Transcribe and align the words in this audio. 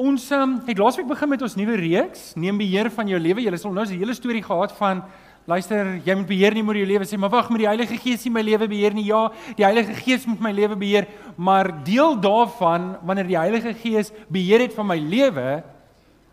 Ons 0.00 0.30
um, 0.32 0.54
het 0.64 0.78
laasweek 0.80 1.08
begin 1.10 1.28
met 1.28 1.42
ons 1.44 1.54
nuwe 1.58 1.74
reeks, 1.76 2.30
neem 2.40 2.56
beheer 2.56 2.88
van 2.94 3.08
jou 3.10 3.18
lewe. 3.20 3.42
Julle 3.44 3.58
sal 3.60 3.74
nou 3.76 3.84
'n 3.84 3.98
hele 4.00 4.14
storie 4.14 4.42
gehad 4.42 4.72
van 4.78 5.02
luister, 5.46 6.00
jy 6.04 6.14
moet 6.14 6.26
beheer 6.26 6.54
nie 6.54 6.62
oor 6.62 6.76
jou 6.76 6.86
lewe 6.86 7.04
sê, 7.04 7.18
maar 7.18 7.28
wag, 7.28 7.50
met 7.50 7.58
die 7.58 7.66
Heilige 7.66 7.98
Gees 7.98 8.24
nie 8.24 8.32
my 8.32 8.40
lewe 8.40 8.68
beheer 8.68 8.94
nie. 8.94 9.04
Ja, 9.04 9.30
die 9.56 9.64
Heilige 9.64 9.92
Gees 9.92 10.24
moet 10.24 10.40
my 10.40 10.52
lewe 10.52 10.76
beheer, 10.76 11.06
maar 11.36 11.84
deel 11.84 12.16
daarvan 12.16 12.96
wanneer 13.02 13.26
die 13.26 13.36
Heilige 13.36 13.74
Gees 13.74 14.12
beheer 14.28 14.60
het 14.60 14.74
van 14.74 14.86
my 14.86 14.96
lewe 14.96 15.62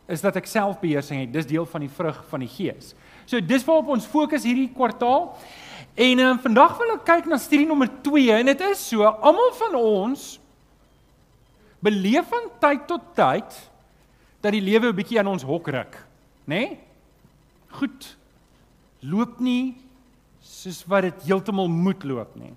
is 0.07 0.21
dat 0.21 0.35
ek 0.37 0.45
selfbeheersing 0.45 1.19
het. 1.19 1.33
Dis 1.33 1.45
deel 1.45 1.65
van 1.65 1.81
die 1.81 1.89
vrug 1.89 2.23
van 2.29 2.39
die 2.39 2.47
Gees. 2.47 2.95
So 3.25 3.41
dis 3.41 3.65
waarop 3.65 3.89
ons 3.89 4.05
fokus 4.05 4.43
hierdie 4.43 4.71
kwartaal. 4.71 5.35
En 5.95 6.19
um, 6.19 6.39
vandag 6.39 6.77
wil 6.77 6.95
ek 6.95 7.05
kyk 7.05 7.25
na 7.25 7.37
studie 7.37 7.67
nommer 7.67 7.89
2 8.01 8.31
en 8.31 8.45
dit 8.45 8.61
is 8.61 8.89
so, 8.89 9.03
almal 9.03 9.51
van 9.59 9.75
ons 9.75 10.39
beleef 11.79 12.27
van 12.29 12.49
tyd 12.59 12.87
tot 12.87 13.01
tyd 13.15 13.57
dat 14.41 14.51
die 14.51 14.61
lewe 14.61 14.89
'n 14.89 14.95
bietjie 14.95 15.19
aan 15.19 15.27
ons 15.27 15.43
hok 15.43 15.67
ruk, 15.67 15.95
nê? 16.45 16.55
Nee? 16.55 16.79
Goed. 17.69 18.17
Loop 19.01 19.39
nie 19.39 19.75
soos 20.41 20.85
wat 20.87 21.01
dit 21.01 21.27
heeltemal 21.27 21.67
moet 21.67 22.03
loop 22.03 22.35
nie. 22.35 22.53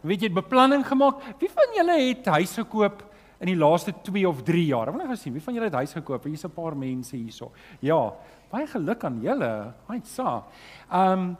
Weet 0.00 0.22
jy, 0.22 0.30
beplanning 0.32 0.84
gemaak. 0.86 1.22
Wie 1.40 1.50
van 1.50 1.74
julle 1.76 1.96
het 2.00 2.26
huis 2.38 2.54
gekoop 2.60 3.02
in 3.42 3.50
die 3.52 3.58
laaste 3.58 3.92
2 4.06 4.28
of 4.28 4.42
3 4.46 4.64
jaar? 4.66 4.92
Wil 4.92 5.02
net 5.02 5.10
gesien, 5.16 5.34
wie 5.34 5.42
van 5.42 5.54
julle 5.54 5.66
het 5.66 5.80
huis 5.80 5.92
gekoop? 5.92 6.24
Hier's 6.24 6.44
'n 6.44 6.54
paar 6.54 6.76
mense 6.76 7.16
hierso. 7.16 7.50
Ja, 7.80 8.14
baie 8.50 8.66
geluk 8.66 9.04
aan 9.04 9.20
julle. 9.22 9.74
Haai 9.86 10.00
sa. 10.04 10.44
Ehm 10.90 11.12
um, 11.12 11.36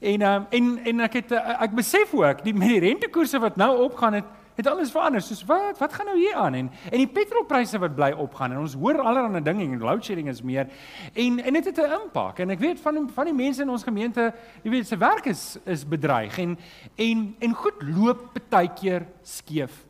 en 0.00 0.22
um, 0.22 0.46
en 0.50 0.78
en 0.84 1.00
ek 1.00 1.12
het 1.12 1.32
ek 1.32 1.74
besef 1.76 2.14
ook 2.14 2.44
die 2.44 2.54
met 2.54 2.68
die 2.68 2.80
rentekoerse 2.80 3.38
wat 3.38 3.56
nou 3.56 3.84
opgaan 3.84 4.14
het 4.14 4.24
het 4.60 4.68
alles 4.70 4.92
verander. 4.92 5.22
Soos 5.24 5.42
wat 5.48 5.78
wat 5.80 5.96
gaan 5.96 6.10
nou 6.12 6.18
hier 6.18 6.36
aan 6.38 6.54
en 6.54 6.70
en 6.90 6.98
die 6.98 7.08
petrolpryse 7.10 7.80
wat 7.80 7.96
bly 7.96 8.10
opgaan 8.12 8.54
en 8.54 8.62
ons 8.64 8.76
hoor 8.78 9.00
allerlei 9.00 9.42
dinge 9.42 9.64
en 9.66 9.80
load 9.80 10.04
shedding 10.04 10.28
is 10.28 10.42
meer 10.42 10.68
en 11.14 11.40
en 11.40 11.58
dit 11.58 11.64
het 11.64 11.78
'n 11.78 11.96
impak 12.02 12.38
en 12.38 12.50
ek 12.50 12.60
weet 12.60 12.80
van 12.80 13.08
van 13.14 13.24
die 13.24 13.34
mense 13.34 13.62
in 13.62 13.70
ons 13.70 13.82
gemeente, 13.82 14.32
jy 14.62 14.70
weet 14.70 14.86
se 14.86 14.96
werk 14.96 15.26
is 15.26 15.58
is 15.64 15.84
bedreig 15.84 16.38
en 16.38 16.58
en 16.96 17.36
en 17.38 17.54
goed 17.54 17.82
loop 17.82 18.38
baie 18.50 18.70
keer 18.74 19.06
skeef 19.22 19.86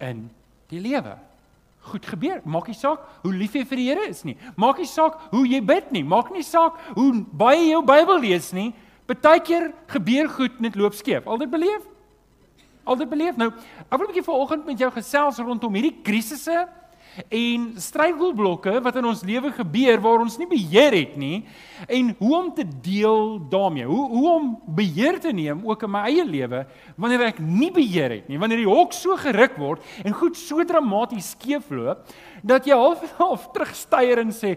in 0.00 0.30
die 0.68 0.80
lewe. 0.80 1.16
Goed 1.90 2.06
gebeur. 2.06 2.40
Maak 2.46 2.68
nie 2.70 2.78
saak 2.78 3.02
hoe 3.24 3.32
lief 3.34 3.56
jy 3.58 3.64
vir 3.66 3.80
die 3.80 3.88
Here 3.88 4.08
is 4.08 4.22
nie. 4.24 4.36
Maak 4.56 4.78
nie 4.78 4.86
saak 4.86 5.18
hoe 5.32 5.42
jy 5.48 5.60
bid 5.66 5.90
nie. 5.90 6.04
Maak 6.06 6.30
nie 6.30 6.44
saak 6.46 6.78
hoe 6.94 7.24
baie 7.32 7.58
jy 7.58 7.72
jou 7.72 7.82
Bybel 7.82 8.22
lees 8.22 8.52
nie. 8.54 8.70
Partykeer 9.10 9.72
gebeur 9.90 10.28
goed 10.28 10.60
net 10.62 10.78
loop 10.78 10.94
skeef. 10.94 11.26
Al 11.26 11.42
dit 11.42 11.50
beleef 11.50 11.88
altyd 12.84 13.08
beleef. 13.08 13.36
Nou, 13.36 13.50
ek 13.88 13.98
wil 13.98 14.06
'n 14.06 14.12
bietjie 14.12 14.30
vanoggend 14.30 14.66
met 14.66 14.78
jou 14.78 14.90
gesels 14.90 15.38
rondom 15.38 15.74
hierdie 15.74 16.02
krisisse 16.02 16.68
en 17.28 17.64
struikelblokke 17.76 18.78
wat 18.84 18.96
in 18.96 19.04
ons 19.04 19.22
lewe 19.26 19.50
gebeur 19.52 20.00
waar 20.00 20.22
ons 20.24 20.38
nie 20.40 20.48
beheer 20.48 20.94
het 20.96 21.16
nie 21.20 21.42
en 21.84 22.12
hoe 22.18 22.32
om 22.38 22.48
te 22.54 22.64
deel 22.64 23.36
daarmee. 23.52 23.84
Hoe 23.84 24.08
hoe 24.08 24.30
om 24.30 24.46
beheer 24.66 25.20
te 25.20 25.32
neem 25.32 25.60
ook 25.68 25.82
in 25.82 25.92
my 25.92 26.06
eie 26.08 26.24
lewe 26.24 26.64
wanneer 26.96 27.26
ek 27.28 27.42
nie 27.42 27.70
beheer 27.74 28.16
het 28.16 28.28
nie. 28.28 28.40
Wanneer 28.40 28.64
die 28.64 28.70
hok 28.70 28.96
so 28.96 29.16
geruk 29.20 29.58
word 29.60 29.84
en 30.04 30.16
goed 30.16 30.38
so 30.40 30.64
dramaties 30.64 31.34
skeefloop 31.36 32.08
dat 32.42 32.66
jy 32.66 32.76
half 32.76 33.04
half 33.20 33.50
terugstyer 33.52 34.24
en 34.24 34.32
sê 34.32 34.56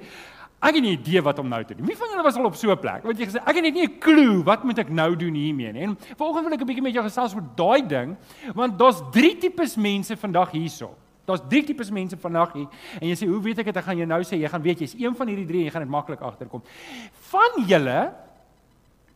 Ek 0.66 0.74
het 0.74 0.82
nie 0.82 0.96
'n 0.96 1.00
idee 1.00 1.22
wat 1.22 1.40
om 1.40 1.48
nou 1.48 1.64
te 1.64 1.76
doen. 1.76 1.86
Wie 1.86 1.98
van 1.98 2.10
julle 2.10 2.24
was 2.24 2.36
al 2.36 2.46
op 2.46 2.56
so 2.56 2.72
'n 2.72 2.80
plek? 2.80 3.04
Want 3.04 3.18
jy 3.18 3.26
gesê 3.26 3.38
ek 3.38 3.56
het 3.56 3.74
nie 3.74 3.86
'n 3.86 4.00
klou 4.00 4.44
wat 4.44 4.64
moet 4.64 4.80
ek 4.80 4.90
nou 4.90 5.16
doen 5.16 5.34
hiermee 5.34 5.72
nie. 5.72 5.82
En 5.82 5.98
vanoggend 6.18 6.46
wil 6.46 6.54
ek 6.54 6.62
'n 6.62 6.66
bietjie 6.66 6.82
met 6.82 6.94
jou 6.94 7.04
gesels 7.04 7.36
oor 7.36 7.44
daai 7.56 7.88
ding, 7.88 8.18
want 8.54 8.78
daar's 8.78 9.02
drie 9.12 9.38
tipes 9.38 9.76
mense 9.76 10.18
vandag 10.18 10.52
hierso. 10.52 10.96
Daar's 11.26 11.42
drie 11.50 11.64
tipes 11.64 11.92
mense 11.92 12.18
vandag 12.18 12.54
hier. 12.54 12.68
En 13.02 13.08
jy 13.08 13.16
sê, 13.16 13.28
"Hoe 13.28 13.42
weet 13.42 13.60
ek 13.60 13.66
dit?" 13.66 13.78
Ek 13.78 13.84
gaan 13.84 13.98
jou 13.98 14.08
nou 14.08 14.22
sê, 14.22 14.38
jy 14.38 14.48
gaan 14.48 14.62
weet 14.62 14.80
jy's 14.80 14.96
een 14.98 15.16
van 15.16 15.28
hierdie 15.28 15.46
drie 15.46 15.60
en 15.60 15.66
jy 15.66 15.72
gaan 15.72 15.82
dit 15.82 15.92
maklik 15.92 16.22
agterkom. 16.22 16.62
Van 17.12 17.66
julle 17.68 18.14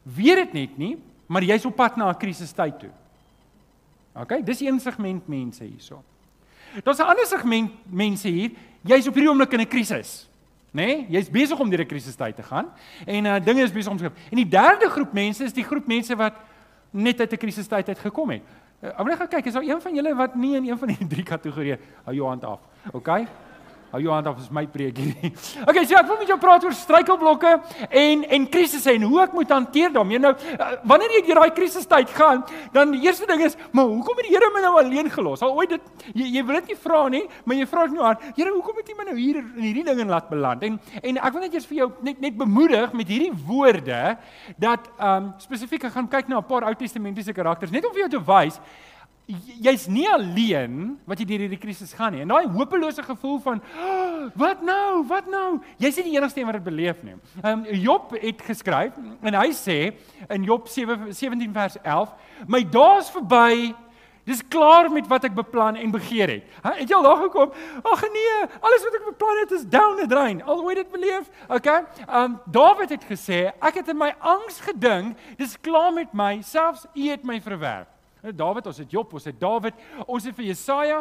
weet 0.03 0.35
dit 0.35 0.53
net 0.53 0.77
nie, 0.77 0.97
maar 1.27 1.41
jy's 1.41 1.65
op 1.65 1.75
pad 1.75 1.97
na 1.97 2.09
'n 2.09 2.17
krisistyd 2.17 2.79
toe. 2.79 2.91
OK, 4.15 4.45
dis 4.45 4.61
een 4.61 4.79
segment 4.79 5.27
mense 5.27 5.63
hierso. 5.63 6.03
Daar's 6.83 6.99
'n 6.99 7.07
ander 7.07 7.25
segment 7.25 7.71
mense 7.85 8.27
hier. 8.27 8.51
Jy's 8.83 9.07
op 9.07 9.13
hierdie 9.13 9.29
oomblik 9.29 9.53
in 9.53 9.61
'n 9.61 9.67
krisis. 9.67 10.28
Nê? 10.71 10.85
Nee, 10.85 11.05
Jy's 11.09 11.29
besig 11.29 11.59
om 11.59 11.69
deur 11.69 11.81
'n 11.81 11.87
krisistyd 11.87 12.35
te 12.35 12.43
gaan 12.43 12.67
en 13.05 13.25
uh 13.25 13.39
dinge 13.43 13.63
is 13.63 13.71
besig 13.71 13.91
om 13.91 13.97
te 13.97 14.03
skep. 14.03 14.17
En 14.29 14.35
die 14.35 14.47
derde 14.47 14.89
groep 14.89 15.13
mense 15.13 15.43
is 15.43 15.53
die 15.53 15.63
groep 15.63 15.87
mense 15.87 16.15
wat 16.15 16.33
net 16.91 17.19
uit 17.19 17.31
'n 17.31 17.37
krisistyd 17.37 17.87
uit 17.87 17.99
gekom 17.99 18.29
het. 18.29 18.41
Uh, 18.81 18.89
ek 18.89 18.97
wil 18.97 19.05
net 19.05 19.17
gaan 19.17 19.27
kyk, 19.27 19.45
is 19.45 19.53
daar 19.53 19.63
een 19.63 19.81
van 19.81 19.95
julle 19.95 20.15
wat 20.15 20.35
nie 20.35 20.55
in 20.55 20.69
een 20.69 20.77
van 20.77 20.87
die 20.87 21.07
drie 21.13 21.23
kategorieë 21.23 21.77
hou 22.03 22.15
jou 22.15 22.27
hand 22.27 22.45
af. 22.45 22.59
OK? 22.91 23.09
Hou 23.89 23.99
jou 24.03 24.11
hand 24.13 24.27
af, 24.29 24.37
is 24.37 24.51
my 24.53 24.65
preek 24.69 24.99
hierdie. 25.01 25.31
Okay, 25.69 25.81
so 25.89 25.97
ek 25.97 26.05
wil 26.09 26.19
met 26.21 26.29
jou 26.29 26.37
praat 26.41 26.65
oor 26.65 26.75
struikelblokke 26.77 27.55
en 27.89 28.21
en 28.37 28.45
krisisse 28.53 28.91
en 28.93 29.05
hoe 29.09 29.21
ek 29.23 29.33
moet 29.33 29.49
hanteer 29.53 29.93
daarmee. 29.93 30.21
Nou, 30.21 30.31
uh, 30.35 30.67
wanneer 30.89 31.15
jy 31.17 31.21
deur 31.25 31.41
daai 31.41 31.55
krisistyd 31.57 32.13
gaan, 32.13 32.43
dan 32.75 32.93
die 32.93 33.01
eerste 33.07 33.25
ding 33.29 33.41
is, 33.45 33.57
maar 33.73 33.89
hoekom 33.89 34.21
het 34.21 34.29
die 34.29 34.35
Here 34.35 34.51
my 34.53 34.61
nou 34.61 34.75
alleen 34.77 35.09
gelos? 35.09 35.41
Al 35.45 35.55
ooit 35.57 35.73
dit 35.73 36.05
jy, 36.13 36.27
jy 36.37 36.43
wil 36.45 36.59
dit 36.59 36.69
nie 36.71 36.77
vra 36.83 36.99
nie, 37.09 37.23
maar 37.43 37.57
jy 37.57 37.65
vra 37.71 37.85
dit 37.87 37.97
nou 37.97 38.05
aan. 38.11 38.27
Here, 38.37 38.53
hoekom 38.53 38.77
het 38.79 38.91
jy 38.91 38.97
my 38.99 39.07
nou 39.09 39.15
hier 39.17 39.39
in 39.41 39.63
hierdie 39.65 39.85
ding 39.89 40.03
in 40.05 40.13
laat 40.13 40.29
beland? 40.29 40.67
En 40.67 40.77
en 41.01 41.21
ek 41.25 41.33
wil 41.33 41.45
net 41.47 41.57
eers 41.57 41.67
vir 41.69 41.81
jou 41.81 41.89
net 42.05 42.21
net 42.21 42.37
bemoedig 42.37 42.93
met 42.93 43.09
hierdie 43.09 43.33
woorde 43.47 44.03
dat 44.61 44.85
ehm 44.99 45.31
um, 45.31 45.33
spesifiek 45.41 45.89
gaan 45.89 46.07
kyk 46.09 46.29
na 46.29 46.37
'n 46.39 46.45
paar 46.45 46.67
Ou 46.69 46.75
Testamentiese 46.77 47.33
karakters 47.33 47.71
net 47.73 47.85
om 47.85 47.93
vir 47.93 48.05
jou 48.05 48.11
te 48.19 48.23
wys 48.31 48.61
jy's 49.61 49.85
nie 49.89 50.07
alleen 50.09 50.95
wat 51.07 51.19
jy 51.21 51.27
deur 51.29 51.43
hierdie 51.45 51.61
krisis 51.61 51.91
gaan 51.97 52.15
nie. 52.15 52.23
En 52.23 52.31
daai 52.31 52.47
hopelose 52.53 53.03
gevoel 53.05 53.37
van 53.43 53.59
oh, 53.77 54.29
wat 54.39 54.63
nou? 54.65 55.03
Wat 55.09 55.29
nou? 55.29 55.59
Jy's 55.81 55.99
nie 55.99 56.09
die 56.09 56.15
enigste 56.17 56.41
een 56.41 56.49
wat 56.49 56.57
dit 56.57 56.69
beleef 56.69 57.03
nie. 57.05 57.17
Ehm 57.43 57.59
um, 57.59 57.67
Job 57.79 58.15
het 58.17 58.41
geskryf 58.45 58.97
en 59.21 59.37
hy 59.37 59.51
sê 59.55 59.77
in 60.29 60.47
Job 60.47 60.67
7 60.67 61.13
17 61.13 61.53
vers 61.53 61.77
11, 61.83 62.15
my 62.47 62.63
dae's 62.63 63.11
verby. 63.13 63.75
Dis 64.29 64.41
klaar 64.45 64.91
met 64.93 65.07
wat 65.09 65.23
ek 65.25 65.33
beplan 65.33 65.77
en 65.79 65.93
begeer 65.93 66.29
het. 66.29 66.49
Ha, 66.61 66.75
het 66.77 66.89
jy 66.91 66.97
al 66.97 67.05
daar 67.07 67.21
gekom? 67.23 67.53
Ag 67.81 68.03
nee, 68.13 68.35
alles 68.59 68.83
wat 68.85 68.97
ek 68.99 69.07
beplan 69.07 69.39
het 69.41 69.53
is 69.57 69.63
down 69.65 69.97
the 69.97 70.05
drain. 70.09 70.43
Al 70.45 70.61
hoe 70.61 70.75
dit 70.77 70.91
beleef. 70.91 71.29
Okay. 71.47 71.85
Ehm 72.07 72.17
um, 72.23 72.39
Dawid 72.45 72.93
het 72.93 73.05
gesê, 73.09 73.47
ek 73.61 73.81
het 73.81 73.93
in 73.93 73.97
my 73.97 74.11
angs 74.19 74.59
gedink, 74.65 75.17
dis 75.37 75.57
klaar 75.61 75.93
met 75.93 76.13
my, 76.13 76.41
selfs 76.45 76.85
U 76.93 77.07
het 77.09 77.25
my 77.25 77.39
verwerp. 77.41 77.98
Dawid, 78.21 78.67
ons 78.67 78.77
het 78.81 78.91
Job, 78.91 79.13
ons 79.13 79.25
het 79.29 79.39
Dawid, 79.39 79.75
ons 80.05 80.25
het 80.27 80.35
vir 80.35 80.49
Jesaja. 80.49 80.99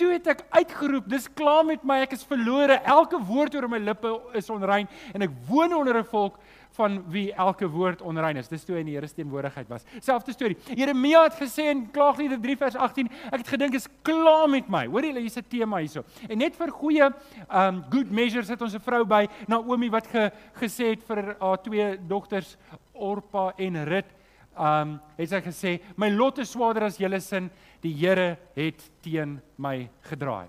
Toe 0.00 0.10
het 0.14 0.26
ek 0.32 0.44
uitgeroep, 0.50 1.08
dis 1.12 1.28
klaar 1.36 1.64
met 1.68 1.84
my, 1.84 2.00
ek 2.06 2.16
is 2.16 2.24
verlore. 2.24 2.80
Elke 2.88 3.20
woord 3.20 3.54
oor 3.54 3.68
my 3.68 3.80
lippe 3.82 4.10
is 4.38 4.48
onrein 4.50 4.88
en 5.12 5.26
ek 5.26 5.34
woon 5.48 5.74
onder 5.76 5.98
'n 6.00 6.08
volk 6.08 6.38
van 6.74 6.98
wie 7.12 7.32
elke 7.32 7.68
woord 7.70 8.02
onrein 8.02 8.36
is. 8.36 8.48
Dis 8.48 8.64
toe 8.64 8.78
in 8.78 8.86
die 8.86 8.94
Here 8.96 9.06
se 9.06 9.14
teenwoordigheid 9.14 9.68
was. 9.68 9.84
Selfde 10.00 10.32
storie. 10.32 10.56
Jeremia 10.74 11.22
het 11.22 11.36
gesê 11.38 11.70
in 11.70 11.90
Klaagliedere 11.94 12.40
3 12.40 12.56
vers 12.56 12.74
18, 12.74 13.10
ek 13.30 13.44
het 13.44 13.48
gedink 13.48 13.74
is 13.74 13.86
klaar 14.02 14.48
met 14.50 14.68
my. 14.68 14.86
Hoor 14.86 15.06
jy, 15.06 15.20
hier's 15.20 15.36
'n 15.36 15.46
tema 15.48 15.78
hierso. 15.78 16.04
En 16.28 16.38
net 16.38 16.56
vir 16.56 16.70
goeie 16.70 17.12
um 17.50 17.84
good 17.90 18.10
measures 18.10 18.48
het 18.48 18.62
ons 18.62 18.74
'n 18.74 18.80
vrou 18.80 19.04
by 19.04 19.28
Naomi 19.46 19.90
wat 19.90 20.06
ge, 20.06 20.32
gesê 20.54 20.90
het 20.90 21.02
vir 21.02 21.36
haar 21.40 21.62
twee 21.62 21.96
dogters 22.08 22.56
Orpa 22.92 23.52
en 23.56 23.84
Rut 23.84 24.06
um 24.56 24.98
het 25.18 25.30
sy 25.30 25.40
gesê 25.44 25.72
my 25.96 26.10
lot 26.14 26.38
is 26.38 26.52
swaarder 26.54 26.86
as 26.88 26.98
julle 27.00 27.20
sin 27.20 27.50
die 27.82 27.92
Here 27.92 28.36
het 28.56 28.82
teen 29.02 29.40
my 29.58 29.88
gedraai. 30.08 30.48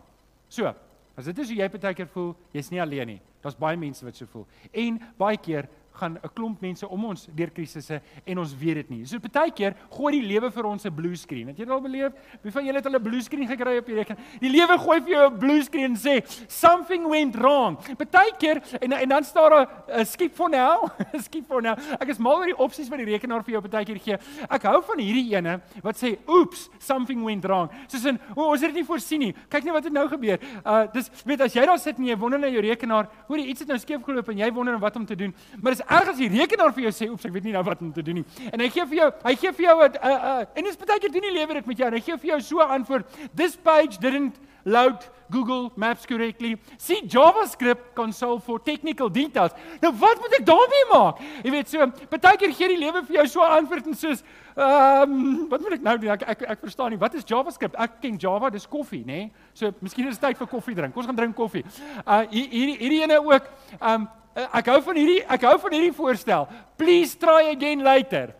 So, 0.49 0.71
as 1.17 1.25
dit 1.25 1.39
is 1.39 1.51
hoe 1.51 1.57
jy 1.57 1.69
partykeer 1.71 2.07
voel, 2.13 2.35
jy's 2.53 2.71
nie 2.71 2.81
alleen 2.81 3.15
nie. 3.15 3.21
Daar's 3.43 3.57
baie 3.59 3.77
mense 3.77 4.05
wat 4.05 4.17
so 4.17 4.25
voel. 4.31 4.47
En 4.73 4.99
baie 5.19 5.37
keer 5.37 5.67
gaan 5.95 6.17
'n 6.23 6.29
klomp 6.33 6.61
mense 6.61 6.87
om 6.87 7.05
ons 7.05 7.27
deur 7.35 7.51
krisisse 7.51 8.01
en 8.25 8.37
ons 8.39 8.55
weet 8.57 8.75
dit 8.75 8.89
nie. 8.89 9.05
So 9.05 9.19
baie 9.19 9.51
keer 9.51 9.75
gooi 9.89 10.19
die 10.19 10.27
lewe 10.27 10.51
vir 10.51 10.65
ons 10.65 10.85
'n 10.85 10.93
blue 10.95 11.15
screen. 11.15 11.47
Het 11.47 11.57
jy 11.57 11.65
dit 11.65 11.73
al 11.73 11.81
beleef? 11.81 12.11
Wie 12.41 12.51
van 12.51 12.65
julle 12.65 12.77
het 12.77 12.85
al 12.85 12.95
'n 12.95 13.03
blue 13.03 13.21
screen 13.21 13.47
gekry 13.47 13.77
op 13.77 13.85
die 13.85 13.95
rekenaar? 13.95 14.23
Die 14.39 14.49
lewe 14.49 14.77
gooi 14.77 15.01
vir 15.01 15.09
jou 15.09 15.29
'n 15.29 15.37
blue 15.37 15.63
screen 15.63 15.91
en 15.91 15.95
sê 15.95 16.23
something 16.47 17.07
went 17.09 17.35
wrong. 17.35 17.77
Baie 18.11 18.31
keer 18.37 18.61
en 18.81 18.91
en 18.91 19.09
dan 19.09 19.23
staan 19.23 19.49
daar 19.49 19.67
'n 19.99 20.05
skip 20.05 20.35
for 20.35 20.49
now, 20.49 20.89
skip 21.27 21.45
for 21.47 21.61
now. 21.61 21.75
Ek 21.99 22.09
is 22.09 22.17
mal 22.17 22.37
oor 22.37 22.45
die 22.45 22.57
opsies 22.57 22.89
wat 22.89 22.99
die 22.99 23.05
rekenaar 23.05 23.43
vir 23.43 23.53
jou 23.53 23.61
baie 23.61 23.85
keer 23.85 23.99
gee. 23.99 24.17
Ek 24.49 24.63
hou 24.63 24.81
van 24.81 24.99
hierdie 24.99 25.35
ene 25.35 25.61
wat 25.83 25.97
sê 25.97 26.17
oeps, 26.27 26.69
something 26.79 27.23
went 27.25 27.45
wrong. 27.45 27.69
Soos 27.87 28.05
in 28.05 28.19
o, 28.35 28.51
ons 28.51 28.61
het 28.61 28.73
dit 28.73 28.81
nie 28.81 28.87
voorsien 28.87 29.19
nie. 29.19 29.33
Kyk 29.49 29.63
net 29.63 29.73
wat 29.73 29.83
het 29.83 29.93
nou 29.93 30.07
gebeur. 30.07 30.39
Uh 30.65 30.85
dis 30.93 31.09
weet 31.25 31.41
as 31.41 31.53
jy 31.53 31.65
daar 31.65 31.79
sit 31.79 31.99
en 31.99 32.05
jy 32.05 32.17
wonder 32.17 32.39
na 32.39 32.47
jou 32.47 32.61
rekenaar, 32.61 33.09
hoor 33.27 33.41
jy 33.41 33.47
iets 33.53 33.65
het 33.65 33.71
nou 33.71 33.77
skeef 33.81 34.03
geloop 34.05 34.29
en 34.29 34.37
jy 34.37 34.51
wonder 34.53 34.79
wat 34.79 34.95
om 34.95 35.05
te 35.05 35.15
doen. 35.15 35.33
Maar 35.61 35.75
dis 35.75 35.84
erg 35.89 36.09
as 36.09 36.17
die 36.17 36.29
rekenaar 36.29 36.73
vir 36.73 36.83
jou 36.83 36.91
sê, 36.91 37.09
"Oeps, 37.09 37.25
ek 37.25 37.33
weet 37.33 37.43
nie 37.43 37.53
nou 37.53 37.63
wat 37.63 37.81
om 37.81 37.93
te 37.93 38.01
doen 38.01 38.15
nie." 38.15 38.25
En 38.51 38.59
hy 38.59 38.69
gee 38.69 38.85
vir 38.85 38.97
jou, 38.97 39.11
hy 39.23 39.35
gee 39.35 39.51
vir 39.51 39.65
jou 39.65 39.83
'n 39.83 39.95
uh, 39.95 40.09
uh, 40.09 40.45
en 40.55 40.63
dis 40.63 40.77
baie 40.77 40.99
keer 40.99 41.11
doen 41.11 41.21
die 41.21 41.31
lewer 41.31 41.53
dit 41.53 41.65
met 41.65 41.77
jou 41.77 41.87
en 41.87 41.93
hy 41.93 42.01
gee 42.01 42.17
vir 42.17 42.29
jou 42.29 42.41
so 42.41 42.59
'n 42.59 42.69
antwoord. 42.69 43.05
This 43.35 43.55
page 43.55 43.97
didn't 43.99 44.39
load 44.65 44.97
Google 45.29 45.71
Maps 45.75 46.05
correctly. 46.05 46.57
See 46.77 47.01
JavaScript 47.01 47.95
console 47.95 48.39
for 48.39 48.59
technical 48.59 49.09
details. 49.09 49.51
Nou 49.81 49.93
wat 49.99 50.19
moet 50.21 50.33
ek 50.39 50.45
daarmee 50.45 50.87
maak? 50.91 51.21
Jy 51.43 51.53
weet 51.53 51.69
so, 51.69 51.87
baie 52.11 52.37
keer 52.37 52.53
gee 52.53 52.69
die 52.73 52.81
lewe 52.81 53.03
vir 53.05 53.19
jou 53.19 53.27
so 53.27 53.45
'n 53.45 53.61
antwoord 53.61 53.87
en 53.87 53.95
soos 53.95 54.23
ehm 54.55 55.11
um, 55.11 55.47
wat 55.49 55.61
moet 55.61 55.73
ek 55.73 55.81
nou 55.81 55.97
doen? 55.97 56.11
Ek, 56.11 56.21
ek 56.21 56.41
ek 56.41 56.59
verstaan 56.59 56.89
nie. 56.89 56.99
Wat 56.99 57.13
is 57.13 57.23
JavaScript? 57.27 57.75
Ek 57.75 58.01
ken 58.01 58.17
Java, 58.17 58.49
dis 58.49 58.67
koffie, 58.67 59.03
nê? 59.05 59.05
Nee? 59.05 59.31
So 59.53 59.71
miskien 59.81 60.07
is 60.07 60.17
dit 60.17 60.29
tyd 60.29 60.37
vir 60.37 60.47
koffie 60.47 60.75
drink. 60.75 60.95
Ons 60.95 61.05
gaan 61.05 61.15
drink 61.15 61.35
koffie. 61.35 61.65
Uh 62.05 62.23
hierdie 62.29 62.77
hierdie 62.77 63.01
ene 63.03 63.19
ook 63.19 63.49
ehm 63.79 64.01
um, 64.01 64.07
ek 64.35 64.67
hou 64.73 64.81
van 64.81 64.97
hierdie 64.99 65.21
ek 65.23 65.45
hou 65.47 65.57
van 65.59 65.77
hierdie 65.77 65.93
voorstel. 65.95 66.47
Please 66.77 67.15
try 67.17 67.51
again 67.53 67.83
later. 67.83 68.33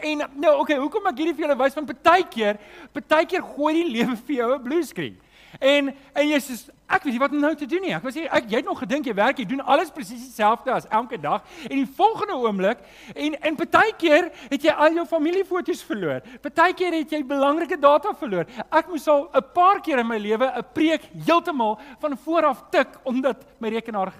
En 0.00 0.24
nou, 0.40 0.54
okay, 0.62 0.78
hoekom 0.80 1.04
ek 1.10 1.20
hierdie 1.20 1.34
vir 1.36 1.46
julle 1.46 1.58
wys 1.60 1.76
van 1.76 1.86
partykeer, 1.86 2.58
partykeer 2.96 3.44
gooi 3.54 3.74
die 3.82 3.90
lewe 3.98 4.16
vir 4.16 4.36
jou 4.36 4.54
'n 4.54 4.62
blue 4.62 4.82
screen. 4.82 5.20
En 5.60 5.92
en 6.14 6.28
jy 6.28 6.38
sê 6.40 6.56
ek 6.88 7.04
weet 7.04 7.12
nie 7.14 7.20
wat 7.20 7.32
om 7.32 7.40
nou 7.40 7.54
te 7.54 7.66
doen 7.66 7.80
nie. 7.80 7.94
Ek 7.94 8.02
was 8.02 8.16
ek 8.16 8.50
jy 8.50 8.56
het 8.56 8.64
nog 8.64 8.78
gedink 8.78 9.06
jy 9.06 9.14
werk, 9.14 9.38
jy 9.38 9.44
doen 9.44 9.60
alles 9.60 9.90
presies 9.90 10.24
dieselfde 10.24 10.72
as 10.72 10.86
elke 10.90 11.20
dag 11.20 11.42
en 11.70 11.76
die 11.76 11.86
volgende 11.96 12.34
oomblik 12.34 12.78
en 13.14 13.34
en 13.34 13.56
partykeer 13.56 14.30
het 14.50 14.62
jy 14.62 14.72
al 14.72 14.92
jou 14.94 15.06
familiefoto's 15.06 15.82
verloor. 15.82 16.20
Partykeer 16.42 16.92
het 16.92 17.12
jy 17.12 17.22
belangrike 17.22 17.76
data 17.76 18.12
verloor. 18.14 18.46
Ek 18.70 18.88
moes 18.88 19.08
al 19.08 19.30
'n 19.32 19.42
paar 19.54 19.80
keer 19.80 19.98
in 19.98 20.06
my 20.06 20.18
lewe 20.18 20.46
'n 20.46 20.64
preek 20.72 21.02
heeltemal 21.26 21.78
van 22.00 22.16
voor 22.16 22.44
af 22.44 22.64
tik 22.70 22.88
omdat 23.04 23.44
my 23.60 23.68
rekenaar 23.68 24.12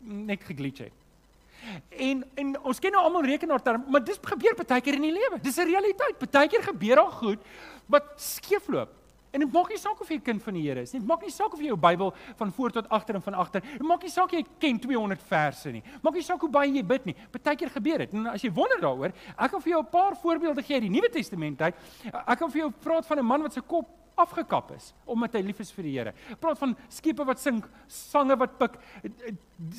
net 0.00 0.44
geglitch 0.44 0.78
het. 0.78 0.92
En 1.88 2.24
en 2.34 2.54
ons 2.60 2.78
ken 2.78 2.92
nou 2.92 3.02
almal 3.04 3.28
rekenaarterm, 3.28 3.84
maar 3.88 4.04
dis 4.04 4.20
gebeur 4.22 4.56
baie 4.56 4.80
keer 4.80 4.96
in 4.96 5.08
die 5.08 5.12
lewe. 5.12 5.40
Dis 5.42 5.58
'n 5.58 5.68
realiteit. 5.68 6.30
Baie 6.30 6.48
keer 6.48 6.62
gebeur 6.62 6.96
daar 6.96 7.12
goed 7.12 7.38
wat 7.86 8.04
skeefloop. 8.16 8.88
En 9.30 9.40
dit 9.44 9.52
maak 9.52 9.68
nie 9.70 9.78
saak 9.78 10.00
of 10.00 10.08
jy 10.08 10.16
'n 10.16 10.22
kind 10.22 10.42
van 10.42 10.54
die 10.54 10.62
Here 10.62 10.80
is 10.80 10.92
nie. 10.92 11.00
Dit 11.00 11.08
maak 11.08 11.22
nie 11.22 11.30
saak 11.30 11.52
of 11.52 11.60
jy 11.60 11.66
jou 11.66 11.76
Bybel 11.76 12.14
van 12.36 12.52
voor 12.52 12.70
tot 12.70 12.88
agter 12.88 13.14
en 13.14 13.22
van 13.22 13.34
agter. 13.34 13.60
Dit 13.60 13.82
maak 13.82 14.02
nie 14.02 14.10
saak 14.10 14.30
jy 14.30 14.44
ken 14.58 14.78
200 14.78 15.22
verse 15.22 15.70
nie. 15.70 15.82
Maak 16.02 16.14
nie 16.14 16.22
saak 16.22 16.40
hoe 16.40 16.50
baie 16.50 16.72
jy 16.72 16.82
bid 16.82 17.04
nie. 17.04 17.16
Baie 17.30 17.56
keer 17.56 17.70
gebeur 17.70 17.98
dit. 17.98 18.12
En 18.12 18.26
as 18.26 18.42
jy 18.42 18.50
wonder 18.52 18.80
daaroor, 18.80 19.12
ek 19.38 19.50
kan 19.50 19.60
vir 19.60 19.70
jou 19.72 19.82
'n 19.82 19.90
paar 19.90 20.16
voorbeelde 20.16 20.62
gee 20.62 20.74
uit 20.74 20.82
die 20.82 20.90
Nuwe 20.90 21.10
Testament 21.10 21.60
uit. 21.60 21.74
Ek 22.26 22.38
kan 22.38 22.50
vir 22.50 22.60
jou 22.60 22.70
praat 22.70 23.06
van 23.06 23.18
'n 23.18 23.24
man 23.24 23.42
wat 23.42 23.52
se 23.52 23.60
kop 23.60 23.86
afgekap 24.20 24.70
is 24.76 24.90
omdat 25.10 25.38
hy 25.38 25.42
lief 25.46 25.60
is 25.62 25.72
vir 25.74 25.86
die 25.88 25.94
Here. 25.96 26.12
Praat 26.40 26.60
van 26.60 26.76
skepe 26.92 27.24
wat 27.26 27.40
sink, 27.42 27.66
sange 27.90 28.36
wat 28.40 28.56
pik. 28.60 28.78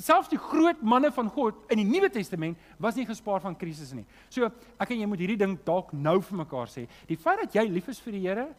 Selfs 0.02 0.32
die 0.32 0.40
groot 0.42 0.82
manne 0.84 1.12
van 1.16 1.30
God 1.32 1.72
in 1.72 1.82
die 1.82 1.88
Nuwe 1.88 2.10
Testament 2.14 2.60
was 2.82 2.98
nie 3.00 3.08
gespaar 3.08 3.42
van 3.44 3.56
krisisse 3.58 3.96
nie. 3.96 4.06
So, 4.30 4.50
ek 4.82 4.92
en 4.92 5.02
jy 5.04 5.08
moet 5.10 5.24
hierdie 5.24 5.40
ding 5.40 5.58
dalk 5.66 5.94
nou 5.94 6.18
vir 6.22 6.42
mekaar 6.44 6.70
sê. 6.72 6.88
Die 7.10 7.20
feit 7.20 7.46
dat 7.46 7.56
jy 7.56 7.68
lief 7.70 7.90
is 7.92 8.02
vir 8.04 8.18
die 8.18 8.26
Here 8.28 8.50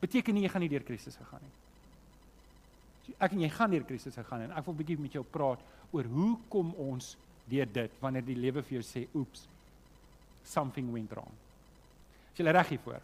beteken 0.00 0.36
nie 0.36 0.44
jy 0.46 0.52
gaan 0.52 0.64
nie 0.64 0.72
deur 0.72 0.86
krisisse 0.86 1.24
gaan 1.30 1.42
nie. 1.44 1.54
Ek 3.22 3.32
en 3.32 3.44
jy 3.44 3.50
gaan 3.54 3.72
deur 3.72 3.86
krisisse 3.86 4.24
gaan 4.26 4.46
en 4.46 4.56
ek 4.56 4.66
wil 4.66 4.74
'n 4.74 4.78
bietjie 4.78 4.98
met 4.98 5.12
jou 5.12 5.24
praat 5.24 5.60
oor 5.92 6.04
hoe 6.04 6.36
kom 6.50 6.74
ons 6.74 7.16
deur 7.48 7.66
dit 7.66 7.90
wanneer 8.00 8.24
die 8.26 8.34
lewe 8.34 8.62
vir 8.62 8.80
jou 8.80 8.82
sê 8.82 9.06
oeps 9.14 9.46
something 10.44 10.92
went 10.92 11.10
wrong. 11.12 11.30
Is 12.32 12.38
jy 12.38 12.52
reg 12.52 12.68
hiervoor? 12.68 13.00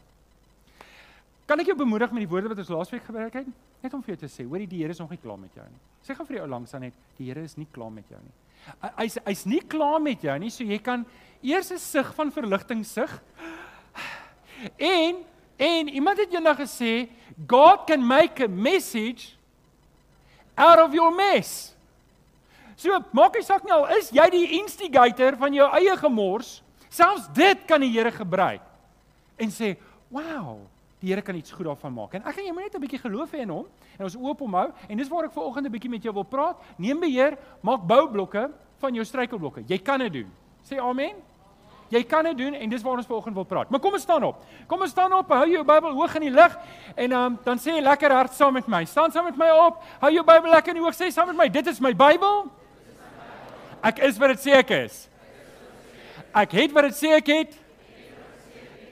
Kan 1.46 1.60
ek 1.60 1.72
jou 1.72 1.76
bemoedig 1.76 2.12
met 2.14 2.22
die 2.22 2.30
woorde 2.30 2.52
wat 2.52 2.60
ons 2.62 2.70
laasweek 2.70 3.02
gebruik 3.04 3.34
het? 3.40 3.48
Net 3.82 3.94
om 3.94 4.02
vir 4.04 4.14
jou 4.14 4.20
te 4.22 4.30
sê, 4.30 4.46
hoorie, 4.46 4.68
die 4.70 4.82
Here 4.82 4.94
is 4.94 5.00
nog 5.02 5.10
nie 5.10 5.18
klaar 5.18 5.40
met 5.40 5.54
jou 5.58 5.64
nie. 5.66 5.80
Sê 6.06 6.14
gou 6.14 6.26
vir 6.28 6.38
jou 6.38 6.46
langs 6.48 6.74
aan 6.74 6.86
net, 6.86 6.94
die 7.18 7.26
Here 7.26 7.42
is 7.42 7.56
nie 7.58 7.66
klaar 7.74 7.90
met 7.90 8.08
jou 8.10 8.20
nie. 8.22 8.34
Hy's 9.00 9.18
hy's 9.26 9.42
nie 9.50 9.60
klaar 9.66 9.98
met 10.02 10.22
jou 10.22 10.34
nie, 10.38 10.50
so 10.54 10.62
jy 10.62 10.78
kan 10.78 11.02
eers 11.42 11.72
'n 11.72 11.78
sug 11.78 12.14
van 12.14 12.30
verligting 12.30 12.84
sug. 12.86 13.10
En 14.78 15.24
en 15.58 15.88
iemand 15.88 16.18
het 16.18 16.32
eendag 16.32 16.58
gesê, 16.58 17.08
God 17.46 17.86
can 17.86 18.06
make 18.06 18.42
a 18.42 18.48
message 18.48 19.36
out 20.56 20.78
of 20.78 20.94
your 20.94 21.14
mess. 21.14 21.74
So, 22.76 22.98
maak 23.12 23.34
nie 23.34 23.42
saak 23.42 23.64
nie 23.64 23.72
al 23.72 23.86
is 23.98 24.10
jy 24.10 24.30
die 24.30 24.58
instigator 24.58 25.36
van 25.36 25.54
jou 25.54 25.68
eie 25.70 25.96
gemors, 25.96 26.62
selfs 26.88 27.28
dit 27.34 27.66
kan 27.66 27.80
die 27.80 27.90
Here 27.90 28.10
gebruik 28.10 28.62
en 29.38 29.48
sê, 29.50 29.76
"Wow, 30.10 30.68
die 31.02 31.10
Here 31.10 31.22
kan 31.22 31.34
iets 31.34 31.50
goed 31.50 31.66
daarvan 31.66 31.92
maak. 31.92 32.14
En 32.14 32.22
ek 32.30 32.38
en 32.38 32.46
jy 32.46 32.52
moet 32.54 32.68
net 32.68 32.74
'n 32.76 32.80
bietjie 32.80 33.02
geloof 33.02 33.32
hê 33.34 33.42
in 33.42 33.50
hom 33.50 33.66
en 33.98 34.04
ons 34.04 34.16
oop 34.16 34.38
hom 34.38 34.54
hou 34.54 34.70
en 34.88 34.96
dis 34.96 35.08
waar 35.08 35.24
ek 35.24 35.32
ver 35.32 35.42
oggend 35.42 35.66
'n 35.66 35.72
bietjie 35.72 35.90
met 35.90 36.02
jou 36.02 36.14
wil 36.14 36.24
praat. 36.24 36.56
Neem 36.78 37.00
beheer, 37.00 37.36
maak 37.60 37.86
boublokke 37.86 38.50
van 38.78 38.94
jou 38.94 39.04
struikelblokke. 39.04 39.64
Jy 39.66 39.78
kan 39.78 39.98
dit 39.98 40.12
doen. 40.12 40.32
Sê 40.62 40.78
amen. 40.78 41.14
Jy 41.90 42.04
kan 42.04 42.24
dit 42.24 42.38
doen 42.38 42.54
en 42.54 42.68
dis 42.68 42.82
waar 42.82 42.96
ons 42.96 43.06
ver 43.06 43.16
oggend 43.16 43.34
wil 43.34 43.44
praat. 43.44 43.68
Maar 43.70 43.80
kom 43.80 43.92
ons 43.92 44.02
staan 44.02 44.22
op. 44.22 44.44
Kom 44.66 44.80
ons 44.80 44.90
staan 44.90 45.12
op, 45.12 45.28
hou 45.28 45.48
jou 45.48 45.64
Bybel 45.64 45.92
hoog 45.92 46.14
in 46.14 46.20
die 46.20 46.30
lig 46.30 46.58
en 46.96 47.12
um, 47.12 47.38
dan 47.44 47.58
sê 47.58 47.80
lekker 47.82 48.10
hard 48.10 48.32
saam 48.32 48.52
met 48.52 48.66
my. 48.66 48.84
Staan 48.84 49.10
saam 49.10 49.24
met 49.24 49.36
my 49.36 49.50
op. 49.50 49.82
Hou 50.00 50.12
jou 50.12 50.24
Bybel 50.24 50.50
lekker 50.50 50.68
in 50.68 50.80
die 50.80 50.84
hoog. 50.84 50.94
Sê 50.94 51.10
saam 51.10 51.26
met 51.26 51.36
my, 51.36 51.48
dit 51.48 51.66
is 51.66 51.80
my 51.80 51.92
Bybel. 51.92 52.48
Ek 53.82 53.98
is 53.98 54.18
wat 54.18 54.28
dit 54.28 54.38
sê 54.38 54.52
ek 54.52 54.70
is. 54.70 55.08
Ek 56.34 56.52
het 56.52 56.72
wat 56.72 56.82
dit 56.84 56.94
sê 56.94 57.12
ek 57.16 57.26
het. 57.26 57.60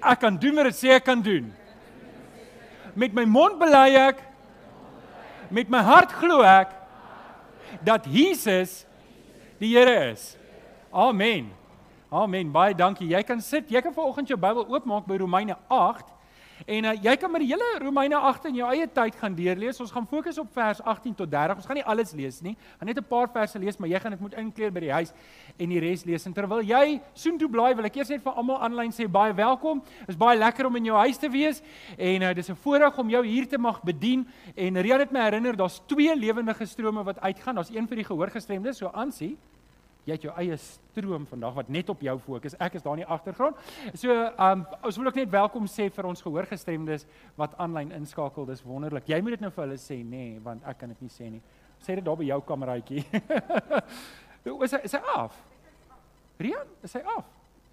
Ek 0.03 0.21
kan 0.21 0.37
doen 0.37 0.55
wat 0.55 0.65
dit 0.65 0.75
sê 0.75 0.89
ek 0.91 1.05
kan 1.05 1.23
doen 1.23 1.60
met 3.01 3.17
my 3.17 3.25
mond 3.25 3.57
bely 3.61 3.95
ek 3.97 4.21
met 5.49 5.73
my 5.73 5.81
hart 5.85 6.13
glo 6.21 6.43
ek 6.45 6.75
dat 7.87 8.05
Jesus 8.11 8.83
die 9.61 9.73
Here 9.77 10.11
is. 10.11 10.37
Amen. 10.93 11.51
Amen. 12.11 12.51
Baie 12.53 12.75
dankie. 12.75 13.09
Jy 13.13 13.21
kan 13.23 13.41
sit. 13.45 13.69
Jy 13.71 13.81
kan 13.85 13.95
vanoggend 13.95 14.29
jou 14.29 14.39
Bybel 14.41 14.67
oopmaak 14.67 15.07
by 15.07 15.21
Romeine 15.21 15.57
8 15.69 16.20
En 16.67 16.85
uh, 16.85 16.93
jy 17.03 17.15
kan 17.17 17.31
met 17.33 17.41
die 17.41 17.49
hele 17.53 17.69
Romeine 17.81 18.17
8 18.17 18.49
in 18.51 18.59
jou 18.61 18.69
eie 18.69 18.87
tyd 18.93 19.17
gaan 19.21 19.35
deurlees. 19.35 19.81
Ons 19.81 19.93
gaan 19.95 20.07
fokus 20.07 20.39
op 20.39 20.51
vers 20.53 20.83
18 20.83 21.15
tot 21.23 21.31
30. 21.31 21.61
Ons 21.63 21.69
gaan 21.69 21.79
nie 21.81 21.85
alles 21.85 22.13
lees 22.17 22.41
nie. 22.45 22.57
Gaan 22.79 22.91
net 22.91 22.99
'n 22.99 23.09
paar 23.09 23.29
verse 23.33 23.59
lees, 23.59 23.79
maar 23.79 23.89
jy 23.89 24.01
gaan 24.01 24.11
dit 24.11 24.21
moet 24.21 24.35
inkleer 24.35 24.73
by 24.73 24.81
die 24.81 24.93
huis 24.93 25.13
en 25.57 25.69
die 25.69 25.81
res 25.81 26.05
lees. 26.05 26.27
En 26.27 26.33
terwyl 26.33 26.63
jy 26.63 27.01
soontoe 27.15 27.49
blaai, 27.49 27.75
wil 27.75 27.85
ek 27.85 27.97
eers 27.97 28.09
net 28.09 28.23
vir 28.23 28.33
almal 28.33 28.61
aanlyn 28.61 28.93
sê 28.93 29.09
baie 29.09 29.33
welkom. 29.33 29.81
Dit 29.81 30.09
is 30.09 30.17
baie 30.17 30.39
lekker 30.39 30.67
om 30.67 30.77
in 30.77 30.85
jou 30.85 30.97
huis 30.97 31.19
te 31.19 31.29
wees 31.29 31.63
en 31.97 32.23
uh, 32.23 32.35
dis 32.35 32.51
'n 32.51 32.57
voorreg 32.57 32.99
om 32.99 33.09
jou 33.11 33.27
hier 33.27 33.49
te 33.49 33.59
mag 33.59 33.83
bedien. 33.83 34.29
En 34.57 34.81
Rian 34.81 35.01
het 35.01 35.13
my 35.13 35.21
herinner, 35.21 35.57
daar's 35.57 35.81
twee 35.87 36.17
lewendige 36.17 36.67
strome 36.67 37.05
wat 37.05 37.21
uitgaan. 37.21 37.55
Daar's 37.55 37.71
een 37.71 37.89
vir 37.89 37.97
die 37.97 38.05
gehoorgestremdes, 38.05 38.79
so 38.79 38.91
aansie 38.93 39.37
jy 40.07 40.17
het 40.17 40.25
jou 40.25 40.35
eie 40.41 40.57
stroom 40.61 41.27
vandag 41.29 41.55
wat 41.55 41.73
net 41.73 41.91
op 41.93 42.03
jou 42.05 42.17
fokus. 42.25 42.57
Ek 42.59 42.79
is 42.79 42.85
daar 42.85 42.97
in 42.99 43.05
die 43.05 43.11
agtergrond. 43.11 43.59
So, 43.95 44.15
um 44.37 44.65
ons 44.83 45.01
wil 45.01 45.11
ook 45.11 45.21
net 45.21 45.33
welkom 45.33 45.69
sê 45.71 45.91
vir 45.93 46.09
ons 46.11 46.23
gehoorgestremdes 46.25 47.07
wat 47.41 47.57
aanlyn 47.59 47.93
inskakel. 47.97 48.49
Dis 48.49 48.65
wonderlik. 48.67 49.09
Jy 49.11 49.21
moet 49.21 49.39
dit 49.39 49.45
nou 49.45 49.53
vir 49.55 49.67
hulle 49.67 49.81
sê 49.81 50.01
nê, 50.01 50.25
nee, 50.35 50.39
want 50.45 50.65
ek 50.69 50.83
kan 50.83 50.95
dit 50.95 51.03
nie 51.07 51.13
sê 51.13 51.31
nie. 51.31 51.43
Sê 51.81 51.97
dit 51.97 52.05
daar 52.05 52.19
by 52.19 52.29
jou 52.29 52.41
kameraitjie. 52.49 53.05
is 54.67 54.73
hy 54.77 54.83
is 54.89 54.97
hy 54.97 55.05
af? 55.17 55.37
Rian, 56.41 56.73
is 56.85 56.97
hy 56.97 57.05
af? 57.17 57.29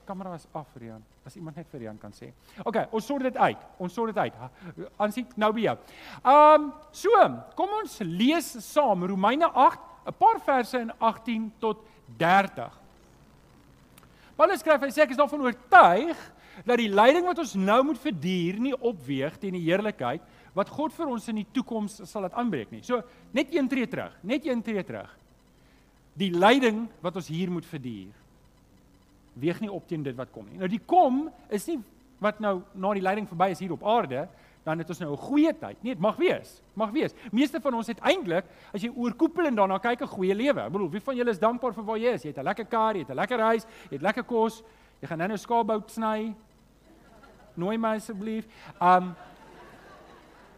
Kamera 0.08 0.36
is 0.36 0.48
af, 0.56 0.68
Rian. 0.80 1.04
As 1.28 1.36
iemand 1.36 1.58
net 1.60 1.68
vir 1.72 1.82
Rian 1.84 1.98
kan 2.00 2.14
sê. 2.16 2.30
OK, 2.64 2.80
ons 2.96 3.04
sort 3.04 3.26
dit 3.28 3.38
uit. 3.38 3.66
Ons 3.84 3.96
sort 3.96 4.14
dit 4.14 4.22
uit. 4.24 4.88
Aansien 4.96 5.28
nou 5.36 5.52
by 5.56 5.66
jou. 5.66 5.76
Um 6.32 6.70
so, 6.96 7.28
kom 7.60 7.76
ons 7.82 8.00
lees 8.08 8.54
saam 8.64 9.04
Romeine 9.12 9.50
8, 9.52 9.84
'n 10.08 10.16
paar 10.16 10.40
verse 10.40 10.80
in 10.80 10.92
18 11.04 11.52
tot 11.60 11.84
30. 12.20 12.72
Paulus 14.38 14.62
skryf 14.62 14.84
hy 14.86 14.92
sê 14.94 15.04
ek 15.04 15.14
is 15.16 15.20
daarvan 15.20 15.46
oortuig 15.48 16.20
dat 16.66 16.80
die 16.80 16.90
lyding 16.90 17.26
wat 17.28 17.40
ons 17.42 17.56
nou 17.58 17.80
moet 17.90 18.00
verduur 18.02 18.60
nie 18.62 18.76
opweeg 18.76 19.38
teen 19.42 19.58
die 19.58 19.66
heerlikheid 19.66 20.24
wat 20.58 20.72
God 20.74 20.94
vir 20.96 21.10
ons 21.14 21.28
in 21.30 21.42
die 21.42 21.50
toekoms 21.54 22.00
sal 22.10 22.24
laat 22.26 22.38
aanbreek 22.38 22.72
nie. 22.74 22.82
So 22.86 23.04
net 23.36 23.52
een 23.54 23.68
tree 23.70 23.90
terug, 23.90 24.16
net 24.26 24.46
een 24.48 24.64
tree 24.66 24.84
terug. 24.86 25.12
Die 26.18 26.32
lyding 26.34 26.88
wat 27.04 27.20
ons 27.20 27.30
hier 27.30 27.52
moet 27.54 27.68
verduur 27.68 28.16
weeg 29.38 29.60
nie 29.62 29.70
op 29.70 29.86
teen 29.86 30.02
dit 30.02 30.16
wat 30.18 30.32
kom 30.34 30.48
nie. 30.50 30.58
Nou 30.58 30.70
die 30.72 30.82
kom 30.82 31.28
is 31.54 31.68
nie 31.70 31.78
wat 32.24 32.40
nou 32.42 32.56
na 32.74 32.94
die 32.98 33.06
lyding 33.06 33.28
verby 33.30 33.52
is 33.54 33.62
hier 33.62 33.76
op 33.76 33.86
aarde, 33.86 34.26
dan 34.68 34.82
het 34.84 34.90
ons 34.92 35.00
nou 35.00 35.12
'n 35.14 35.18
goeie 35.18 35.54
tyd. 35.54 35.78
Nee, 35.82 35.94
dit 35.94 36.00
mag 36.00 36.16
wees. 36.16 36.62
Mag 36.74 36.92
wees. 36.92 37.14
Meeste 37.32 37.62
van 37.62 37.74
ons 37.74 37.88
het 37.88 38.00
eintlik 38.00 38.46
as 38.74 38.82
jy 38.82 38.92
oorkoepelend 38.96 39.56
daarna 39.56 39.80
kyk 39.80 40.02
'n 40.02 40.08
goeie 40.08 40.36
lewe. 40.36 40.62
Ek 40.62 40.72
bedoel, 40.72 40.90
wie 40.90 41.02
van 41.02 41.16
julle 41.16 41.30
is 41.30 41.40
dankbaar 41.40 41.74
vir 41.74 41.84
waar 41.84 41.98
jy 41.98 42.12
is? 42.14 42.24
Jy 42.24 42.30
het 42.30 42.38
'n 42.38 42.44
lekker 42.44 42.66
kar, 42.66 42.94
jy 42.94 43.00
het 43.00 43.10
'n 43.10 43.16
lekker 43.16 43.40
huis, 43.40 43.64
jy 43.90 43.96
het 43.96 44.02
lekker 44.02 44.24
kos. 44.24 44.64
Jy 45.02 45.08
gaan 45.08 45.18
nou-nou 45.18 45.38
skaapbout 45.38 45.92
sny. 45.92 46.36
Nooi 47.56 47.78
my 47.78 47.96
asseblief. 47.96 48.46
Um 48.82 49.16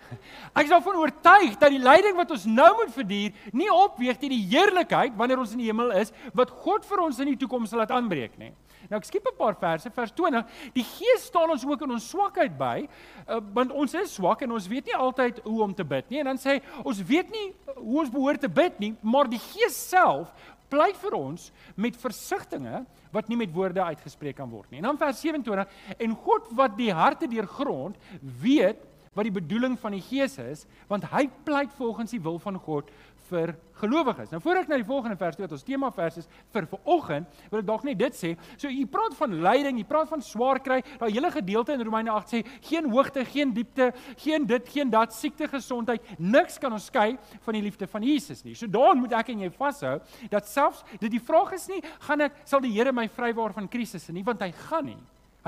Ek 0.57 0.63
is 0.63 0.69
daarvan 0.69 0.95
oortuig 0.95 1.57
dat 1.57 1.69
die 1.69 1.79
lyding 1.79 2.15
wat 2.15 2.31
ons 2.31 2.45
nou 2.45 2.75
moet 2.75 2.93
verduur, 2.93 3.31
nie 3.51 3.69
opweeg 3.71 4.17
teen 4.17 4.29
die 4.29 4.47
heerlikheid 4.49 5.15
wanneer 5.15 5.37
ons 5.37 5.51
in 5.51 5.57
die 5.59 5.67
hemel 5.67 5.91
is 5.91 6.11
wat 6.33 6.49
God 6.49 6.85
vir 6.85 6.99
ons 6.99 7.19
in 7.19 7.27
die 7.27 7.37
toekoms 7.37 7.69
sal 7.69 7.79
laat 7.79 7.91
aanbreek 7.91 8.37
nie. 8.37 8.53
Nou 8.87 8.99
ek 8.99 9.07
skiep 9.09 9.25
'n 9.27 9.37
paar 9.37 9.55
verse, 9.59 9.89
vers 9.89 10.11
20. 10.11 10.45
Die 10.73 10.83
Gees 10.83 11.25
staan 11.25 11.49
ons 11.49 11.65
ook 11.65 11.81
in 11.81 11.91
ons 11.91 12.09
swakheid 12.09 12.57
by, 12.57 12.87
uh, 13.27 13.39
want 13.53 13.71
ons 13.71 13.93
is 13.93 14.13
swak 14.13 14.41
en 14.41 14.51
ons 14.51 14.67
weet 14.67 14.85
nie 14.85 14.95
altyd 14.95 15.41
hoe 15.43 15.61
om 15.61 15.73
te 15.73 15.83
bid 15.83 16.09
nie. 16.09 16.19
En 16.19 16.25
dan 16.25 16.37
sê 16.37 16.57
hy, 16.57 16.61
ons 16.83 17.01
weet 17.03 17.29
nie 17.31 17.53
hoe 17.75 17.99
ons 17.99 18.09
behoort 18.09 18.41
te 18.41 18.49
bid 18.49 18.79
nie, 18.79 18.95
maar 19.01 19.27
die 19.27 19.39
Gees 19.39 19.75
self 19.89 20.31
pleit 20.69 20.97
vir 21.01 21.15
ons 21.17 21.51
met 21.75 21.97
versigtings 21.97 22.85
wat 23.11 23.29
nie 23.29 23.37
met 23.37 23.53
woorde 23.53 23.81
uitgespreek 23.81 24.37
kan 24.37 24.49
word 24.49 24.69
nie. 24.69 24.77
En 24.77 24.91
dan 24.91 24.97
vers 25.01 25.21
27 25.21 25.65
en 25.97 26.15
God 26.15 26.51
wat 26.57 26.77
die 26.77 26.91
harte 26.93 27.27
deurgrond 27.27 27.97
weet 28.21 28.85
wat 29.17 29.27
die 29.27 29.35
bedoeling 29.35 29.77
van 29.79 29.95
die 29.95 30.03
Gees 30.03 30.37
is, 30.41 30.65
want 30.87 31.07
hy 31.13 31.25
pleit 31.45 31.73
volgens 31.77 32.13
die 32.13 32.21
wil 32.23 32.39
van 32.39 32.59
God 32.61 32.91
vir 33.29 33.53
gelowiges. 33.79 34.31
Nou 34.33 34.39
voor 34.43 34.59
ek 34.59 34.69
na 34.71 34.79
die 34.79 34.87
volgende 34.87 35.17
vers 35.19 35.37
toe 35.37 35.45
wat 35.45 35.53
ons 35.55 35.65
tema 35.65 35.89
vers 35.95 36.17
is 36.21 36.27
vir 36.53 36.67
vanoggend, 36.71 37.39
wil 37.51 37.61
ek 37.61 37.67
dalk 37.67 37.85
net 37.87 37.99
dit 37.99 38.17
sê. 38.17 38.31
So 38.59 38.71
jy 38.71 38.85
praat 38.91 39.15
van 39.19 39.35
lyding, 39.45 39.79
jy 39.79 39.85
praat 39.87 40.09
van 40.11 40.23
swaar 40.25 40.59
kry. 40.63 40.79
Daai 40.99 41.11
hele 41.13 41.31
gedeelte 41.33 41.75
in 41.77 41.83
Romeine 41.85 42.11
8 42.15 42.33
sê 42.33 42.41
geen 42.65 42.89
hoogte, 42.91 43.23
geen 43.29 43.53
diepte, 43.55 43.91
geen 44.23 44.47
dit, 44.49 44.73
geen 44.73 44.91
dat, 44.91 45.13
siekte, 45.15 45.47
gesondheid, 45.51 46.05
niks 46.17 46.59
kan 46.61 46.73
ons 46.75 46.89
skei 46.91 47.13
van 47.45 47.57
die 47.57 47.63
liefde 47.65 47.87
van 47.91 48.05
Jesus 48.05 48.43
nie. 48.47 48.57
So 48.57 48.67
daarin 48.71 49.03
moet 49.03 49.15
ek 49.19 49.31
en 49.33 49.45
jy 49.45 49.53
vashou 49.55 49.99
dat 50.33 50.49
selfs 50.49 50.83
dit 50.97 51.09
die 51.13 51.23
vraag 51.23 51.53
is 51.57 51.69
nie 51.69 51.81
gaan 52.07 52.27
ek 52.27 52.43
sal 52.49 52.63
die 52.63 52.73
Here 52.79 52.91
my 52.95 53.07
vrywaar 53.11 53.53
van 53.55 53.67
krisisse 53.71 54.13
nie, 54.15 54.23
want 54.23 54.41
hy 54.45 54.51
gaan 54.69 54.85
nie. 54.91 54.99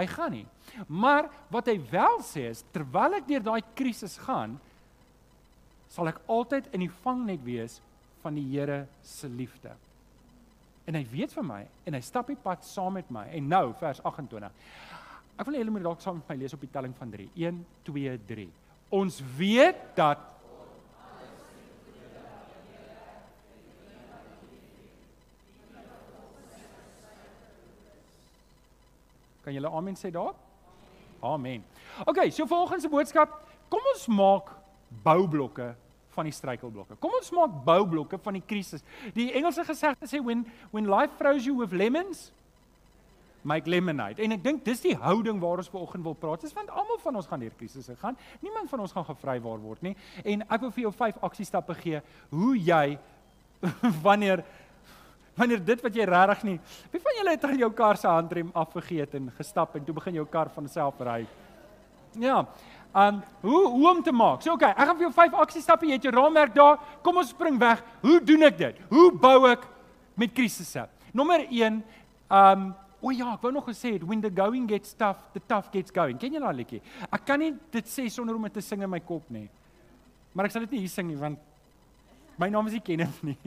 Hy 0.01 0.07
gaan 0.09 0.33
nie. 0.33 0.45
Maar 0.89 1.29
wat 1.53 1.69
hy 1.69 1.77
wel 1.91 2.21
sê 2.25 2.47
is 2.49 2.63
terwyl 2.73 3.19
ek 3.19 3.27
deur 3.29 3.43
daai 3.45 3.61
krisis 3.77 4.17
gaan, 4.25 4.57
sal 5.91 6.09
ek 6.09 6.21
altyd 6.31 6.71
in 6.73 6.85
die 6.87 6.93
vangnet 7.03 7.43
wees 7.45 7.77
van 8.23 8.37
die 8.37 8.45
Here 8.49 8.85
se 9.05 9.29
liefde. 9.29 9.75
En 10.89 10.97
hy 10.97 11.03
weet 11.11 11.33
vir 11.35 11.45
my 11.45 11.61
en 11.85 11.97
hy 11.97 12.01
stap 12.03 12.31
die 12.31 12.39
pad 12.39 12.65
saam 12.65 12.97
met 12.97 13.11
my. 13.13 13.27
En 13.35 13.51
nou 13.51 13.65
vers 13.79 14.01
28. 14.07 14.49
Ek 15.37 15.47
wil 15.47 15.59
julle 15.59 15.73
moet 15.73 15.85
dalk 15.85 16.01
saam 16.03 16.19
met 16.19 16.33
my 16.33 16.39
lees 16.41 16.55
op 16.57 16.63
die 16.65 16.71
telling 16.73 16.95
van 16.97 17.13
3. 17.13 17.29
1 17.37 17.61
2 17.87 18.17
3. 18.31 18.47
Ons 18.97 19.21
weet 19.37 19.85
dat 19.97 20.30
Kan 29.43 29.53
julle 29.53 29.69
amen 29.69 29.97
sê 29.97 30.11
daar? 30.13 30.33
Amen. 31.21 31.63
OK, 32.05 32.29
so 32.31 32.45
volgens 32.49 32.85
die 32.85 32.91
boodskap, 32.91 33.33
kom 33.69 33.87
ons 33.93 34.07
maak 34.07 34.51
boublokke 35.03 35.71
van 36.11 36.27
die 36.27 36.35
struikelblokke. 36.35 36.97
Kom 36.99 37.13
ons 37.15 37.31
maak 37.35 37.61
boublokke 37.65 38.19
van 38.21 38.37
die 38.37 38.45
krisis. 38.45 38.83
Die 39.15 39.31
Engelse 39.37 39.65
gesegde 39.67 40.09
sê 40.09 40.21
when 40.23 40.45
when 40.71 40.89
life 40.89 41.17
throws 41.19 41.45
you 41.45 41.55
with 41.57 41.71
lemons, 41.71 42.31
make 43.41 43.69
lemonade. 43.69 44.21
En 44.21 44.35
ek 44.35 44.43
dink 44.43 44.65
dis 44.65 44.83
die 44.83 44.95
houding 44.97 45.39
waar 45.41 45.61
ons 45.61 45.71
vanoggend 45.71 46.05
wil 46.05 46.17
praat. 46.17 46.43
Dis 46.45 46.53
want 46.57 46.69
almal 46.69 46.99
van 47.01 47.17
ons 47.21 47.29
gaan 47.29 47.41
deur 47.41 47.55
krisisse 47.57 47.95
gaan. 48.01 48.17
Niemand 48.41 48.69
van 48.69 48.83
ons 48.85 48.93
gaan 48.93 49.07
gevrywaar 49.07 49.61
word 49.63 49.81
nie. 49.85 49.95
En 50.23 50.45
ek 50.47 50.67
wil 50.67 50.73
vir 50.75 50.87
jou 50.87 50.93
vyf 50.99 51.23
aksiestappe 51.29 51.77
gee 51.81 52.03
hoe 52.29 52.53
jy 52.57 52.85
wanneer 54.05 54.43
wanneer 55.37 55.63
dit 55.63 55.81
wat 55.83 55.95
jy 55.95 56.05
regtig 56.07 56.43
nie. 56.47 56.57
Wie 56.91 57.01
van 57.01 57.17
julle 57.19 57.35
het 57.35 57.45
al 57.47 57.63
jou 57.63 57.71
kar 57.75 57.97
se 57.97 58.07
handrem 58.07 58.51
afgegeet 58.57 59.15
en 59.19 59.31
gestap 59.37 59.75
en 59.75 59.85
toe 59.85 59.95
begin 59.95 60.19
jou 60.19 60.27
kar 60.29 60.51
van 60.55 60.67
self 60.69 60.99
ry? 60.99 61.23
Ja. 62.19 62.41
Um 62.91 63.21
hoe 63.41 63.61
hoe 63.71 63.89
om 63.89 64.03
te 64.03 64.11
maak. 64.11 64.41
So 64.43 64.53
okay, 64.57 64.73
ek 64.75 64.83
gaan 64.83 64.97
vir 64.99 65.07
jou 65.07 65.13
vyf 65.15 65.37
aksiestappe. 65.45 65.87
Jy 65.87 65.99
het 65.99 66.07
jou 66.09 66.13
raamwerk 66.15 66.55
daar. 66.55 66.79
Kom 67.05 67.21
ons 67.21 67.31
spring 67.31 67.59
weg. 67.59 67.83
Hoe 68.03 68.19
doen 68.23 68.43
ek 68.49 68.57
dit? 68.59 68.81
Hoe 68.91 69.11
bou 69.15 69.47
ek 69.47 69.63
met 70.19 70.33
krisisse? 70.35 70.87
Nommer 71.15 71.45
1, 71.47 71.81
um 72.31 72.71
o 73.01 73.09
ja, 73.09 73.31
ek 73.33 73.41
wou 73.41 73.49
nog 73.55 73.65
gesê 73.65 73.95
het 73.95 74.03
when 74.05 74.21
the 74.21 74.29
going 74.29 74.67
gets 74.69 74.93
tough, 74.93 75.23
the 75.33 75.41
tough 75.47 75.71
gets 75.73 75.93
going. 75.95 76.19
Ken 76.21 76.35
jy 76.35 76.41
daai 76.43 76.59
liedjie? 76.59 76.81
Ek 77.09 77.23
kan 77.25 77.41
nie 77.41 77.55
dit 77.73 77.87
sê 77.89 78.05
sonder 78.13 78.37
om 78.37 78.45
dit 78.45 78.59
te 78.59 78.61
sing 78.61 78.83
in 78.83 78.91
my 78.91 78.99
kop 79.01 79.31
nie. 79.33 79.47
Maar 80.35 80.47
ek 80.47 80.53
sal 80.53 80.67
dit 80.67 80.75
nie 80.75 80.83
hier 80.83 80.91
sing 80.91 81.07
nie 81.09 81.17
want 81.19 81.39
my 82.41 82.49
naam 82.51 82.69
is 82.69 82.77
nie 82.77 82.83
Kenneth 82.85 83.21
nie. 83.25 83.37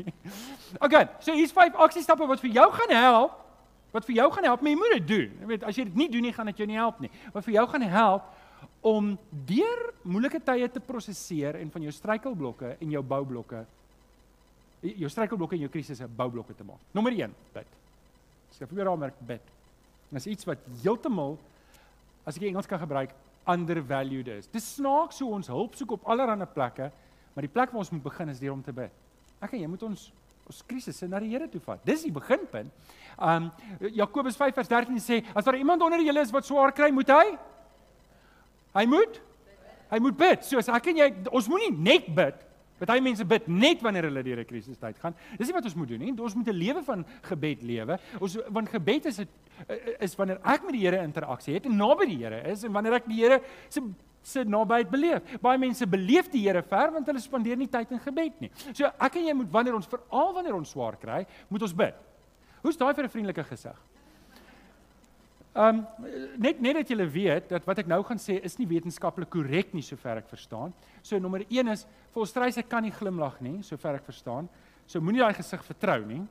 Okay, 0.78 1.08
so 1.24 1.34
hier's 1.36 1.54
vyf 1.54 1.76
aksiestappe 1.86 2.28
wat 2.30 2.42
vir 2.42 2.54
jou 2.54 2.68
gaan 2.78 2.94
help. 2.94 3.40
Wat 3.94 4.06
vir 4.08 4.16
jou 4.16 4.26
gaan 4.34 4.48
help, 4.48 4.62
maar 4.62 4.72
jy 4.72 4.78
moet 4.78 4.96
dit 4.96 5.06
doen. 5.10 5.36
Jy 5.42 5.48
weet, 5.52 5.66
as 5.68 5.76
jy 5.78 5.84
dit 5.86 5.98
nie 5.98 6.08
doen 6.10 6.24
nie, 6.26 6.32
gaan 6.34 6.50
dit 6.50 6.62
jou 6.62 6.66
nie 6.66 6.80
help 6.80 6.98
nie. 7.02 7.10
Wat 7.34 7.46
vir 7.46 7.54
jou 7.60 7.66
gaan 7.70 7.86
help 7.92 8.32
om 8.84 9.14
deur 9.48 9.84
moeilike 10.02 10.40
tye 10.44 10.66
te 10.68 10.82
prosesseer 10.82 11.56
en 11.60 11.70
van 11.72 11.86
jou 11.86 11.94
struikelblokke 11.94 12.74
en 12.74 12.90
jou 12.92 13.02
boublokke 13.06 13.62
jou 14.92 15.08
struikelblokke 15.08 15.56
en 15.56 15.64
jou 15.64 15.72
krisisse 15.72 16.06
boublokke 16.16 16.54
te 16.56 16.66
maak. 16.66 16.80
Nommer 16.92 17.14
1, 17.16 17.34
bid. 17.54 17.76
Skryf 18.54 18.72
weer 18.76 18.90
daarmerk 18.90 19.20
bid. 19.26 19.52
En 20.10 20.20
is 20.20 20.28
iets 20.30 20.46
wat 20.48 20.60
heeltemal 20.82 21.38
as 22.28 22.36
ek 22.38 22.48
Engels 22.50 22.68
kan 22.70 22.82
gebruik 22.82 23.14
undervalued 23.48 24.28
is. 24.38 24.48
Dis 24.52 24.66
snaaks 24.78 25.20
hoe 25.20 25.30
ons 25.36 25.50
hulp 25.52 25.74
soek 25.76 25.96
op 25.96 26.06
allerlei 26.08 26.48
plekke, 26.48 26.90
maar 27.34 27.42
die 27.42 27.52
plek 27.52 27.70
waar 27.70 27.82
ons 27.84 27.90
moet 27.90 28.02
begin 28.02 28.28
is 28.28 28.38
deur 28.38 28.52
om 28.52 28.62
te 28.62 28.72
bid. 28.72 28.92
Ek 29.40 29.52
en 29.52 29.60
jy 29.60 29.66
moet 29.66 29.82
ons 29.82 30.12
ons 30.44 30.62
krisisse 30.68 31.06
na 31.08 31.18
die 31.20 31.30
Here 31.30 31.48
toe 31.48 31.60
vat. 31.60 31.80
Dis 31.84 32.02
die 32.04 32.12
beginpunt. 32.12 32.70
Um 33.16 33.50
Jakobus 33.96 34.36
5 34.36 34.54
vers 34.54 34.68
13 34.68 35.00
sê 35.00 35.24
as 35.34 35.44
daar 35.44 35.56
iemand 35.56 35.82
onder 35.82 36.02
julle 36.04 36.20
is 36.20 36.30
wat 36.30 36.44
swaar 36.44 36.72
kry, 36.72 36.90
moet 36.92 37.08
hy 37.08 37.38
Hy 38.74 38.88
moet 38.90 39.20
hy 39.92 40.00
moet 40.02 40.16
bid. 40.18 40.42
So 40.42 40.58
as 40.58 40.68
ek 40.72 40.90
en 40.90 40.98
jy 40.98 41.06
ons 41.30 41.46
moenie 41.50 41.70
net 41.70 42.08
bid. 42.14 42.40
Party 42.80 42.98
mense 43.04 43.22
bid 43.28 43.44
net 43.46 43.82
wanneer 43.84 44.08
hulle 44.08 44.24
deur 44.26 44.40
'n 44.42 44.48
krisistyd 44.48 44.98
gaan. 44.98 45.14
Dis 45.38 45.46
nie 45.46 45.54
wat 45.54 45.64
ons 45.64 45.76
moet 45.76 45.88
doen 45.88 46.00
nie. 46.00 46.12
Ons 46.18 46.34
moet 46.34 46.48
'n 46.48 46.58
lewe 46.58 46.82
van 46.82 47.04
gebed 47.22 47.62
lewe. 47.62 47.98
Ons 48.20 48.36
want 48.48 48.68
gebed 48.68 49.06
is 49.06 49.20
'n 49.20 49.28
is 50.00 50.16
wanneer 50.16 50.40
ek 50.42 50.64
met 50.64 50.72
die 50.72 50.80
Here 50.80 51.02
interaksie 51.02 51.54
het 51.54 51.66
en 51.66 51.76
naby 51.76 52.06
die 52.06 52.24
Here 52.24 52.42
is 52.50 52.64
en 52.64 52.72
wanneer 52.72 52.94
ek 52.94 53.06
die 53.06 53.22
Here 53.22 53.40
se 53.68 53.80
se 54.24 54.44
nabyheid 54.48 54.90
beleef. 54.90 55.36
Baie 55.44 55.60
mense 55.60 55.86
beleef 55.86 56.30
die 56.32 56.42
Here 56.46 56.62
ver 56.64 56.92
want 56.94 57.08
hulle 57.10 57.22
spandeer 57.22 57.60
nie 57.60 57.68
tyd 57.70 57.92
in 57.92 58.00
gebed 58.02 58.40
nie. 58.40 58.50
So 58.72 58.88
ek 58.88 59.20
en 59.20 59.28
jy 59.28 59.34
moet 59.36 59.50
wanneer 59.52 59.76
ons 59.76 59.90
veral 59.90 60.32
wanneer 60.36 60.56
ons 60.56 60.72
swaar 60.72 60.96
kry, 61.00 61.24
moet 61.52 61.66
ons 61.68 61.76
bid. 61.76 61.98
Hoe's 62.64 62.80
daai 62.80 62.94
vir 62.94 63.04
'n 63.04 63.12
vriendelike 63.12 63.44
gesig? 63.44 63.76
Ehm 65.54 65.84
um, 65.84 66.06
net 66.42 66.60
net 66.60 66.74
dat 66.74 66.88
julle 66.88 67.06
weet 67.06 67.48
dat 67.48 67.64
wat 67.64 67.78
ek 67.78 67.86
nou 67.86 68.02
gaan 68.02 68.18
sê 68.18 68.40
is 68.42 68.56
nie 68.58 68.66
wetenskaplik 68.66 69.30
korrek 69.30 69.74
nie 69.74 69.82
sover 69.86 70.18
ek 70.18 70.26
verstaan. 70.26 70.72
So 71.02 71.18
nommer 71.18 71.44
1 71.48 71.68
is 71.68 71.86
volstryse 72.10 72.62
kan 72.66 72.82
nie 72.82 72.90
glimlag 72.90 73.40
nie 73.40 73.62
sover 73.62 73.94
ek 73.94 74.04
verstaan. 74.04 74.48
So 74.86 75.00
moenie 75.00 75.20
daai 75.20 75.34
gesig 75.34 75.62
vertrou 75.62 76.00
nie. 76.06 76.24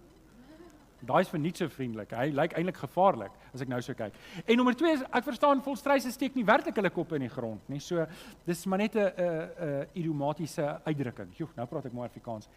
Daai 1.04 1.22
is 1.26 1.32
vir 1.32 1.42
nie 1.44 1.52
so 1.52 1.68
vriendelik. 1.68 2.14
Hy 2.16 2.30
lyk 2.32 2.54
eintlik 2.56 2.78
gevaarlik 2.80 3.34
as 3.54 3.64
ek 3.66 3.72
nou 3.72 3.80
so 3.84 3.96
kyk. 3.98 4.16
En 4.48 4.60
nommer 4.60 4.76
2 4.80 4.94
is 4.94 5.02
ek 5.04 5.26
verstaan 5.28 5.64
volstryse 5.66 6.12
steek 6.16 6.38
nie 6.38 6.46
werklik 6.48 6.78
hulle 6.80 6.92
kop 6.96 7.12
in 7.18 7.26
die 7.26 7.32
grond 7.32 7.68
nie. 7.72 7.82
So 7.84 8.06
dis 8.48 8.64
maar 8.66 8.80
net 8.80 8.96
'n 8.96 9.00
'n 9.00 9.50
'n 9.60 9.88
idiomatiese 9.96 10.80
uitdrukking. 10.86 11.36
Joe, 11.36 11.50
nou 11.58 11.68
praat 11.68 11.86
ek 11.86 11.94
maar 11.94 12.08
Afrikaans. 12.08 12.48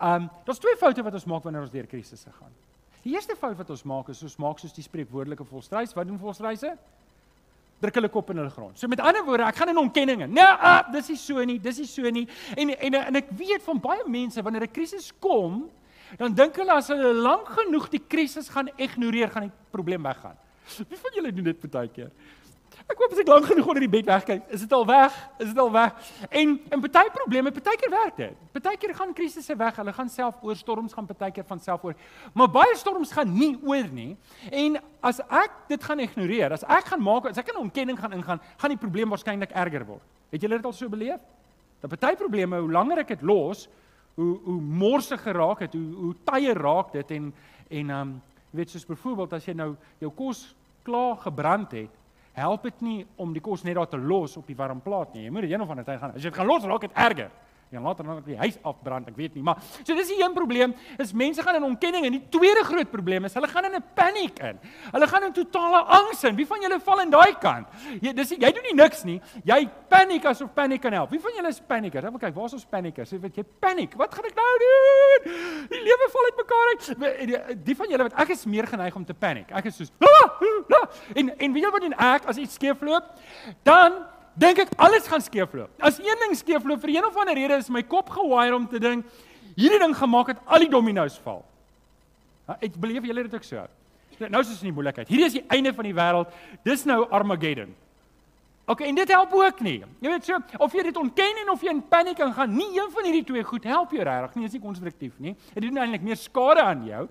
Ehm 0.00 0.22
um, 0.22 0.30
daar's 0.44 0.58
twee 0.58 0.76
foute 0.76 1.02
wat 1.02 1.14
ons 1.14 1.24
maak 1.24 1.44
wanneer 1.44 1.62
ons 1.62 1.70
deur 1.70 1.86
krisisse 1.86 2.30
gaan. 2.30 2.52
Die 3.04 3.12
eerste 3.12 3.36
fout 3.36 3.56
wat 3.56 3.70
ons 3.70 3.82
maak 3.82 4.08
is 4.08 4.22
ons 4.22 4.36
maak 4.36 4.58
soos 4.58 4.72
die 4.72 4.82
spreekwoordelike 4.82 5.44
volstrys. 5.44 5.94
Wat 5.94 6.06
doen 6.06 6.18
volstryse? 6.18 6.76
Druk 7.80 7.94
hulle 7.94 8.08
kop 8.08 8.30
in 8.30 8.36
hulle 8.40 8.50
grond. 8.50 8.78
So 8.78 8.88
met 8.88 9.00
ander 9.00 9.24
woorde, 9.24 9.44
ek 9.44 9.56
gaan 9.56 9.68
in 9.68 9.78
ontkenninge. 9.78 10.26
Nee, 10.26 10.42
ah, 10.42 10.92
dis 10.92 11.08
nie 11.08 11.16
so 11.16 11.44
nie, 11.44 11.58
dis 11.60 11.78
nie 11.78 11.86
so 11.86 12.10
nie. 12.10 12.28
En 12.56 12.70
en 12.70 12.94
en 12.94 13.16
ek 13.16 13.32
weet 13.36 13.62
van 13.62 13.80
baie 13.80 14.04
mense 14.08 14.42
wanneer 14.42 14.62
'n 14.62 14.72
krisis 14.72 15.12
kom, 15.20 15.70
dan 16.20 16.34
dink 16.34 16.56
hulle 16.56 16.72
as 16.72 16.88
hulle 16.92 17.12
lank 17.14 17.48
genoeg 17.58 17.90
die 17.92 18.02
krisis 18.02 18.48
gaan 18.48 18.70
ignoreer, 18.76 19.30
gaan 19.30 19.48
die 19.48 19.56
probleem 19.74 20.02
weggaan. 20.02 20.36
Wie 20.88 20.98
van 20.98 21.18
julle 21.18 21.32
doen 21.32 21.52
dit 21.52 21.70
baie 21.70 21.90
keer? 21.92 22.10
Ek 22.84 22.98
hoop 23.00 23.14
as 23.14 23.20
ek 23.22 23.30
lank 23.30 23.46
genoeg 23.48 23.68
onder 23.70 23.84
die 23.86 23.90
bed 23.92 24.08
wegkyk, 24.10 24.48
is 24.52 24.64
dit 24.64 24.72
al 24.76 24.84
weg? 24.88 25.14
Is 25.40 25.52
dit 25.52 25.60
al 25.62 25.70
weg? 25.72 26.08
En 26.28 26.54
en 26.74 26.82
baie 26.84 27.12
probleme, 27.14 27.52
baie 27.54 27.78
keer 27.80 27.92
werk 27.92 28.16
dit. 28.18 28.40
Baie 28.58 28.80
keer 28.80 28.92
gaan 28.98 29.14
krisisse 29.16 29.56
weg. 29.56 29.78
Hulle 29.80 29.94
gaan 29.96 30.10
self 30.12 30.42
oor 30.44 30.58
storms 30.58 30.92
gaan 30.96 31.08
baie 31.08 31.32
keer 31.32 31.46
van 31.48 31.62
self 31.64 31.84
oor. 31.86 31.94
Maar 32.34 32.50
baie 32.52 32.74
storms 32.76 33.12
gaan 33.14 33.32
nie 33.32 33.54
oor 33.64 33.88
nie. 33.92 34.16
En 34.50 34.76
as 35.00 35.22
ek 35.30 35.62
dit 35.70 35.86
gaan 35.86 36.02
ignoreer, 36.04 36.52
as 36.52 36.66
ek 36.66 36.92
gaan 36.92 37.04
maak, 37.04 37.30
as 37.30 37.40
ek 37.40 37.54
in 37.54 37.62
ontkenning 37.62 38.00
gaan 38.00 38.18
ingaan, 38.18 38.42
gaan 38.60 38.74
die 38.74 38.80
probleem 38.80 39.14
waarskynlik 39.14 39.54
erger 39.64 39.86
word. 39.88 40.04
Het 40.34 40.44
julle 40.44 40.60
dit 40.60 40.68
al 40.68 40.76
so 40.76 40.92
beleef? 40.92 41.22
Dat 41.80 41.96
baie 42.00 42.16
probleme, 42.20 42.60
hoe 42.60 42.72
langer 42.72 43.04
ek 43.04 43.14
dit 43.14 43.24
los, 43.24 43.68
hoe 44.14 44.38
hoe 44.44 44.60
morsig 44.60 45.22
geraak 45.22 45.60
het, 45.66 45.74
hoe 45.74 45.94
hoe 45.94 46.14
tye 46.24 46.54
raak 46.54 46.92
dit 46.92 47.10
en 47.10 47.32
en 47.68 47.90
um 47.90 48.14
jy 48.52 48.60
weet 48.60 48.70
soos 48.70 48.86
byvoorbeeld 48.86 49.32
as 49.32 49.46
jy 49.46 49.54
nou 49.54 49.74
jou 49.98 50.10
kos 50.14 50.54
klaar 50.86 51.16
gebrand 51.16 51.72
het 51.72 52.02
help 52.34 52.66
dit 52.66 52.82
nie 52.82 52.98
om 53.16 53.32
die 53.34 53.42
kos 53.42 53.62
net 53.62 53.78
daar 53.78 53.88
te 53.90 53.98
los 53.98 54.36
op 54.36 54.46
die 54.50 54.56
warm 54.58 54.80
plaat 54.82 55.14
nie. 55.14 55.24
Jy 55.26 55.32
moet 55.32 55.46
dit 55.46 55.54
een 55.54 55.62
of 55.62 55.70
ander 55.70 55.86
tyd 55.86 56.00
gaan. 56.00 56.14
As 56.14 56.22
jy 56.22 56.32
dit 56.32 56.38
gaan 56.38 56.50
los, 56.50 56.66
raak 56.66 56.86
dit 56.86 56.96
erger. 57.06 57.30
Jy 57.74 57.80
gaan 57.80 57.88
later 57.88 58.06
dan 58.06 58.20
die 58.22 58.36
huis 58.38 58.56
afbrand, 58.62 59.08
ek 59.10 59.16
weet 59.18 59.34
nie, 59.34 59.42
maar 59.42 59.58
so 59.80 59.96
dis 59.98 60.12
die 60.12 60.20
een 60.20 60.34
probleem, 60.34 60.74
is 61.02 61.10
mense 61.10 61.42
gaan 61.42 61.56
in 61.58 61.64
ontkenning 61.66 62.04
en 62.06 62.14
die 62.14 62.22
tweede 62.30 62.62
groot 62.62 62.90
probleem 62.92 63.26
is 63.26 63.34
hulle 63.34 63.48
gaan 63.50 63.66
in 63.66 63.74
'n 63.74 63.82
paniek 63.98 64.38
in. 64.38 64.60
Hulle 64.92 65.08
gaan 65.10 65.24
in 65.26 65.32
totale 65.32 65.80
angs 65.82 66.22
in. 66.24 66.36
Wie 66.36 66.46
van 66.46 66.60
julle 66.62 66.78
val 66.78 67.00
in 67.00 67.10
daai 67.10 67.34
kant? 67.40 67.66
Jy 68.00 68.12
dis 68.14 68.30
jy 68.30 68.52
doen 68.52 68.62
nie 68.62 68.76
niks 68.78 69.02
nie. 69.04 69.20
Jy 69.42 69.68
paniek 69.88 70.24
asof 70.24 70.54
paniek 70.54 70.80
kan 70.80 70.92
help. 70.92 71.10
Wie 71.10 71.18
van 71.18 71.32
julle 71.34 71.48
is 71.48 71.60
panikers? 71.60 72.04
Ek 72.04 72.20
kyk, 72.20 72.34
waar 72.34 72.46
is 72.46 72.52
ons 72.52 72.64
panikers? 72.64 73.10
Jy 73.10 73.18
weet 73.20 73.36
jy 73.36 73.44
paniek. 73.58 73.94
Wat 73.96 74.14
gaan 74.14 74.24
ek 74.24 74.34
nou 74.38 74.54
doen? 74.62 75.34
Die 75.68 75.82
lewe 75.82 76.10
val 76.14 76.24
uitmekaar 76.30 76.66
uit. 76.70 77.64
Die, 77.64 77.74
van 77.74 77.88
julle 77.90 78.02
wat 78.02 78.18
ek 78.22 78.28
is 78.28 78.44
meer 78.44 78.66
geneig 78.66 78.94
om 78.94 79.04
te 79.04 79.14
paniek. 79.14 79.50
Ek 79.50 79.64
is 79.64 79.76
soos 79.76 79.92
ah, 79.98 80.30
ah, 80.70 80.88
en 81.14 81.38
en 81.38 81.52
wie 81.52 81.66
wat 81.66 81.82
doen 81.82 81.98
ek 81.98 82.26
as 82.26 82.36
iets 82.36 82.54
skeefloop? 82.54 83.18
Dan 83.62 84.13
dink 84.38 84.58
ek 84.64 84.74
alles 84.82 85.06
gaan 85.10 85.22
skeefloop. 85.22 85.70
As 85.78 86.00
een 86.02 86.20
ding 86.26 86.34
skeefloop 86.38 86.82
vir 86.82 86.96
een 86.96 87.06
of 87.06 87.16
ander 87.16 87.36
rede 87.38 87.58
is 87.62 87.70
my 87.70 87.82
kop 87.82 88.10
gewire 88.10 88.56
om 88.56 88.66
te 88.68 88.80
dink 88.82 89.06
hierdie 89.54 89.78
ding 89.78 89.94
gemaak 89.96 90.32
het 90.34 90.42
al 90.46 90.64
die 90.66 90.70
dominos 90.70 91.18
val. 91.24 91.44
Ek 92.60 92.74
beleef 92.80 93.06
julle 93.06 93.24
dit 93.26 93.34
ook 93.34 93.46
so. 93.46 93.62
Nou 94.18 94.40
is 94.42 94.50
dit 94.50 94.62
in 94.62 94.70
die 94.70 94.76
moeilikheid. 94.76 95.08
Hierdie 95.10 95.26
is 95.26 95.36
die 95.38 95.46
einde 95.54 95.72
van 95.74 95.88
die 95.88 95.94
wêreld. 95.96 96.34
Dis 96.66 96.84
nou 96.86 97.04
Armageddon. 97.10 97.72
Okay, 98.66 98.88
en 98.88 98.96
dit 98.96 99.10
help 99.12 99.32
ook 99.36 99.58
nie. 99.60 99.76
Jy 100.00 100.08
weet 100.08 100.24
so, 100.24 100.38
of 100.64 100.72
jy 100.72 100.86
dit 100.86 100.96
ontken 100.96 101.40
en 101.42 101.50
of 101.52 101.60
jy 101.60 101.72
in 101.74 101.82
paniek 101.88 102.20
gaan, 102.36 102.54
nie 102.56 102.70
een 102.72 102.88
van 102.94 103.04
hierdie 103.04 103.24
twee 103.28 103.42
goed 103.44 103.66
help 103.68 103.92
jou 103.92 104.04
regtig 104.06 104.38
nie, 104.38 104.46
is 104.48 104.54
nie 104.56 104.60
konstruktief 104.62 105.18
nie. 105.20 105.34
Dit 105.52 105.66
doen 105.66 105.82
eintlik 105.82 106.06
meer 106.06 106.16
skade 106.16 106.64
aan 106.64 106.86
jou. 106.88 107.02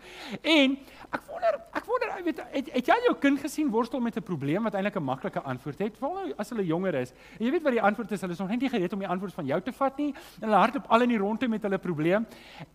En 0.42 0.74
ek 1.14 1.28
wonder, 1.30 1.60
ek 1.78 1.86
wonder, 1.92 2.14
jy 2.18 2.26
weet, 2.26 2.42
het, 2.56 2.72
het 2.74 2.90
jy 2.90 2.98
jou 3.06 3.14
kind 3.22 3.44
gesien 3.44 3.70
worstel 3.70 4.02
met 4.02 4.18
'n 4.18 4.26
probleem 4.26 4.64
wat 4.66 4.74
eintlik 4.74 4.98
'n 4.98 5.06
maklike 5.06 5.42
antwoord 5.42 5.80
het? 5.80 5.98
Veral 5.98 6.14
nou 6.14 6.34
as 6.38 6.50
hulle 6.50 6.66
jonger 6.66 6.96
is. 6.96 7.14
En 7.38 7.46
jy 7.46 7.52
weet 7.52 7.64
wat 7.64 7.78
die 7.78 7.82
antwoord 7.82 8.12
is, 8.12 8.22
hulle 8.22 8.34
is 8.34 8.40
nog 8.40 8.50
net 8.50 8.62
nie 8.62 8.70
gereed 8.70 8.94
om 8.94 9.00
die 9.00 9.08
antwoord 9.08 9.34
van 9.34 9.46
jou 9.46 9.62
te 9.62 9.72
vat 9.72 9.98
nie. 9.98 10.14
Hulle 10.40 10.56
hardloop 10.56 10.86
al 10.90 11.02
in 11.02 11.10
die 11.10 11.18
ronde 11.18 11.48
met 11.48 11.62
hulle 11.62 11.78
probleem. 11.78 12.26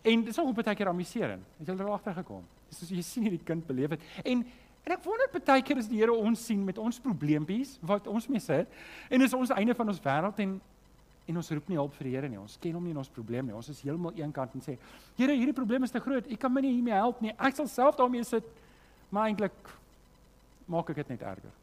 En 0.01 0.23
dit 0.23 0.27
is 0.29 0.37
nog 0.37 0.53
baie 0.53 0.75
keer 0.75 0.87
amuserend. 0.87 1.43
Het 1.57 1.67
jy 1.67 1.83
al 1.83 1.93
agter 1.93 2.13
gekom? 2.13 2.47
Dis 2.69 2.79
soos 2.79 2.89
jy 2.89 3.01
sien 3.01 3.23
hierdie 3.23 3.43
kind 3.43 3.67
beleef 3.67 3.89
dit. 3.89 4.01
En 4.23 4.45
En 4.89 4.95
ek 4.95 5.03
wonder 5.05 5.29
baie 5.29 5.61
keer 5.61 5.77
as 5.77 5.87
die 5.87 5.99
Here 6.01 6.13
ons 6.17 6.41
sien 6.49 6.63
met 6.65 6.79
ons 6.81 6.97
probleempies 6.97 7.75
wat 7.85 8.07
ons 8.09 8.25
mee 8.25 8.41
sit 8.41 8.71
en 9.05 9.21
dis 9.21 9.35
ons 9.37 9.51
einde 9.53 9.75
van 9.77 9.91
ons 9.93 10.01
wêreld 10.01 10.41
en 10.41 10.55
en 11.29 11.37
ons 11.37 11.51
roep 11.53 11.67
nie 11.69 11.77
hulp 11.77 11.93
vir 11.93 12.07
die 12.07 12.13
Here 12.15 12.29
nie. 12.31 12.39
Ons 12.41 12.55
ken 12.57 12.73
hom 12.73 12.87
nie 12.87 12.95
en 12.95 13.03
ons 13.03 13.11
probleem 13.13 13.45
nie. 13.45 13.53
Ons 13.53 13.69
is 13.69 13.83
heeltemal 13.85 14.15
eenkant 14.17 14.55
en 14.57 14.63
sê: 14.65 14.79
"Here, 15.13 15.35
hierdie 15.37 15.53
probleem 15.53 15.85
is 15.85 15.93
te 15.93 16.01
groot. 16.01 16.25
U 16.25 16.37
kan 16.41 16.51
my 16.51 16.63
nie 16.65 16.71
hiermee 16.73 16.97
help 16.97 17.21
nie. 17.21 17.35
Ek 17.37 17.53
sal 17.53 17.67
self 17.69 17.99
daarmee 17.99 18.25
sit." 18.25 18.49
Maar 19.13 19.29
eintlik 19.29 19.69
maak 20.65 20.89
ek 20.89 21.03
dit 21.03 21.09
net 21.13 21.21
erger. 21.21 21.53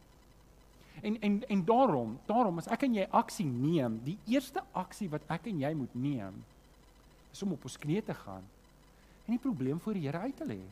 En 1.03 1.19
en 1.21 1.43
en 1.49 1.65
daarom, 1.65 2.19
daarom 2.27 2.59
as 2.59 2.69
ek 2.69 2.87
en 2.87 2.95
jy 2.95 3.09
aksie 3.11 3.47
neem, 3.47 3.99
die 4.05 4.19
eerste 4.27 4.63
aksie 4.73 5.11
wat 5.11 5.27
ek 5.29 5.51
en 5.51 5.59
jy 5.59 5.75
moet 5.75 5.95
neem 5.95 6.45
is 7.33 7.43
om 7.43 7.53
op 7.53 7.65
ons 7.65 7.79
knieë 7.79 8.05
te 8.07 8.15
gaan 8.15 8.47
en 9.27 9.35
die 9.35 9.43
probleem 9.43 9.81
voor 9.81 9.99
die 9.99 10.07
Here 10.07 10.19
uit 10.19 10.37
te 10.37 10.47
lê. 10.47 10.63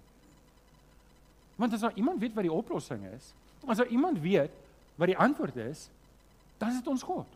Want 1.56 1.72
as 1.72 1.80
daar 1.80 1.96
iemand 1.96 2.20
weet 2.20 2.34
wat 2.34 2.46
die 2.46 2.52
oplossing 2.52 3.04
is, 3.14 3.32
as 3.66 3.76
daar 3.76 3.92
iemand 3.92 4.18
weet 4.20 4.50
wat 4.94 5.10
die 5.10 5.18
antwoord 5.18 5.56
is, 5.56 5.88
dan 6.58 6.68
is 6.68 6.80
dit 6.80 6.86
ons 6.86 7.02
God. 7.02 7.26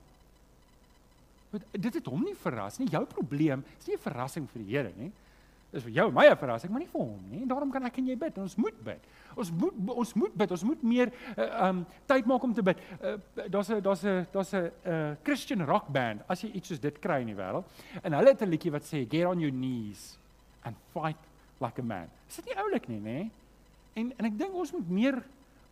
Want 1.51 1.65
dit 1.71 1.95
het 1.95 2.07
hom 2.07 2.25
nie 2.25 2.37
verras 2.37 2.79
nie. 2.79 2.91
Jou 2.93 3.05
probleem 3.09 3.65
is 3.79 3.87
nie 3.87 3.97
'n 3.97 4.05
verrassing 4.05 4.51
vir 4.51 4.63
die 4.63 4.77
Here 4.77 4.93
nie. 4.97 5.13
Dis 5.71 5.83
vir 5.83 5.93
jou 5.93 6.11
my 6.11 6.25
'n 6.27 6.37
verrassing, 6.37 6.71
maar 6.73 6.81
nie 6.81 6.89
vir 6.89 7.01
hom 7.01 7.25
nie. 7.31 7.43
En 7.43 7.49
daarom 7.49 7.71
kan 7.71 7.85
ek 7.85 7.99
en 7.99 8.07
jy 8.07 8.17
bid. 8.17 8.39
Ons 8.39 8.57
moet 8.57 8.85
bid. 8.85 9.01
Ons 9.37 9.51
moet 9.51 9.75
ons 9.89 10.15
moet 10.15 10.35
bid. 10.35 10.51
Ons 10.51 10.63
moet 10.65 10.83
meer 10.83 11.13
uh, 11.37 11.69
um 11.69 11.87
tyd 12.07 12.27
maak 12.27 12.43
om 12.43 12.55
te 12.55 12.63
bid. 12.63 12.79
Uh, 13.03 13.17
daar's 13.49 13.69
'n 13.71 13.81
daar's 13.81 14.05
'n 14.05 14.27
daar's 14.33 14.53
'n 14.53 14.71
uh, 14.87 15.15
Christian 15.23 15.65
rock 15.67 15.89
band 15.89 16.23
as 16.27 16.41
jy 16.41 16.51
iets 16.53 16.69
soos 16.69 16.81
dit 16.81 16.99
kry 16.99 17.21
in 17.21 17.27
die 17.27 17.37
wêreld. 17.37 17.65
En 18.03 18.13
hulle 18.13 18.29
het 18.29 18.43
'n 18.43 18.49
liedjie 18.49 18.73
wat 18.73 18.83
sê 18.83 19.07
get 19.09 19.27
on 19.27 19.41
your 19.41 19.53
knees 19.53 20.19
and 20.63 20.77
fight 20.93 21.19
like 21.61 21.79
a 21.79 21.85
man. 21.85 22.09
Is 22.29 22.37
dit 22.37 22.45
nie 22.47 22.57
oulik 22.57 22.89
nie, 22.89 23.01
nê? 23.01 23.03
Nee? 23.03 23.31
En 23.99 24.13
en 24.17 24.31
ek 24.31 24.39
dink 24.39 24.55
ons 24.55 24.73
moet 24.77 24.95
meer 25.01 25.19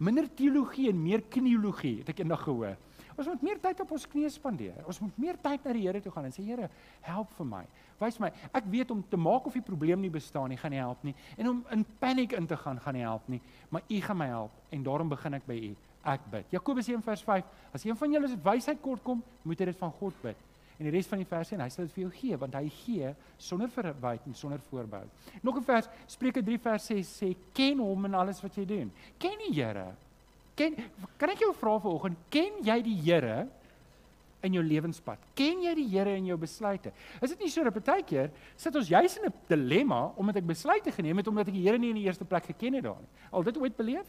minder 0.02 0.26
teologie 0.36 0.90
en 0.90 0.98
meer 1.00 1.22
knieologie, 1.32 2.00
het 2.02 2.12
ek 2.12 2.20
eendag 2.24 2.42
gehoor. 2.44 2.76
Ons 3.16 3.30
moet 3.30 3.44
meer 3.46 3.60
tyd 3.62 3.78
op 3.80 3.94
ons 3.96 4.04
knieë 4.12 4.28
spandeer. 4.34 4.80
Ons 4.84 4.98
moet 5.00 5.20
meer 5.24 5.38
tyd 5.40 5.64
na 5.64 5.72
die 5.72 5.86
Here 5.86 6.02
toe 6.04 6.12
gaan 6.12 6.26
en 6.28 6.34
sê 6.34 6.44
Here, 6.44 6.68
help 7.06 7.30
vir 7.38 7.48
my. 7.48 7.62
Wys 8.02 8.18
my. 8.20 8.28
Ek 8.52 8.66
weet 8.68 8.92
om 8.92 9.00
te 9.08 9.16
maak 9.16 9.46
of 9.48 9.56
die 9.56 9.64
probleem 9.64 10.02
nie 10.04 10.12
bestaan 10.12 10.52
nie, 10.52 10.58
gaan 10.60 10.74
nie 10.74 10.82
help 10.82 11.04
nie. 11.06 11.14
En 11.40 11.48
om 11.54 11.62
in 11.72 11.84
paniek 12.02 12.36
in 12.36 12.48
te 12.48 12.58
gaan, 12.60 12.80
gaan 12.84 12.98
nie 12.98 13.06
help 13.06 13.30
nie. 13.32 13.40
Maar 13.72 13.86
U 13.88 14.00
gaan 14.04 14.20
my 14.20 14.28
help 14.34 14.60
en 14.76 14.84
daarom 14.84 15.08
begin 15.08 15.38
ek 15.40 15.48
by 15.48 15.56
U. 15.70 15.72
Ek 16.06 16.28
bid. 16.30 16.52
Jakobus 16.54 16.90
1:5. 16.92 17.48
As 17.72 17.84
een 17.84 17.96
van 17.96 18.12
julle 18.12 18.36
wysheid 18.44 18.82
kort 18.84 19.02
kom, 19.02 19.24
moet 19.42 19.58
hy 19.58 19.72
dit 19.72 19.80
van 19.80 19.96
God 19.96 20.20
bid. 20.22 20.45
En 20.76 20.84
die 20.84 20.92
res 20.92 21.08
van 21.08 21.20
die 21.22 21.28
verse 21.28 21.54
en 21.56 21.62
hy 21.64 21.68
sal 21.72 21.86
dit 21.86 21.94
vir 21.94 22.02
jou 22.02 22.12
gee 22.18 22.38
want 22.40 22.56
hy 22.58 22.66
gee 22.82 23.12
sonder 23.40 23.70
verwyd 23.72 24.26
en 24.28 24.34
sonder 24.36 24.60
voorbehou. 24.68 25.08
Nog 25.42 25.58
'n 25.58 25.64
vers, 25.64 25.88
Spreuke 26.06 26.42
3 26.42 26.58
vers 26.58 26.86
6 26.86 27.22
sê 27.22 27.36
ken 27.52 27.78
hom 27.78 28.04
in 28.04 28.14
alles 28.14 28.42
wat 28.42 28.54
jy 28.54 28.64
doen. 28.64 28.92
Ken 29.18 29.38
die 29.38 29.54
Here. 29.54 29.94
Ken 30.54 30.76
kan 31.18 31.30
ek 31.30 31.38
jou 31.38 31.52
vra 31.54 31.78
vanoggend, 31.78 32.16
ken 32.30 32.62
jy 32.62 32.82
die 32.82 32.96
Here 33.00 33.48
in 34.42 34.52
jou 34.52 34.62
lewenspad? 34.62 35.18
Ken 35.34 35.62
jy 35.62 35.74
die 35.74 35.88
Here 35.88 36.16
in 36.16 36.26
jou 36.26 36.36
besluite? 36.36 36.92
Is 37.22 37.30
dit 37.30 37.40
nie 37.40 37.48
so 37.48 37.64
dat 37.64 37.74
baie 37.74 38.02
keer 38.02 38.30
sit 38.56 38.76
ons 38.76 38.88
juis 38.88 39.16
in 39.16 39.26
'n 39.26 39.32
dilemma 39.48 40.12
omdat 40.16 40.36
ek 40.36 40.46
besluite 40.46 40.92
geneem 40.92 41.16
het 41.16 41.28
omdat 41.28 41.48
ek 41.48 41.54
die 41.54 41.62
Here 41.62 41.78
nie 41.78 41.90
in 41.90 41.96
die 41.96 42.06
eerste 42.06 42.24
plek 42.24 42.44
geken 42.44 42.74
het 42.74 42.84
daar 42.84 43.00
nie. 43.00 43.08
Al 43.32 43.42
dit 43.42 43.58
ooit 43.58 43.76
beleef? 43.76 44.06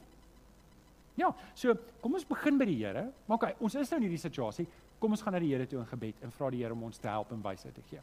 Ja, 1.16 1.36
so 1.56 1.74
kom 2.02 2.14
ons 2.14 2.26
begin 2.26 2.58
by 2.58 2.66
die 2.66 2.86
Here. 2.86 3.12
Maar 3.26 3.38
okay, 3.38 3.56
ons 3.60 3.76
is 3.76 3.90
nou 3.90 3.98
in 3.98 4.10
hierdie 4.10 4.22
situasie. 4.22 4.68
Kom 5.00 5.12
ons 5.12 5.22
gaan 5.22 5.34
na 5.34 5.40
die 5.40 5.52
Here 5.54 5.68
toe 5.68 5.80
in 5.80 5.86
gebed 5.86 6.24
en 6.26 6.32
vra 6.32 6.50
die 6.50 6.64
Here 6.64 6.74
om 6.74 6.84
ons 6.84 6.98
te 6.98 7.08
help 7.08 7.32
en 7.32 7.42
wysheid 7.42 7.76
te 7.76 7.86
gee. 7.90 8.02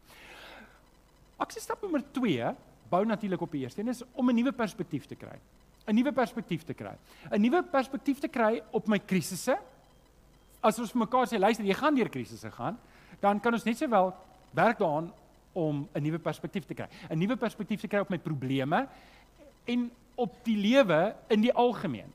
Aksie 1.43 1.63
stap 1.63 1.83
nommer 1.83 2.03
2 2.15 2.55
bou 2.91 3.03
natuurlik 3.05 3.43
op 3.43 3.53
die 3.53 3.65
eerste 3.65 3.83
en 3.83 3.89
is 3.89 4.03
om 4.15 4.31
'n 4.31 4.35
nuwe 4.35 4.53
perspektief 4.53 5.07
te 5.07 5.17
kry. 5.17 5.39
'n 5.87 5.95
Nuwe 5.95 6.13
perspektief 6.13 6.65
te 6.65 6.75
kry. 6.75 6.97
'n 7.31 7.41
Nuwe 7.41 7.63
perspektief 7.63 8.21
te 8.21 8.29
kry 8.29 8.63
op 8.73 8.89
my 8.89 8.99
krisisse. 8.99 9.57
As 10.63 10.79
ons 10.79 10.93
vir 10.93 10.99
mekaar 10.99 11.27
sê, 11.27 11.39
luister, 11.39 11.65
jy 11.65 11.75
gaan 11.75 11.95
deur 11.95 12.09
krisisse 12.09 12.51
gaan, 12.51 12.79
dan 13.21 13.41
kan 13.41 13.53
ons 13.53 13.65
net 13.65 13.77
sowel 13.77 14.15
werk 14.53 14.79
daaraan 14.79 15.13
om 15.53 15.89
'n 15.95 16.03
nuwe 16.03 16.19
perspektief 16.19 16.65
te 16.65 16.75
kry. 16.75 16.89
'n 17.11 17.19
Nuwe 17.19 17.37
perspektief 17.37 17.81
te 17.81 17.89
kry 17.89 18.01
op 18.01 18.11
my 18.11 18.19
probleme 18.19 18.89
en 19.65 19.91
op 20.15 20.33
die 20.45 20.57
lewe 20.57 21.15
in 21.29 21.41
die 21.41 21.53
algemeen. 21.53 22.13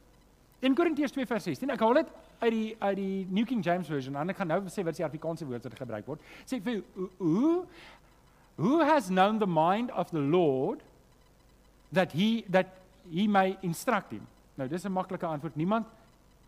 1 0.59 0.75
Korintiërs 0.75 1.11
2 1.11 1.25
vers 1.25 1.43
16. 1.43 1.69
Ek 1.69 1.79
haal 1.79 1.93
dit 1.93 2.07
uit 2.39 2.51
die 2.51 2.75
uit 2.79 2.95
die 2.97 3.27
New 3.29 3.45
King 3.45 3.63
James 3.65 3.87
version 3.87 4.15
en 4.15 4.29
ek 4.29 4.37
gaan 4.41 4.47
nou 4.47 4.61
sê 4.71 4.83
wat 4.87 4.97
die 4.97 5.05
Afrikaanse 5.05 5.47
woord 5.47 5.63
wat 5.63 5.79
gebruik 5.79 6.07
word. 6.07 6.21
Sê 6.45 6.61
vir 6.63 6.83
who 7.17 7.65
who 8.59 8.79
has 8.83 9.07
known 9.09 9.39
the 9.39 9.47
mind 9.47 9.91
of 9.91 10.11
the 10.11 10.23
Lord 10.23 10.83
that 11.91 12.11
he 12.11 12.45
that 12.49 12.75
he 13.11 13.27
may 13.27 13.57
instruct 13.61 14.11
him. 14.11 14.27
Nou 14.57 14.67
dis 14.67 14.85
'n 14.85 14.91
maklike 14.91 15.25
antwoord. 15.25 15.55
Niemand 15.55 15.87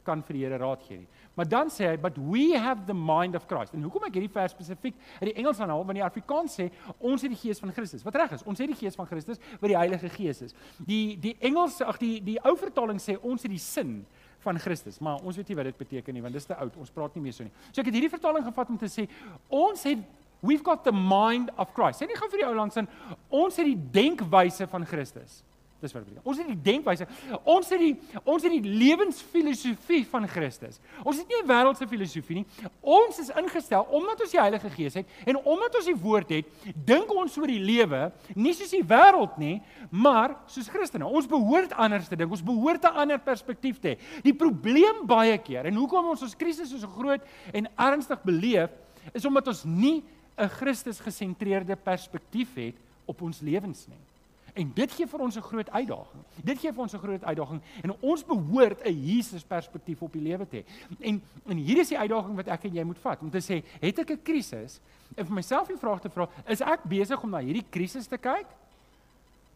kan 0.04 0.22
vir 0.26 0.34
die 0.34 0.44
Here 0.46 0.58
raad 0.58 0.84
gee 0.88 0.98
nie. 0.98 1.08
Maar 1.36 1.48
dan 1.48 1.70
sê 1.70 1.88
hy 1.92 1.98
but 1.98 2.18
we 2.18 2.58
have 2.58 2.86
the 2.88 2.94
mind 2.94 3.36
of 3.36 3.48
Christ. 3.48 3.74
En 3.74 3.84
hoekom 3.86 4.08
ek 4.08 4.18
hierdie 4.18 4.34
vers 4.34 4.52
spesifiek 4.52 4.96
uit 5.22 5.30
die 5.30 5.38
Engels 5.40 5.60
aanhaal 5.60 5.86
want 5.86 6.00
die 6.00 6.06
Afrikaans 6.06 6.58
sê 6.60 6.70
ons 7.00 7.22
het 7.22 7.32
die 7.32 7.40
gees 7.40 7.60
van 7.60 7.72
Christus. 7.72 8.04
Wat 8.04 8.16
reg 8.16 8.32
is, 8.32 8.44
ons 8.44 8.60
het 8.60 8.68
die 8.68 8.80
gees 8.80 8.98
van 9.00 9.08
Christus 9.10 9.42
wat 9.60 9.70
die 9.70 9.78
Heilige 9.78 10.10
Gees 10.10 10.42
is. 10.42 10.56
Die 10.88 11.18
die 11.22 11.36
Engels 11.40 11.80
ag 11.86 12.02
die 12.02 12.20
die 12.26 12.40
ou 12.44 12.56
vertaling 12.60 13.00
sê 13.02 13.18
ons 13.22 13.44
het 13.44 13.52
die 13.52 13.62
sin 13.62 14.02
van 14.42 14.60
Christus, 14.60 15.00
maar 15.00 15.22
ons 15.24 15.38
weet 15.38 15.52
nie 15.52 15.58
wat 15.60 15.70
dit 15.70 15.78
beteken 15.78 16.18
nie 16.18 16.24
want 16.24 16.34
dis 16.38 16.48
te 16.50 16.56
oud. 16.56 16.78
Ons 16.82 16.94
praat 16.94 17.16
nie 17.16 17.24
meer 17.26 17.36
so 17.36 17.46
nie. 17.46 17.54
So 17.72 17.82
ek 17.82 17.92
het 17.92 17.98
hierdie 18.00 18.12
vertaling 18.12 18.46
gevat 18.48 18.74
om 18.74 18.80
te 18.82 18.90
sê 18.92 19.08
ons 19.48 19.86
het 19.88 20.02
we've 20.42 20.66
got 20.66 20.84
the 20.84 20.94
mind 20.96 21.52
of 21.62 21.74
Christ. 21.78 22.02
Sê 22.02 22.10
nie 22.10 22.18
gou 22.18 22.30
vir 22.32 22.44
die 22.44 22.50
ou 22.50 22.56
langs 22.58 22.80
in 22.82 22.90
ons 23.30 23.58
het 23.62 23.68
die 23.70 23.80
denkwyse 24.02 24.68
van 24.72 24.86
Christus. 24.90 25.42
Dis 25.82 25.94
wat 25.96 26.04
beteken. 26.06 26.22
Ons 26.30 26.38
het 26.38 26.50
die 26.52 26.62
denkwyse. 26.62 27.08
Ons 27.50 27.72
het 27.74 27.82
die 27.82 27.94
ons 28.22 28.44
het 28.46 28.54
die 28.54 28.74
lewensfilosofie 28.82 30.04
van 30.12 30.28
Christus. 30.30 30.78
Ons 31.02 31.18
het 31.24 31.28
nie 31.28 31.42
'n 31.42 31.48
wêreldse 31.50 31.88
filosofie 31.90 32.36
nie. 32.36 32.46
Ons 32.82 33.20
is 33.20 33.30
ingestel 33.30 33.88
omdat 33.90 34.22
ons 34.22 34.32
die 34.32 34.40
Heilige 34.40 34.70
Gees 34.70 34.94
het 34.94 35.08
en 35.26 35.38
omdat 35.38 35.76
ons 35.76 35.86
die 35.86 35.96
woord 35.96 36.30
het, 36.30 36.46
dink 36.76 37.10
ons 37.10 37.38
oor 37.38 37.48
die 37.48 37.60
lewe 37.60 38.12
nie 38.36 38.54
soos 38.54 38.70
die 38.70 38.84
wêreld 38.84 39.38
nie, 39.38 39.62
maar 39.90 40.38
soos 40.46 40.70
Christene. 40.70 41.08
Ons 41.08 41.28
behoort 41.28 41.74
anders 41.74 42.08
te 42.08 42.16
dink. 42.16 42.32
Ons 42.32 42.44
behoort 42.44 42.84
'n 42.84 42.96
ander 42.96 43.20
perspektief 43.20 43.80
te 43.80 43.96
hê. 43.96 43.98
Die 44.24 44.34
probleem 44.34 45.08
baie 45.08 45.38
keer 45.38 45.66
en 45.66 45.76
hoekom 45.76 46.06
ons 46.06 46.22
ons 46.22 46.36
krisis 46.36 46.70
so 46.70 46.88
groot 46.88 47.22
en 47.54 47.68
ernstig 47.76 48.22
beleef, 48.24 48.70
is 49.14 49.26
omdat 49.26 49.48
ons 49.48 49.64
nie 49.64 50.04
'n 50.38 50.48
Christus 50.48 51.00
gesentreerde 51.00 51.76
perspektief 51.76 52.56
het 52.56 52.76
op 53.06 53.22
ons 53.22 53.42
lewens 53.42 53.88
nie. 53.88 54.11
En 54.54 54.72
dit 54.74 54.92
gee 54.92 55.08
vir 55.08 55.20
ons 55.20 55.36
'n 55.36 55.42
groot 55.42 55.70
uitdaging. 55.70 56.24
Dit 56.44 56.60
gee 56.60 56.74
vir 56.74 56.82
ons 56.82 56.94
'n 56.94 56.98
groot 56.98 57.24
uitdaging 57.24 57.62
en 57.84 57.96
ons 58.02 58.26
behoort 58.26 58.86
'n 58.86 59.04
Jesus 59.04 59.44
perspektief 59.44 60.02
op 60.02 60.14
die 60.14 60.22
lewe 60.22 60.48
te 60.48 60.58
hê. 60.58 60.66
En 61.00 61.22
en 61.46 61.58
hier 61.58 61.78
is 61.78 61.88
die 61.88 61.98
uitdaging 61.98 62.36
wat 62.36 62.48
ek 62.48 62.64
en 62.64 62.74
jy 62.74 62.84
moet 62.84 62.98
vat 62.98 63.22
om 63.22 63.30
te 63.30 63.42
sê, 63.42 63.64
het 63.80 64.00
ek 64.00 64.12
'n 64.12 64.22
krisis? 64.24 64.80
En 65.16 65.26
vir 65.26 65.36
myself 65.36 65.68
die 65.68 65.78
vraag 65.78 66.02
te 66.02 66.10
vra, 66.10 66.28
is 66.48 66.62
ek 66.62 66.84
besig 66.84 67.24
om 67.24 67.30
na 67.30 67.40
hierdie 67.40 67.66
krisis 67.70 68.08
te 68.08 68.18
kyk 68.18 68.48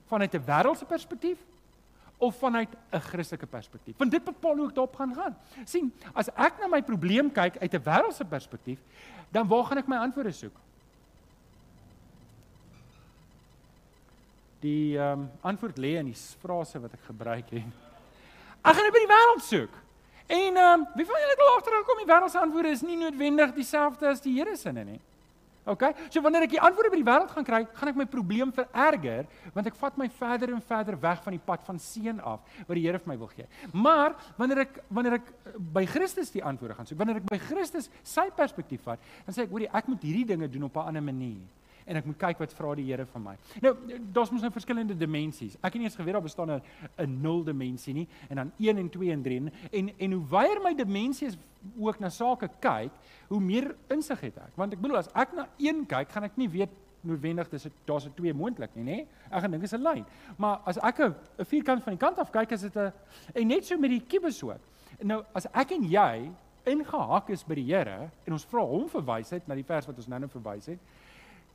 vanuit 0.08 0.34
'n 0.34 0.46
wêreldse 0.46 0.86
perspektief 0.86 1.38
of 2.18 2.36
vanuit 2.36 2.70
'n 2.92 3.00
Christelike 3.00 3.48
perspektief? 3.48 3.98
Want 3.98 4.12
dit 4.12 4.24
bepaal 4.24 4.58
hoe 4.58 4.68
ek 4.68 4.76
daarop 4.76 4.96
gaan 4.96 5.16
gaan. 5.16 5.36
sien, 5.66 5.94
as 6.14 6.30
ek 6.30 6.60
na 6.60 6.68
my 6.68 6.82
probleem 6.82 7.32
kyk 7.32 7.58
uit 7.58 7.74
'n 7.74 7.84
wêreldse 7.84 8.26
perspektief, 8.26 8.80
dan 9.32 9.48
waar 9.48 9.66
gaan 9.66 9.78
ek 9.78 9.88
my 9.88 9.98
antwoorde 9.98 10.32
soek? 10.32 10.65
Die 14.64 14.98
ehm 14.98 15.26
um, 15.26 15.32
antwoord 15.42 15.78
lê 15.78 15.98
in 16.00 16.12
die 16.12 16.20
frase 16.42 16.80
wat 16.80 16.94
ek 16.94 17.10
gebruik 17.10 17.50
het. 17.50 17.84
Ek 18.66 18.74
gaan 18.76 18.88
dit 18.88 18.96
by 18.96 19.02
die 19.04 19.14
wêreld 19.14 19.44
soek. 19.44 19.74
En 20.28 20.56
ehm 20.58 20.80
um, 20.80 20.88
wie 20.96 21.06
van 21.06 21.20
julle 21.22 21.36
het 21.36 21.44
al 21.44 21.58
agtergekom 21.58 22.00
die 22.02 22.12
wêreld 22.14 22.32
se 22.32 22.40
antwoorde 22.40 22.72
is 22.78 22.82
nie 22.82 22.98
noodwendig 22.98 23.54
dieselfde 23.54 24.08
as 24.08 24.22
die 24.22 24.38
Here 24.40 24.56
se 24.56 24.72
nie. 24.72 25.02
OK? 25.66 25.84
So 26.14 26.22
wanneer 26.22 26.46
ek 26.46 26.54
die 26.54 26.62
antwoorde 26.62 26.92
by 26.94 27.00
die 27.00 27.08
wêreld 27.08 27.32
gaan 27.34 27.46
kry, 27.46 27.60
gaan 27.78 27.90
ek 27.90 27.98
my 27.98 28.06
probleem 28.10 28.52
vererger 28.54 29.26
want 29.56 29.70
ek 29.70 29.78
vat 29.80 29.98
my 29.98 30.08
verder 30.20 30.54
en 30.54 30.62
verder 30.62 30.98
weg 31.02 31.24
van 31.26 31.34
die 31.34 31.42
pad 31.42 31.66
van 31.66 31.82
seën 31.82 32.22
af 32.22 32.62
wat 32.68 32.78
die 32.78 32.86
Here 32.86 33.02
vir 33.02 33.12
my 33.12 33.18
wil 33.22 33.32
gee. 33.34 33.48
Maar 33.74 34.14
wanneer 34.38 34.66
ek 34.68 34.80
wanneer 34.94 35.18
ek 35.20 35.32
by 35.74 35.86
Christus 35.90 36.30
die 36.34 36.44
antwoorde 36.46 36.78
gaan 36.78 36.90
soek, 36.90 37.00
wanneer 37.02 37.22
ek 37.22 37.30
by 37.32 37.40
Christus 37.48 37.90
sy 38.06 38.28
perspektief 38.38 38.86
vat, 38.86 39.02
dan 39.26 39.38
sê 39.38 39.46
ek, 39.46 39.54
hoorie, 39.54 39.70
ek 39.74 39.90
moet 39.90 40.06
hierdie 40.06 40.28
dinge 40.36 40.50
doen 40.54 40.70
op 40.70 40.78
'n 40.78 40.94
ander 40.94 41.06
manier. 41.06 41.42
En 41.86 42.00
ek 42.00 42.06
moet 42.06 42.18
kyk 42.18 42.40
wat 42.42 42.54
vra 42.54 42.76
die 42.76 42.86
Here 42.90 43.06
van 43.06 43.24
my. 43.24 43.36
Nou 43.62 43.74
daar's 44.14 44.32
mos 44.34 44.42
nou 44.42 44.52
verskillende 44.54 44.98
dimensies. 44.98 45.58
Ek 45.62 45.74
het 45.74 45.82
eens 45.82 45.98
geweet 45.98 46.18
daar 46.18 46.26
bestaan 46.26 46.52
'n 46.52 46.62
'n 46.98 47.22
nul 47.22 47.44
dimensie 47.44 47.94
nie 47.94 48.08
en 48.30 48.36
dan 48.36 48.52
1 48.58 48.78
en 48.78 48.90
2 48.90 49.12
en 49.12 49.24
3 49.24 49.52
en 49.72 49.92
en 49.98 50.12
hoe 50.12 50.26
wyer 50.30 50.62
my 50.62 50.74
dimensies 50.74 51.38
ook 51.80 52.00
na 52.00 52.10
sake 52.10 52.50
kyk, 52.60 52.92
hoe 53.28 53.40
meer 53.42 53.76
insig 53.90 54.22
het 54.22 54.38
ek. 54.38 54.56
Want 54.56 54.74
ek 54.74 54.82
bedoel 54.82 54.98
as 54.98 55.10
ek 55.14 55.34
na 55.34 55.48
1 55.58 55.86
kyk, 55.86 56.12
gaan 56.12 56.24
ek 56.24 56.38
nie 56.38 56.50
weet 56.50 56.70
noodwendig 57.06 57.50
dis 57.50 57.68
daar's 57.86 58.06
'n 58.06 58.14
2 58.16 58.34
moontlik 58.34 58.76
nie, 58.76 58.84
nê? 58.84 59.08
Ek 59.32 59.42
gaan 59.42 59.52
dink 59.52 59.62
dit 59.64 59.74
is 59.74 59.80
'n 59.80 59.84
lyn. 59.84 60.06
Maar 60.38 60.62
as 60.66 60.78
ek 60.78 61.00
'n 61.00 61.16
vierkant 61.46 61.84
van 61.84 61.94
die 61.94 62.00
kant 62.00 62.20
af 62.20 62.32
kyk, 62.32 62.52
is 62.52 62.62
dit 62.62 62.76
'n 62.76 62.94
en 63.34 63.48
net 63.48 63.66
so 63.66 63.78
met 63.78 63.90
die 63.90 64.02
kubus 64.02 64.44
ook. 64.44 64.62
Nou 65.02 65.24
as 65.34 65.46
ek 65.54 65.72
en 65.72 65.84
jy 65.84 66.32
ingehak 66.66 67.30
is 67.30 67.44
by 67.44 67.56
die 67.56 67.66
Here 67.66 68.10
en 68.26 68.34
ons 68.34 68.46
vra 68.46 68.64
hom 68.66 68.88
vir 68.90 69.02
wysheid 69.02 69.48
na 69.48 69.56
die 69.56 69.64
vers 69.64 69.88
wat 69.88 69.98
ons 69.98 70.08
nou-nou 70.08 70.30
verwys 70.30 70.66
het, 70.66 70.80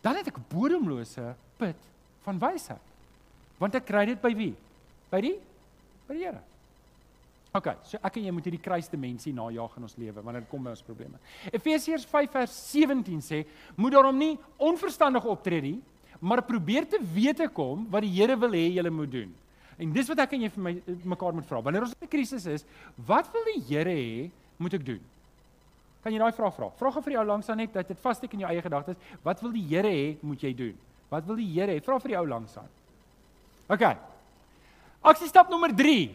dan 0.02 0.16
het 0.16 0.26
ek 0.26 0.38
'n 0.38 0.46
bodemlose 0.48 1.34
put 1.56 1.76
van 2.22 2.38
wysheid. 2.38 2.86
Want 3.58 3.74
ek 3.74 3.86
kry 3.86 4.06
dit 4.06 4.20
by 4.20 4.34
wie? 4.34 4.54
By 5.10 5.20
die 5.20 5.38
by 6.08 6.14
die 6.14 6.24
Here. 6.24 6.40
OK, 7.50 7.66
so 7.82 7.98
ek 8.02 8.16
en 8.16 8.24
jy 8.24 8.30
moet 8.30 8.46
hierdie 8.46 8.62
kruisdimensie 8.62 9.32
najag 9.34 9.76
in 9.76 9.82
ons 9.82 9.96
lewe 9.98 10.22
wanneer 10.22 10.44
dit 10.44 10.50
kom 10.50 10.62
by 10.62 10.70
ons 10.70 10.82
probleme. 10.86 11.18
Efesiërs 11.50 12.06
5 12.06 12.30
vers 12.30 12.52
17 12.70 13.20
sê, 13.20 13.40
moet 13.74 13.92
daarom 13.92 14.16
nie 14.16 14.38
onverstandig 14.56 15.24
optree 15.24 15.60
nie, 15.60 15.80
maar 16.20 16.44
probeer 16.46 16.86
te 16.86 17.00
wete 17.14 17.48
kom 17.48 17.88
wat 17.90 18.02
die 18.06 18.12
Here 18.14 18.36
wil 18.38 18.54
hê 18.54 18.68
jy 18.76 18.90
moet 18.90 19.10
doen. 19.10 19.34
En 19.80 19.92
dis 19.92 20.08
wat 20.12 20.22
ek 20.26 20.36
en 20.36 20.42
jy 20.42 20.50
vir 20.54 20.62
my 20.62 20.74
mekaar 21.14 21.34
moet 21.34 21.48
vra. 21.48 21.62
Wanneer 21.64 21.88
ons 21.88 21.94
in 21.96 22.06
'n 22.06 22.12
krisis 22.12 22.46
is, 22.46 22.64
wat 22.96 23.32
wil 23.32 23.44
die 23.44 23.62
Here 23.66 23.90
hê 23.90 24.30
moet 24.58 24.74
ek 24.74 24.84
doen? 24.84 25.00
Kan 26.02 26.12
jy 26.12 26.18
daai 26.18 26.32
vraag 26.32 26.54
vra? 26.56 26.70
Vra 26.78 26.90
gou 26.94 27.02
vir 27.04 27.12
jou 27.18 27.24
langs 27.28 27.48
aan 27.52 27.60
net 27.60 27.72
dat 27.72 27.88
dit 27.88 27.98
vassteek 28.00 28.32
in 28.32 28.44
jou 28.44 28.50
eie 28.50 28.62
gedagtes. 28.64 28.96
Wat 29.22 29.42
wil 29.44 29.52
die 29.52 29.66
Here 29.68 29.88
hê 29.88 30.16
moet 30.24 30.40
jy 30.42 30.54
doen? 30.56 30.78
Wat 31.10 31.26
wil 31.26 31.36
die 31.36 31.50
Here 31.52 31.74
hê? 31.74 31.82
Vra 31.84 31.98
vir 32.00 32.14
die 32.14 32.18
ou 32.18 32.26
langs 32.26 32.56
aan. 32.56 32.70
OK. 33.70 33.84
Aksie 35.12 35.28
stap 35.28 35.50
nommer 35.52 35.74
3. 35.76 36.08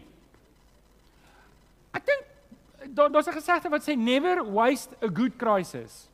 Ek 1.96 2.10
dink 2.10 2.92
daar 2.98 3.12
daar's 3.14 3.28
'n 3.28 3.38
gesegde 3.38 3.70
wat 3.70 3.82
sê 3.82 3.96
never 3.96 4.44
waste 4.44 4.96
a 5.04 5.08
good 5.08 5.38
crisis. 5.38 6.10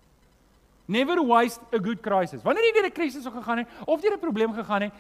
Never 0.88 1.24
waste 1.24 1.62
a 1.74 1.80
good 1.80 2.02
crisis. 2.02 2.44
Wanneer 2.44 2.64
jy 2.64 2.74
deur 2.74 2.88
'n 2.88 2.92
krisis 2.92 3.26
gegaan 3.26 3.58
het 3.60 3.68
of 3.86 4.02
deur 4.02 4.14
'n 4.14 4.20
probleem 4.20 4.54
gegaan 4.54 4.82
het, 4.82 4.94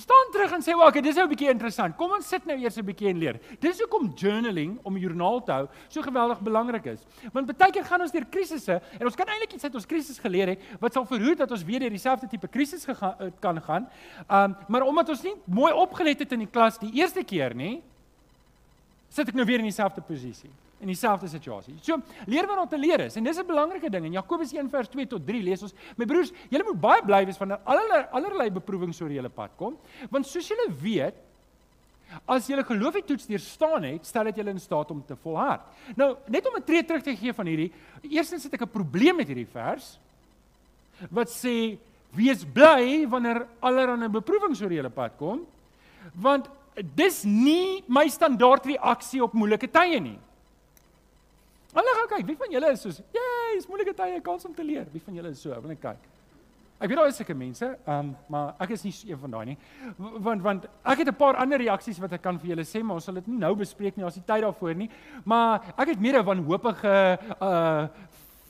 staan 0.00 0.30
terug 0.32 0.52
en 0.52 0.62
sê, 0.62 0.74
"Wag, 0.74 0.88
okay, 0.88 1.02
dis 1.02 1.14
nou 1.14 1.24
'n 1.24 1.28
bietjie 1.28 1.50
interessant. 1.50 1.96
Kom 1.96 2.10
ons 2.10 2.26
sit 2.26 2.44
nou 2.46 2.56
eers 2.56 2.76
'n 2.76 2.84
bietjie 2.84 3.08
en 3.08 3.18
leer." 3.18 3.40
Dis 3.60 3.80
hoekom 3.80 4.12
journaling 4.14 4.78
om 4.82 4.94
'n 4.94 5.00
joernaal 5.00 5.42
te 5.42 5.52
hou 5.52 5.68
so 5.88 6.02
geweldig 6.02 6.40
belangrik 6.40 6.84
is. 6.86 7.00
Want 7.32 7.56
baie 7.56 7.72
keer 7.72 7.84
gaan 7.84 8.00
ons 8.00 8.10
deur 8.10 8.26
krisisse 8.30 8.80
en 8.98 9.04
ons 9.04 9.14
kan 9.14 9.26
eintlik 9.26 9.52
iets 9.52 9.64
uit 9.64 9.74
ons 9.74 9.86
krisis 9.86 10.18
geleer 10.18 10.48
het 10.48 10.60
wat 10.80 10.92
sal 10.92 11.04
verhoed 11.04 11.38
dat 11.38 11.50
ons 11.50 11.64
weer 11.64 11.80
deur 11.80 11.90
dieselfde 11.90 12.28
tipe 12.28 12.48
krisis 12.48 12.86
eh, 12.88 13.12
kan 13.40 13.62
gaan. 13.62 13.88
Um, 14.30 14.56
maar 14.68 14.82
omdat 14.82 15.08
ons 15.08 15.22
nie 15.22 15.34
mooi 15.44 15.72
opgelet 15.72 16.18
het 16.18 16.32
in 16.32 16.38
die 16.38 16.50
klas 16.50 16.78
die 16.78 16.92
eerste 16.92 17.22
keer 17.24 17.54
nie, 17.54 17.82
sit 19.08 19.28
ek 19.28 19.34
nou 19.34 19.44
weer 19.44 19.58
in 19.58 19.64
dieselfde 19.64 20.00
posisie 20.00 20.50
in 20.80 20.90
dieselfde 20.90 21.28
situasie. 21.30 21.74
So, 21.82 22.00
leer 22.30 22.46
wat 22.48 22.62
om 22.64 22.68
te 22.68 22.78
leer 22.78 23.06
is 23.06 23.16
en 23.16 23.24
dis 23.24 23.38
'n 23.38 23.46
belangrike 23.46 23.90
ding. 23.90 24.04
In 24.04 24.12
Jakobus 24.12 24.52
1 24.52 24.70
vers 24.70 24.88
2 24.88 25.06
tot 25.06 25.26
3 25.26 25.42
lees 25.42 25.62
ons: 25.62 25.74
"My 25.96 26.04
broers, 26.04 26.32
julle 26.50 26.64
moet 26.64 26.80
baie 26.80 27.02
bly 27.02 27.24
wees 27.24 27.38
wanneer 27.38 27.60
allerlei 27.64 28.06
allerlei 28.12 28.50
beproewings 28.50 29.00
oor 29.00 29.10
julle 29.10 29.28
pad 29.28 29.50
kom, 29.56 29.76
want 30.10 30.26
soos 30.26 30.48
julle 30.48 30.72
weet, 30.80 31.14
as 32.28 32.46
julle 32.46 32.64
geloof 32.64 32.94
die 32.94 33.02
toets 33.02 33.26
deurstaan 33.26 33.82
het, 33.82 34.06
stel 34.06 34.24
dit 34.24 34.36
julle 34.36 34.50
in 34.50 34.60
staat 34.60 34.90
om 34.90 35.02
te 35.06 35.16
volhard." 35.16 35.60
Nou, 35.96 36.16
net 36.28 36.46
om 36.46 36.56
'n 36.56 36.64
tree 36.64 36.84
terug 36.84 37.02
te 37.02 37.16
gee 37.16 37.32
van 37.32 37.46
hierdie, 37.46 37.72
eerstens 38.02 38.44
het 38.44 38.54
ek 38.54 38.62
'n 38.62 38.68
probleem 38.68 39.16
met 39.16 39.28
hierdie 39.28 39.48
vers 39.52 39.98
wat 41.10 41.28
sê: 41.28 41.78
"Wees 42.12 42.44
bly 42.44 43.06
wanneer 43.08 43.46
allerlei 43.60 44.08
beproewings 44.08 44.60
oor 44.62 44.72
julle 44.72 44.90
pad 44.90 45.16
kom." 45.18 45.46
Want 46.14 46.48
dis 46.94 47.24
nie 47.24 47.84
my 47.86 48.08
standaard 48.08 48.66
reaksie 48.66 49.22
op 49.22 49.32
moeilike 49.32 49.70
tye 49.70 50.00
nie. 50.00 50.18
Hulle 51.74 51.94
gaan 51.98 52.10
kyk, 52.16 52.26
wie 52.26 52.36
van 52.36 52.50
julle 52.54 52.72
is 52.72 52.80
soos, 52.80 53.02
"Jee, 53.12 53.56
is 53.56 53.66
moeilike 53.66 53.94
tye, 53.94 54.20
kans 54.20 54.44
om 54.44 54.54
te 54.54 54.64
leer." 54.64 54.86
Wie 54.92 55.00
van 55.00 55.14
julle 55.14 55.30
is 55.30 55.40
so? 55.40 55.50
Wil 55.50 55.68
net 55.68 55.80
kyk. 55.80 55.98
Ek 56.80 56.88
weet 56.88 56.98
daar 56.98 57.06
is 57.08 57.16
sulke 57.16 57.34
mense, 57.34 57.78
um, 57.86 58.16
maar 58.28 58.54
ek 58.60 58.70
is 58.70 58.82
nie 58.82 58.92
een 59.06 59.18
van 59.18 59.30
daai 59.30 59.44
nie. 59.46 59.58
Want 59.96 60.42
want 60.42 60.64
ek 60.84 60.98
het 60.98 61.08
'n 61.08 61.16
paar 61.16 61.36
ander 61.36 61.58
reaksies 61.58 61.98
wat 61.98 62.12
ek 62.12 62.22
kan 62.22 62.38
vir 62.38 62.48
julle 62.48 62.64
sê, 62.64 62.82
maar 62.82 62.96
ons 62.96 63.04
sal 63.04 63.14
dit 63.14 63.26
nie 63.26 63.38
nou 63.38 63.54
bespreek 63.54 63.96
nie, 63.96 64.04
ons 64.04 64.14
het 64.14 64.26
tyd 64.26 64.42
daarvoor 64.42 64.74
nie. 64.74 64.90
Maar 65.24 65.62
ek 65.78 65.88
het 65.88 66.00
meer 66.00 66.18
'n 66.18 66.24
wanhoopige 66.24 67.18
uh 67.40 67.88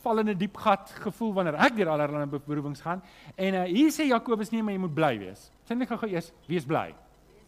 val 0.02 0.18
in 0.18 0.28
'n 0.28 0.38
diep 0.38 0.56
gat 0.56 0.90
gevoel 0.90 1.32
wanneer 1.32 1.54
ek 1.54 1.76
deur 1.76 1.88
allerlei 1.88 2.26
beproewings 2.26 2.80
gaan. 2.80 3.02
En 3.36 3.54
uh, 3.54 3.62
hier 3.62 3.90
sê 3.90 4.04
Jakobus 4.06 4.50
nee, 4.50 4.62
maar 4.62 4.72
jy 4.72 4.80
moet 4.80 4.94
bly 4.94 5.18
wees. 5.18 5.50
Sê 5.64 5.76
net 5.76 5.88
gou-gou 5.88 6.10
eers, 6.10 6.32
wees 6.46 6.64
bly. 6.64 6.92
Wees 6.92 7.44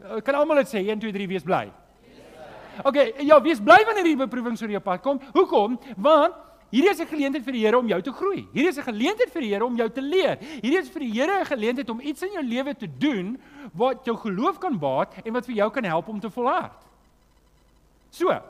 bly. 0.00 0.16
Uh, 0.16 0.20
kan 0.20 0.34
almal 0.34 0.56
dit 0.56 0.68
sê 0.68 0.78
1 0.88 0.98
2 0.98 1.12
3 1.12 1.28
wees 1.28 1.42
bly. 1.42 1.70
Okay, 2.84 3.12
ja, 3.26 3.40
wees 3.42 3.60
bly 3.60 3.82
wanneer 3.84 4.06
hierdie 4.06 4.24
beproewings 4.24 4.62
oor 4.62 4.72
jou 4.72 4.80
pad 4.80 5.02
kom. 5.04 5.20
Hoekom? 5.34 5.76
Want 5.96 6.34
hierdie 6.72 6.90
is 6.90 7.00
'n 7.00 7.06
geleentheid 7.06 7.44
vir 7.44 7.52
die 7.52 7.64
Here 7.64 7.78
om 7.78 7.88
jou 7.88 8.00
te 8.00 8.12
groei. 8.12 8.48
Hierdie 8.52 8.68
is 8.68 8.78
'n 8.78 8.88
geleentheid 8.88 9.30
vir 9.30 9.42
die 9.42 9.52
Here 9.52 9.64
om 9.64 9.76
jou 9.76 9.88
te 9.90 10.00
leer. 10.00 10.38
Hierdie 10.62 10.78
is 10.78 10.88
vir 10.88 11.00
die 11.00 11.12
Here 11.12 11.40
'n 11.40 11.44
geleentheid 11.44 11.90
om 11.90 12.00
iets 12.00 12.22
in 12.22 12.32
jou 12.32 12.42
lewe 12.42 12.74
te 12.74 12.88
doen 12.98 13.38
wat 13.74 14.04
jou 14.04 14.16
geloof 14.16 14.58
kan 14.58 14.78
baat 14.78 15.14
en 15.24 15.32
wat 15.32 15.46
vir 15.46 15.54
jou 15.54 15.70
kan 15.70 15.84
help 15.84 16.08
om 16.08 16.20
te 16.20 16.30
volhard. 16.30 16.80
So. 18.10 18.40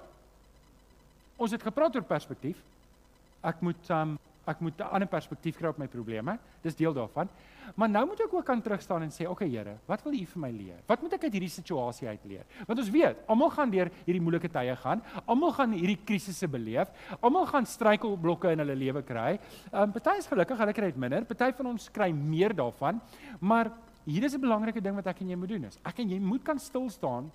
Ons 1.37 1.51
het 1.51 1.63
gepraat 1.63 1.95
oor 1.97 2.03
perspektief. 2.03 2.57
Ek 3.43 3.61
moet 3.61 3.91
um 3.91 4.19
ek 4.47 4.61
moet 4.61 4.81
'n 4.81 4.91
ander 4.91 5.09
perspektief 5.09 5.57
kry 5.57 5.69
op 5.69 5.79
my 5.79 5.87
probleme. 5.87 6.39
Dis 6.63 6.75
deel 6.75 6.93
daarvan. 6.93 7.29
Maar 7.75 7.89
nou 7.89 8.07
moet 8.07 8.21
ek 8.21 8.35
ook 8.35 8.45
kan 8.45 8.63
terugstaan 8.63 9.03
en 9.03 9.11
sê, 9.11 9.23
"Oké 9.23 9.31
okay, 9.31 9.49
Here, 9.49 9.79
wat 9.87 10.03
wil 10.03 10.13
U 10.13 10.27
vir 10.27 10.41
my 10.41 10.51
leer? 10.51 10.79
Wat 10.87 11.03
moet 11.03 11.13
ek 11.13 11.25
uit 11.25 11.33
hierdie 11.33 11.49
situasie 11.49 12.09
uit 12.09 12.25
leer?" 12.25 12.45
Want 12.67 12.79
ons 12.79 12.91
weet, 12.91 13.17
almal 13.27 13.51
gaan 13.51 13.71
deur 13.71 13.91
hierdie 14.05 14.21
moeilike 14.21 14.49
tye 14.49 14.77
gaan. 14.77 15.03
Almal 15.27 15.53
gaan 15.53 15.73
hierdie 15.73 15.99
krisisse 16.05 16.49
beleef. 16.49 16.89
Almal 17.21 17.47
gaan 17.47 17.67
struikelblokke 17.67 18.51
in 18.51 18.59
hulle 18.59 18.75
lewe 18.77 19.03
kry. 19.03 19.39
Ehm 19.73 19.83
um, 19.83 19.93
party 19.93 20.19
is 20.19 20.27
gelukkig, 20.27 20.59
hulle 20.59 20.73
kry 20.73 20.87
dit 20.87 20.97
minder. 20.97 21.25
Party 21.25 21.53
van 21.53 21.67
ons 21.67 21.91
kry 21.91 22.13
meer 22.13 22.55
daarvan. 22.55 23.01
Maar 23.41 23.71
hier 24.05 24.25
is 24.25 24.35
'n 24.35 24.41
belangrike 24.41 24.81
ding 24.81 24.95
wat 24.95 25.07
ek 25.07 25.21
en 25.21 25.29
jy 25.29 25.37
moet 25.37 25.49
doen 25.49 25.65
is, 25.65 25.79
ek 25.85 25.99
en 25.99 26.09
jy 26.09 26.19
moet 26.19 26.43
kan 26.43 26.59
stil 26.59 26.91
staan 26.91 27.31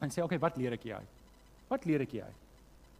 en 0.00 0.08
sê, 0.08 0.18
"Oké, 0.18 0.24
okay, 0.24 0.38
wat 0.38 0.56
leer 0.56 0.72
ek 0.72 0.82
hier 0.82 0.96
uit? 0.96 1.08
Wat 1.68 1.84
leer 1.84 2.00
ek 2.00 2.10
hier 2.10 2.24
uit?" 2.24 2.41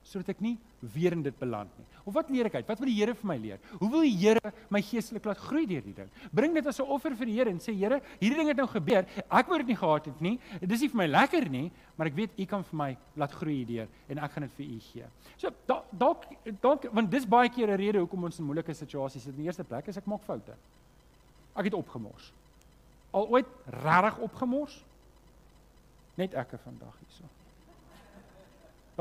Sodat 0.05 0.33
ek 0.35 0.41
nie 0.43 0.57
weer 0.95 1.15
in 1.15 1.23
dit 1.23 1.37
beland 1.39 1.71
nie. 1.79 1.87
Of 2.03 2.15
wat 2.17 2.31
leer 2.33 2.49
ek 2.49 2.57
uit? 2.59 2.67
Wat 2.67 2.81
wil 2.83 2.91
die 2.91 2.97
Here 2.97 3.15
vir 3.15 3.29
my 3.31 3.37
leer? 3.39 3.61
Hoe 3.79 3.89
wil 3.91 4.03
die 4.03 4.17
Here 4.19 4.53
my 4.75 4.81
geestelik 4.83 5.27
laat 5.29 5.39
groei 5.39 5.63
deur 5.71 5.85
die 5.85 5.95
ding? 5.95 6.09
Bring 6.35 6.55
dit 6.55 6.67
as 6.67 6.81
'n 6.81 6.91
offer 6.91 7.15
vir 7.15 7.27
die 7.27 7.37
Here 7.37 7.51
en 7.51 7.61
sê 7.61 7.73
Here, 7.73 8.01
hierdie 8.21 8.39
ding 8.39 8.49
het 8.49 8.57
nou 8.57 8.67
gebeur. 8.67 9.07
Ek 9.31 9.47
wou 9.47 9.59
dit 9.59 9.67
nie 9.69 9.77
gehad 9.77 10.07
het 10.07 10.21
nie. 10.21 10.39
Dit 10.61 10.73
is 10.73 10.81
nie 10.81 10.89
vir 10.89 10.97
my 10.97 11.07
lekker 11.07 11.49
nie, 11.49 11.71
maar 11.97 12.07
ek 12.09 12.17
weet 12.17 12.31
U 12.39 12.47
kan 12.47 12.65
vir 12.65 12.77
my 12.77 12.97
laat 13.17 13.33
groei 13.33 13.65
hierdeur 13.65 13.89
en 14.09 14.19
ek 14.19 14.33
gaan 14.33 14.43
dit 14.43 14.53
vir 14.57 14.67
U 14.67 14.81
gee. 14.81 15.07
So 15.39 15.51
dalk 15.67 16.27
dalk 16.61 16.93
want 16.93 17.11
dis 17.11 17.27
baie 17.27 17.49
keer 17.49 17.71
'n 17.71 17.77
rede 17.77 17.99
hoekom 17.99 18.25
ons 18.25 18.39
in 18.39 18.45
moeilike 18.45 18.75
situasies 18.75 19.23
sit. 19.23 19.35
In 19.35 19.43
die 19.43 19.47
eerste 19.47 19.65
plek 19.65 19.89
is 19.89 19.97
ek 19.97 20.07
maak 20.07 20.23
foute. 20.25 20.55
Ek 21.55 21.65
het 21.65 21.75
opgemors. 21.75 22.33
Al 23.13 23.29
ooit 23.29 23.47
regtig 23.67 24.19
opgemors? 24.19 24.85
Net 26.17 26.35
ek 26.35 26.59
vandag 26.65 26.95
hierso. 26.99 27.42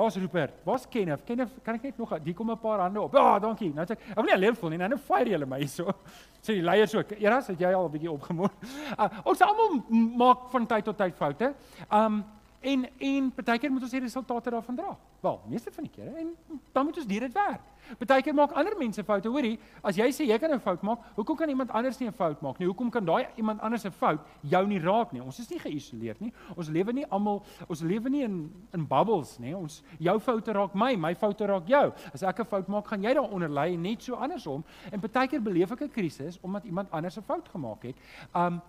Daar's 0.01 0.17
Rupert. 0.17 0.53
Waar's 0.65 0.87
Kenneth? 0.89 1.23
Kenneth, 1.25 1.53
kan 1.61 1.77
ek 1.77 1.83
net 1.91 1.97
nog 2.01 2.13
hier 2.23 2.33
kom 2.33 2.49
'n 2.49 2.57
paar 2.57 2.79
hande 2.79 3.01
op. 3.01 3.13
Ja, 3.13 3.39
dankie. 3.39 3.69
Nou 3.73 3.85
sê 3.85 3.91
ek, 3.91 3.99
ek 4.09 4.15
wil 4.15 4.23
nie 4.23 4.33
alleen 4.33 4.55
voel 4.55 4.69
nie. 4.69 4.77
Nou 4.77 4.97
fire 4.97 5.29
julle 5.29 5.45
my 5.45 5.59
hierso. 5.61 5.93
Sê 6.45 6.57
die 6.57 6.65
leiers 6.65 6.95
ook. 6.95 7.11
Eras, 7.19 7.47
het 7.47 7.59
jy 7.59 7.73
al 7.73 7.85
'n 7.85 7.91
bietjie 7.91 8.11
opgemoed? 8.11 8.51
Uh, 8.97 9.09
ons 9.29 9.41
almal 9.41 9.83
maak 10.17 10.49
van 10.49 10.65
tyd 10.65 10.83
tot 10.85 10.97
tyd 10.97 11.15
foute. 11.15 11.53
Um 11.91 12.23
En 12.61 12.85
en 12.97 13.31
partykeer 13.33 13.71
moet 13.73 13.81
ons 13.81 13.91
die 13.91 13.99
resultate 14.03 14.51
daarvan 14.53 14.75
dra. 14.75 14.97
Wel, 15.19 15.39
meeste 15.49 15.71
van 15.73 15.83
die 15.83 15.93
kere 15.95 16.11
en 16.21 16.35
dan 16.71 16.85
moet 16.85 16.97
ons 16.97 17.07
deur 17.07 17.19
dit 17.25 17.33
werk. 17.33 17.63
Partykeer 17.99 18.33
maak 18.33 18.51
ander 18.57 18.75
mense 18.77 19.03
foute, 19.03 19.29
hoorie. 19.29 19.59
As 19.83 19.97
jy 19.97 20.07
sê 20.11 20.27
jy 20.27 20.37
kan 20.39 20.51
'n 20.51 20.59
fout 20.59 20.81
maak, 20.81 20.99
hoekom 21.15 21.37
kan 21.37 21.49
iemand 21.49 21.71
anders 21.71 21.99
nie 21.99 22.07
'n 22.07 22.13
fout 22.13 22.41
maak 22.41 22.59
nie? 22.59 22.67
Hoekom 22.67 22.89
kan 22.91 23.05
daai 23.05 23.27
iemand 23.37 23.61
anders 23.61 23.81
se 23.81 23.91
fout 23.91 24.19
jou 24.41 24.67
nie 24.67 24.79
raak 24.79 25.13
nie? 25.13 25.21
Ons 25.21 25.39
is 25.39 25.49
nie 25.49 25.59
geïsoleerd 25.59 26.21
nie. 26.21 26.33
Ons 26.55 26.69
lewe 26.69 26.93
nie 26.93 27.05
almal, 27.09 27.43
ons 27.67 27.81
lewe 27.81 28.09
nie 28.09 28.23
in 28.23 28.51
in 28.73 28.87
bubbles 28.87 29.39
nie. 29.39 29.55
Ons 29.55 29.83
jou 29.99 30.19
foute 30.19 30.51
raak 30.51 30.73
my, 30.73 30.95
my 30.95 31.15
foute 31.15 31.45
raak 31.45 31.67
jou. 31.67 31.93
As 32.13 32.23
ek 32.23 32.39
'n 32.39 32.45
fout 32.45 32.67
maak, 32.67 32.87
gaan 32.87 33.03
jy 33.03 33.13
daaronder 33.13 33.49
lê 33.49 33.73
en 33.73 33.81
net 33.81 34.03
so 34.03 34.15
andersom. 34.15 34.63
En 34.91 34.99
partykeer 34.99 35.41
beleef 35.41 35.71
ek 35.71 35.81
'n 35.81 35.89
krisis 35.89 36.39
omdat 36.41 36.65
iemand 36.65 36.91
anders 36.91 37.17
'n 37.17 37.23
fout 37.23 37.49
gemaak 37.49 37.83
het. 37.83 37.95
Um 38.35 38.61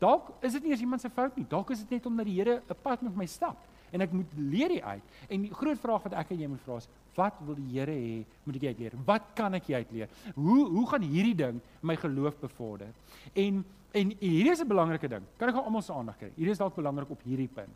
Dalk 0.00 0.32
is 0.42 0.52
dit 0.52 0.62
nie 0.62 0.70
eens 0.72 0.80
iemand 0.80 1.00
se 1.00 1.10
fout 1.10 1.36
nie. 1.36 1.46
Dalk 1.48 1.70
is 1.70 1.78
dit 1.78 1.90
net 1.90 2.06
omdat 2.06 2.26
die 2.26 2.34
Here 2.34 2.62
'n 2.68 2.74
pad 2.82 3.02
met 3.02 3.16
my 3.16 3.26
stap 3.26 3.56
en 3.94 4.02
ek 4.02 4.14
moet 4.16 4.34
leer 4.50 4.74
hier 4.74 4.86
uit. 4.96 5.14
En 5.30 5.46
die 5.46 5.54
groot 5.54 5.78
vraag 5.78 6.02
wat 6.08 6.16
ek 6.18 6.32
en 6.34 6.42
jy 6.42 6.48
moet 6.50 6.62
vra 6.66 6.80
is, 6.82 6.88
wat 7.14 7.38
wil 7.46 7.54
die 7.58 7.70
Here 7.76 7.94
hê 7.94 8.24
moet 8.44 8.58
ek 8.58 8.66
uitleer? 8.72 8.96
Wat 9.06 9.30
kan 9.38 9.54
ek 9.54 9.70
uitleer? 9.70 10.10
Hoe 10.34 10.64
hoe 10.72 10.86
gaan 10.90 11.06
hierdie 11.06 11.36
ding 11.38 11.60
my 11.82 11.96
geloof 12.00 12.38
bevorder? 12.42 12.90
En 13.32 13.62
en 13.94 14.10
hierdie 14.18 14.50
is 14.50 14.60
'n 14.60 14.68
belangrike 14.68 15.08
ding. 15.08 15.22
Kan 15.38 15.48
ek 15.48 15.54
almal 15.54 15.82
se 15.82 15.92
aandag 15.92 16.18
kry? 16.18 16.30
Hierdie 16.34 16.50
is 16.50 16.58
dalk 16.58 16.74
belangrik 16.74 17.10
op 17.10 17.22
hierdie 17.22 17.48
punt. 17.48 17.70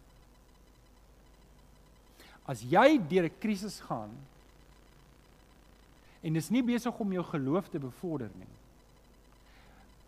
As 2.45 2.63
jy 2.63 2.99
deur 3.09 3.25
'n 3.25 3.39
krisis 3.39 3.81
gaan 3.81 4.11
en 6.23 6.33
dis 6.33 6.51
nie 6.51 6.63
besig 6.63 6.99
om 6.99 7.13
jou 7.13 7.23
geloof 7.25 7.69
te 7.69 7.79
bevorder 7.79 8.31
nie, 8.35 8.55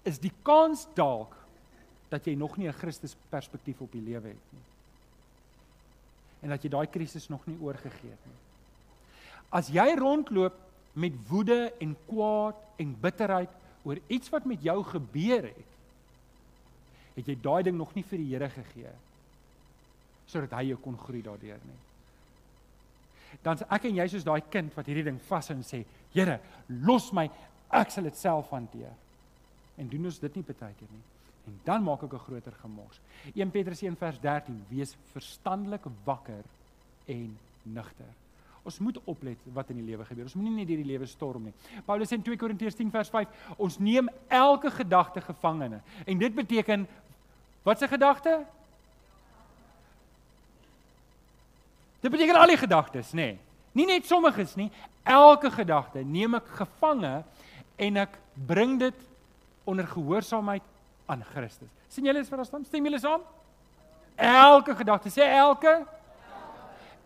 is 0.02 0.18
die 0.18 0.32
kans 0.42 0.88
dalk 0.94 1.36
dat 2.08 2.24
jy 2.26 2.34
nog 2.34 2.56
nie 2.56 2.66
'n 2.66 2.72
Christus 2.72 3.16
perspektief 3.30 3.80
op 3.80 3.92
die 3.92 4.02
lewe 4.02 4.28
het 4.28 4.52
nie. 4.52 4.69
En 6.40 6.54
dat 6.54 6.62
jy 6.64 6.70
daai 6.72 6.86
krisis 6.88 7.28
nog 7.28 7.44
nie 7.48 7.58
oorgegee 7.60 8.10
het 8.10 8.26
nie. 8.28 8.38
As 9.50 9.68
jy 9.72 9.86
rondloop 9.98 10.56
met 11.00 11.16
woede 11.28 11.72
en 11.82 11.96
kwaad 12.08 12.58
en 12.80 12.96
bitterheid 13.00 13.52
oor 13.84 13.98
iets 14.08 14.30
wat 14.32 14.46
met 14.48 14.62
jou 14.62 14.78
gebeur 14.84 15.50
het, 15.50 15.68
het 17.16 17.28
jy 17.28 17.36
daai 17.42 17.62
ding 17.66 17.76
nog 17.78 17.92
nie 17.94 18.04
vir 18.06 18.22
die 18.22 18.32
Here 18.32 18.50
gegee 18.54 18.96
sodat 20.30 20.52
hy 20.54 20.68
jou 20.68 20.76
kon 20.78 20.94
groei 20.94 21.24
daardeur 21.26 21.58
nie. 21.66 21.78
Dan 23.42 23.58
ek 23.66 23.88
en 23.88 23.96
jy 23.98 24.04
soos 24.12 24.26
daai 24.26 24.44
kind 24.46 24.74
wat 24.76 24.86
hierdie 24.86 25.08
ding 25.08 25.16
vashou 25.26 25.56
en 25.56 25.64
sê, 25.66 25.80
Here, 26.14 26.36
los 26.86 27.08
my, 27.14 27.24
ek 27.74 27.90
sal 27.90 28.06
dit 28.06 28.18
self 28.18 28.52
hanteer. 28.54 28.92
En 29.78 29.90
doen 29.90 30.06
ons 30.06 30.20
dit 30.22 30.36
nie 30.38 30.44
baie 30.46 30.74
keer 30.78 30.90
nie. 30.90 31.02
En 31.50 31.60
dan 31.64 31.82
maak 31.82 32.02
ek 32.02 32.12
'n 32.12 32.18
groter 32.18 32.52
gemors. 32.62 33.00
1 33.34 33.50
Petrus 33.50 33.82
1 33.82 33.96
vers 33.96 34.20
13: 34.20 34.64
Wees 34.68 34.96
verstandelik 35.12 35.84
wakker 36.04 36.44
en 37.06 37.38
nugter. 37.62 38.14
Ons 38.62 38.78
moet 38.78 38.98
oplet 39.04 39.38
wat 39.52 39.70
in 39.70 39.76
die 39.76 39.84
lewe 39.84 40.04
gebeur. 40.04 40.24
Ons 40.24 40.34
moenie 40.34 40.54
net 40.54 40.68
hierdie 40.68 40.86
lewe 40.86 41.06
storm 41.06 41.44
nie. 41.44 41.54
Paulus 41.84 42.08
sê 42.08 42.14
in 42.14 42.22
2 42.22 42.36
Korintiërs 42.36 42.74
10 42.74 42.90
vers 42.90 43.08
5: 43.08 43.28
Ons 43.56 43.78
neem 43.78 44.08
elke 44.28 44.70
gedagte 44.70 45.20
gevangene. 45.20 45.80
En 46.06 46.18
dit 46.18 46.34
beteken 46.34 46.86
wat 47.62 47.78
se 47.78 47.88
gedagte? 47.88 48.46
Dit 52.00 52.10
beteken 52.10 52.36
al 52.36 52.46
die 52.46 52.56
gedagtes, 52.56 53.12
nê. 53.12 53.14
Nee. 53.14 53.38
Nie 53.72 53.86
net 53.86 54.06
sommiges 54.06 54.56
nie, 54.58 54.70
elke 55.06 55.50
gedagte 55.50 56.02
neem 56.02 56.34
ek 56.34 56.48
gevange 56.58 57.22
en 57.76 57.96
ek 57.96 58.16
bring 58.34 58.78
dit 58.80 58.94
onder 59.64 59.86
gehoorsaamheid 59.86 60.62
aan 61.10 61.24
Christus. 61.32 61.68
sien 61.88 62.04
julle 62.04 62.20
is 62.20 62.28
verstaan? 62.28 62.64
Stem 62.64 62.84
julle 62.84 62.98
saam? 62.98 63.22
Elke 64.16 64.74
gedagte, 64.74 65.10
sê 65.10 65.26
elke 65.26 65.86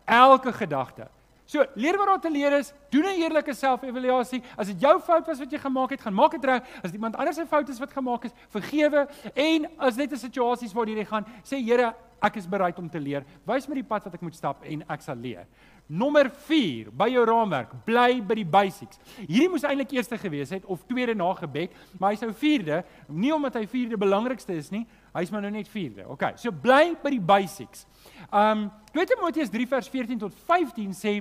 elke 0.04 0.52
gedagte. 0.52 1.08
So, 1.46 1.64
leer 1.76 1.98
wat 2.00 2.22
te 2.22 2.30
leer 2.32 2.52
is, 2.58 2.72
doen 2.90 3.04
'n 3.04 3.20
eerlike 3.20 3.52
selfevaluasie. 3.54 4.42
As 4.56 4.66
dit 4.66 4.80
jou 4.80 4.98
fout 5.00 5.26
was 5.26 5.38
wat 5.38 5.50
jy 5.50 5.58
gemaak 5.58 5.90
het, 5.90 6.00
gaan 6.00 6.14
maak 6.14 6.30
dit 6.30 6.44
reg. 6.44 6.62
As 6.76 6.90
dit 6.90 6.94
iemand 6.94 7.16
anders 7.16 7.36
se 7.36 7.46
fout 7.46 7.68
is 7.68 7.78
wat 7.78 7.92
gemaak 7.92 8.24
is, 8.24 8.32
vergewe 8.48 9.08
en 9.34 9.66
as 9.78 9.96
dit 9.96 10.10
'n 10.10 10.16
situasies 10.16 10.72
waar 10.72 10.86
jy 10.86 11.04
gaan, 11.04 11.24
sê 11.44 11.62
Here, 11.64 11.94
ek 12.22 12.36
is 12.36 12.46
bereid 12.46 12.78
om 12.78 12.88
te 12.88 12.98
leer. 12.98 13.24
Wys 13.46 13.68
my 13.68 13.74
die 13.74 13.84
pad 13.84 14.04
wat 14.04 14.14
ek 14.14 14.22
moet 14.22 14.34
stap 14.34 14.64
en 14.64 14.84
ek 14.88 15.02
sal 15.02 15.16
leer. 15.16 15.46
Nommer 15.86 16.30
4 16.46 16.88
by 16.96 17.10
jou 17.12 17.22
raamwerk, 17.28 17.74
bly 17.84 18.22
by 18.24 18.38
die 18.38 18.46
basics. 18.48 18.96
Hierdie 19.18 19.50
moes 19.52 19.66
eintlik 19.68 19.90
eerste 19.92 20.16
gewees 20.16 20.54
het 20.54 20.64
of 20.64 20.86
tweede 20.88 21.12
na 21.14 21.26
gebed, 21.36 21.74
maar 22.00 22.14
hy's 22.14 22.24
nou 22.24 22.32
vierde, 22.40 22.78
nie 23.12 23.34
omdat 23.34 23.58
hy 23.60 23.66
vierde 23.68 23.98
belangrikste 24.00 24.56
is 24.56 24.70
nie, 24.72 24.86
hy's 25.12 25.32
maar 25.34 25.44
nou 25.44 25.52
net 25.52 25.68
vierde. 25.68 26.06
OK, 26.08 26.30
so 26.40 26.54
bly 26.64 26.94
by 27.02 27.12
die 27.12 27.20
basics. 27.20 27.84
Um 28.32 28.70
2 28.94 29.06
Timoteus 29.10 29.50
3 29.50 29.66
vers 29.66 29.88
14 29.90 30.18
tot 30.22 30.34
15 30.46 30.92
sê 30.94 31.16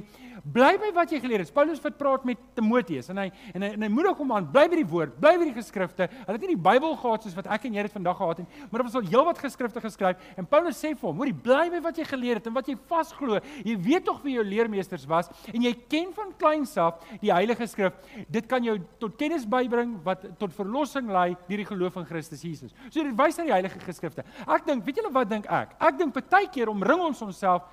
bly 0.53 0.75
by 0.77 0.91
wat 0.93 1.09
jy 1.09 1.17
geleer 1.23 1.41
het. 1.41 1.49
Paulus 1.53 1.79
wat 1.81 1.95
praat 1.97 2.25
met 2.27 2.37
Timoteus 2.53 3.07
en 3.09 3.17
hy 3.17 3.31
en 3.53 3.63
hy, 3.65 3.69
en 3.73 3.85
hy 3.85 3.89
moedig 3.89 4.19
hom 4.21 4.33
aan 4.35 4.45
bly 4.53 4.67
by 4.69 4.77
die 4.77 4.89
woord, 4.91 5.15
bly 5.17 5.31
by 5.41 5.47
die 5.47 5.55
geskrifte. 5.55 6.05
Hulle 6.05 6.35
het 6.35 6.43
nie 6.45 6.51
die 6.51 6.65
Bybel 6.67 6.93
gehad 7.01 7.25
soos 7.25 7.33
wat 7.33 7.49
ek 7.55 7.65
en 7.65 7.77
jy 7.79 7.85
dit 7.87 7.95
vandag 7.95 8.19
gehad 8.19 8.43
het, 8.43 8.59
maar 8.67 8.83
daar 8.83 8.87
was 8.89 8.97
al 8.99 9.07
heelwat 9.09 9.41
geskrifte 9.41 9.81
geskryf 9.81 10.21
en 10.37 10.49
Paulus 10.51 10.77
sê 10.77 10.91
vir 10.91 11.07
hom, 11.07 11.17
hoorie, 11.23 11.33
bly 11.47 11.63
by 11.73 11.79
wat 11.87 11.97
jy 11.97 12.05
geleer 12.11 12.37
het 12.37 12.49
en 12.51 12.53
wat 12.59 12.69
jy 12.69 12.75
vasglo. 12.91 13.41
Jy 13.65 13.75
weet 13.87 14.05
tog 14.05 14.21
wie 14.21 14.35
jou 14.37 14.45
leermeesters 14.45 15.07
was 15.09 15.31
en 15.49 15.65
jy 15.65 15.73
ken 15.89 16.13
van 16.13 16.29
kleins 16.37 16.75
af 16.77 17.01
die 17.23 17.33
Heilige 17.33 17.65
Skrif. 17.71 17.97
Dit 18.29 18.45
kan 18.51 18.61
jou 18.61 18.77
tot 19.01 19.17
kennis 19.17 19.49
bybring 19.49 19.97
wat 20.05 20.27
tot 20.37 20.53
verlossing 20.53 21.09
lei 21.09 21.31
deur 21.47 21.63
die 21.63 21.69
geloof 21.71 21.97
in 22.03 22.05
Christus 22.05 22.45
Jesus. 22.45 22.77
So 22.91 23.01
dit 23.01 23.17
wys 23.17 23.41
na 23.41 23.49
die 23.49 23.55
Heilige 23.55 23.81
Geskrifte. 23.81 24.27
Ek 24.45 24.69
dink, 24.69 24.85
weet 24.85 25.01
julle 25.01 25.13
wat 25.17 25.33
dink 25.33 25.49
ek? 25.49 25.73
Ek 25.81 25.97
dink 25.97 26.13
baie 26.33 26.49
keer 26.53 26.69
omring 26.93 27.09
ons 27.09 27.21
onsself 27.21 27.63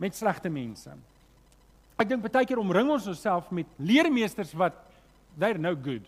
met 0.00 0.16
slegte 0.16 0.50
mense. 0.50 0.90
Ek 2.00 2.08
dink 2.08 2.24
baie 2.24 2.46
keer 2.48 2.60
omring 2.60 2.88
ons 2.90 3.06
onsself 3.06 3.50
met 3.52 3.68
leermeesters 3.78 4.52
wat 4.56 4.76
they're 5.38 5.60
no 5.60 5.74
good. 5.76 6.06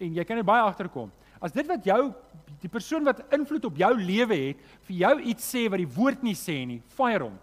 En 0.00 0.14
jy 0.14 0.24
kan 0.24 0.38
net 0.38 0.46
baie 0.46 0.62
agterkom. 0.62 1.10
As 1.42 1.52
dit 1.52 1.66
wat 1.68 1.84
jou 1.84 2.12
die 2.62 2.70
persoon 2.72 3.04
wat 3.04 3.20
invloed 3.34 3.66
op 3.68 3.76
jou 3.76 3.90
lewe 3.98 4.36
het, 4.48 4.60
vir 4.88 4.96
jou 5.02 5.14
iets 5.32 5.50
sê 5.52 5.66
wat 5.68 5.82
die 5.82 5.90
woord 5.96 6.22
nie 6.24 6.36
sê 6.38 6.62
nie, 6.64 6.80
fire 6.96 7.26
hom. 7.26 7.36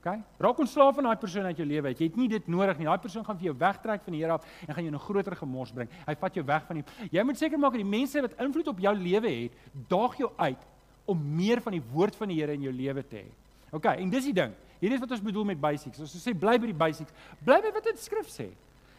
OK? 0.00 0.14
Raak 0.40 0.60
ontslaaf 0.64 0.94
van 0.96 1.10
daai 1.10 1.20
persoon 1.20 1.44
uit 1.50 1.58
jou 1.60 1.66
lewe. 1.68 1.92
Jy 1.92 2.06
het 2.08 2.16
nie 2.16 2.28
dit 2.32 2.46
nodig 2.48 2.78
nie. 2.78 2.86
Daai 2.88 3.02
persoon 3.02 3.24
gaan 3.24 3.36
vir 3.36 3.50
jou 3.50 3.56
wegtrek 3.60 4.04
van 4.06 4.14
die 4.16 4.22
Here 4.22 4.32
af 4.38 4.46
en 4.66 4.74
gaan 4.74 4.84
jou 4.84 4.92
in 4.92 4.96
'n 4.96 5.04
groter 5.04 5.36
gemors 5.36 5.72
bring. 5.72 5.88
Hy 6.06 6.14
vat 6.14 6.34
jou 6.34 6.44
weg 6.44 6.66
van 6.66 6.76
die 6.76 6.84
Jy 7.10 7.22
moet 7.22 7.38
seker 7.38 7.58
maak 7.58 7.72
dat 7.72 7.82
die 7.82 7.98
mense 7.98 8.20
wat 8.20 8.32
invloed 8.40 8.68
op 8.68 8.78
jou 8.78 8.94
lewe 8.94 9.28
het, 9.28 9.52
daag 9.88 10.16
jou 10.16 10.30
uit 10.36 10.66
om 11.04 11.36
meer 11.36 11.60
van 11.60 11.72
die 11.72 11.82
woord 11.92 12.16
van 12.16 12.28
die 12.28 12.40
Here 12.40 12.52
in 12.52 12.62
jou 12.62 12.72
lewe 12.72 13.02
te 13.02 13.16
hê. 13.16 13.28
OK, 13.72 13.84
en 13.84 14.10
dis 14.10 14.24
die 14.24 14.32
ding. 14.32 14.54
Hierdie 14.80 14.96
is 14.96 15.00
wat 15.00 15.10
ons 15.10 15.20
bedoel 15.20 15.44
met 15.44 15.60
basics. 15.60 16.00
Ons 16.00 16.16
sê 16.16 16.32
bly 16.34 16.58
by 16.58 16.66
die 16.66 16.74
basics. 16.74 17.12
Bly 17.44 17.60
by 17.60 17.72
wat 17.74 17.84
dit 17.84 17.98
skrif 17.98 18.28
sê. 18.32 18.48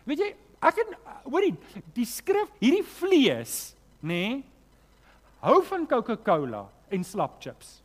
Weet 0.06 0.20
jy, 0.20 0.36
ek 0.62 0.78
en 0.78 0.96
hoorie, 1.26 1.56
die 1.94 2.06
skrif, 2.06 2.50
hierdie 2.62 2.84
vlees, 2.84 3.76
nê, 4.02 4.38
nee, 4.38 4.44
hou 5.42 5.62
van 5.66 5.88
Coca-Cola 5.90 6.68
en 6.94 7.04
slap 7.04 7.40
chips. 7.42 7.80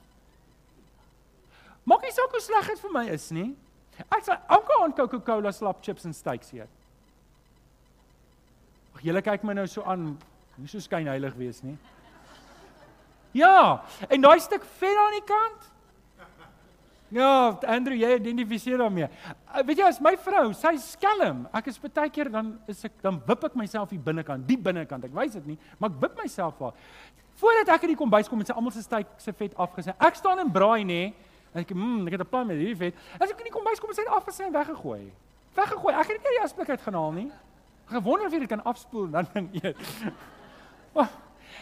Maak 1.87 2.03
nie 2.03 2.14
saak 2.14 2.33
hoe 2.35 2.42
sleg 2.42 2.72
dit 2.72 2.83
vir 2.83 2.94
my 2.94 3.05
is 3.14 3.29
nie. 3.35 3.51
Ek 4.11 4.25
sal 4.27 4.40
elke 4.53 4.79
aand 4.83 4.96
Coca-Cola 4.99 5.53
slap 5.55 5.83
chips 5.87 6.05
en 6.09 6.14
steaks 6.16 6.51
eet. 6.57 6.72
Ag 8.96 9.05
julle 9.07 9.22
kyk 9.22 9.44
my 9.46 9.55
nou 9.57 9.66
so 9.70 9.85
aan, 9.87 10.11
nie 10.59 10.70
so 10.70 10.83
skyn 10.83 11.09
heilig 11.11 11.37
wees 11.38 11.62
nie. 11.64 11.77
Ja, 13.37 13.85
en 14.09 14.22
daai 14.25 14.38
stuk 14.40 14.64
vet 14.81 14.99
aan 14.99 15.16
die 15.18 15.25
kant. 15.29 15.72
Ja, 17.14 17.55
Andrew, 17.70 17.94
jy 17.94 18.16
identifiseer 18.16 18.81
daarmee. 18.83 19.07
Uh, 19.29 19.61
weet 19.62 19.79
jy 19.79 19.87
as 19.87 20.01
my 20.03 20.16
vrou, 20.18 20.49
sy 20.59 20.72
skelm, 20.83 21.44
ek 21.55 21.68
is 21.70 21.79
baie 21.79 22.11
keer 22.11 22.33
dan 22.35 22.57
is 22.66 22.81
ek 22.88 22.96
dan 23.05 23.20
wip 23.29 23.44
ek 23.46 23.55
myself 23.59 23.92
hier 23.94 24.03
binnekant, 24.03 24.42
die 24.49 24.59
binnekant. 24.59 25.07
Ek 25.07 25.14
wys 25.14 25.37
dit 25.38 25.53
nie, 25.53 25.59
maar 25.79 25.92
ek 25.92 26.01
wip 26.03 26.18
myself 26.18 26.59
daar. 26.59 26.75
Voordat 27.38 27.70
ek 27.77 27.87
in 27.87 27.92
die 27.94 28.01
kombuis 28.01 28.27
kom 28.33 28.42
en 28.42 28.49
sy 28.49 28.57
almal 28.57 28.75
se 28.75 28.83
steak 28.83 29.12
se 29.22 29.35
vet 29.38 29.55
afgesny. 29.61 29.94
Ek 30.03 30.18
staan 30.18 30.42
en 30.42 30.51
braai 30.51 30.83
nê. 30.88 31.01
Ek 31.57 31.73
mmm, 31.73 32.07
ek 32.07 32.19
het 32.19 32.21
'n 32.21 32.29
plan 32.29 32.47
met 32.47 32.57
hierdie 32.61 32.77
vet. 32.77 32.95
As 33.19 33.31
ek 33.31 33.38
in 33.38 33.49
die 33.49 33.55
kombuis 33.55 33.81
kom, 33.81 33.90
is 33.90 33.97
hy 33.97 34.05
afgesny 34.05 34.47
en 34.47 34.53
weggegooi. 34.53 35.12
Weggegooi. 35.55 35.95
Ek 35.95 36.09
het 36.12 36.23
nie 36.23 36.37
die 36.37 36.45
aspek 36.45 36.69
uit 36.69 36.81
gehaal 36.81 37.12
nie. 37.12 37.31
Gewonder 37.87 38.27
of 38.27 38.33
jy 38.33 38.38
dit 38.38 38.49
kan 38.49 38.64
afspoel 38.64 39.07
en 39.07 39.12
dan 39.12 39.27
ding 39.33 39.49
eet. 39.62 39.77
Oh, 40.92 41.09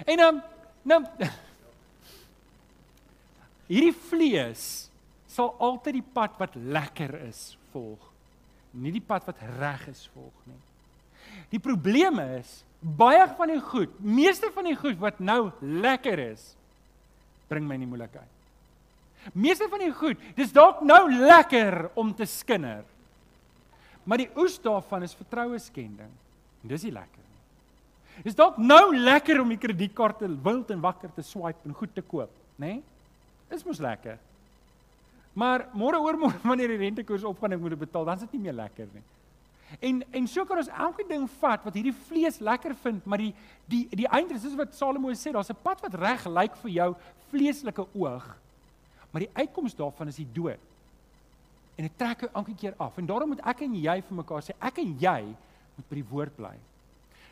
en 0.06 0.16
dan 0.16 0.34
um, 0.34 0.42
nou 0.82 1.00
hierdie 3.72 3.94
vlees 3.94 4.90
sal 5.26 5.54
altyd 5.58 5.94
die 5.94 6.08
pad 6.12 6.36
wat 6.38 6.54
lekker 6.54 7.14
is 7.28 7.56
volg. 7.72 8.12
Nie 8.70 8.92
die 8.92 9.04
pad 9.04 9.26
wat 9.26 9.38
reg 9.58 9.88
is 9.88 10.08
volg 10.14 10.34
nie. 10.46 10.60
Die 11.50 11.62
probleem 11.62 12.18
is 12.38 12.62
baie 12.84 13.24
van 13.36 13.48
die 13.48 13.62
goed, 13.64 13.94
meeste 14.00 14.50
van 14.54 14.68
die 14.68 14.76
goed 14.76 14.98
wat 15.00 15.18
nou 15.24 15.50
lekker 15.60 16.20
is, 16.30 16.52
bring 17.48 17.66
my 17.66 17.78
in 17.78 17.86
die 17.86 17.90
moeilikheid. 17.90 18.33
Meeste 19.32 19.68
van 19.68 19.80
die 19.80 19.92
goed, 19.92 20.20
dis 20.36 20.52
dalk 20.52 20.82
nou 20.84 21.08
lekker 21.12 21.90
om 21.94 22.12
te 22.14 22.26
skinder. 22.28 22.84
Maar 24.04 24.20
die 24.20 24.30
oes 24.36 24.58
daarvan 24.60 25.06
is 25.06 25.16
vertroue 25.16 25.58
skending. 25.58 26.10
En 26.62 26.68
dis 26.68 26.84
nie 26.84 26.92
lekker 26.92 27.22
nie. 27.22 28.22
Dis 28.26 28.36
dalk 28.36 28.60
nou 28.60 28.96
lekker 28.96 29.40
om 29.40 29.48
die 29.48 29.58
kredietkaarte 29.58 30.28
wild 30.44 30.70
en 30.70 30.84
wakker 30.84 31.10
te 31.16 31.24
swipe 31.24 31.64
en 31.66 31.74
goed 31.74 31.94
te 31.94 32.04
koop, 32.04 32.30
nê? 32.60 32.76
Nee? 32.76 32.82
Dis 33.50 33.64
mos 33.66 33.80
lekker. 33.82 34.20
Maar 35.34 35.66
môre 35.74 35.98
oor 36.00 36.18
môre 36.18 36.38
wanneer 36.50 36.74
die 36.74 36.82
rentekoers 36.84 37.26
opgaan 37.26 37.52
en 37.52 37.58
ek 37.58 37.64
moet 37.64 37.74
dit 37.74 37.84
betaal, 37.86 38.06
dan 38.06 38.20
is 38.20 38.26
dit 38.26 38.36
nie 38.38 38.46
meer 38.46 38.58
lekker 38.60 38.88
nie. 38.92 39.04
En 39.80 40.02
en 40.14 40.28
so 40.30 40.44
kan 40.46 40.60
ons 40.60 40.70
elke 40.70 41.06
ding 41.08 41.24
vat 41.40 41.64
wat 41.66 41.74
hierdie 41.74 41.96
vlees 42.06 42.38
lekker 42.44 42.76
vind, 42.84 43.06
maar 43.08 43.22
die 43.22 43.32
die 43.70 43.82
die 44.04 44.08
eindres 44.12 44.44
is 44.46 44.56
wat 44.58 44.76
Salomo 44.76 45.10
sê, 45.16 45.32
daar's 45.32 45.50
'n 45.50 45.62
pad 45.62 45.80
wat 45.82 45.94
reg 45.98 46.26
lyk 46.26 46.56
vir 46.62 46.70
jou 46.70 46.90
vleeslike 47.30 47.86
oog, 47.94 48.26
maar 49.14 49.22
die 49.22 49.30
uitkoms 49.38 49.76
daarvan 49.78 50.10
is 50.10 50.18
die 50.18 50.26
dood. 50.34 50.58
En 51.78 51.86
dit 51.86 51.98
trek 51.98 52.26
jou 52.26 52.30
elke 52.34 52.54
keer 52.58 52.74
af. 52.82 52.98
En 52.98 53.06
daarom 53.06 53.30
moet 53.30 53.42
ek 53.46 53.62
en 53.62 53.74
jy 53.78 54.00
vir 54.02 54.16
mekaar 54.18 54.42
sê, 54.42 54.56
ek 54.58 54.80
en 54.82 54.96
jy 54.98 55.18
moet 55.76 55.88
by 55.90 55.98
die 56.00 56.08
woord 56.10 56.34
bly. 56.34 56.54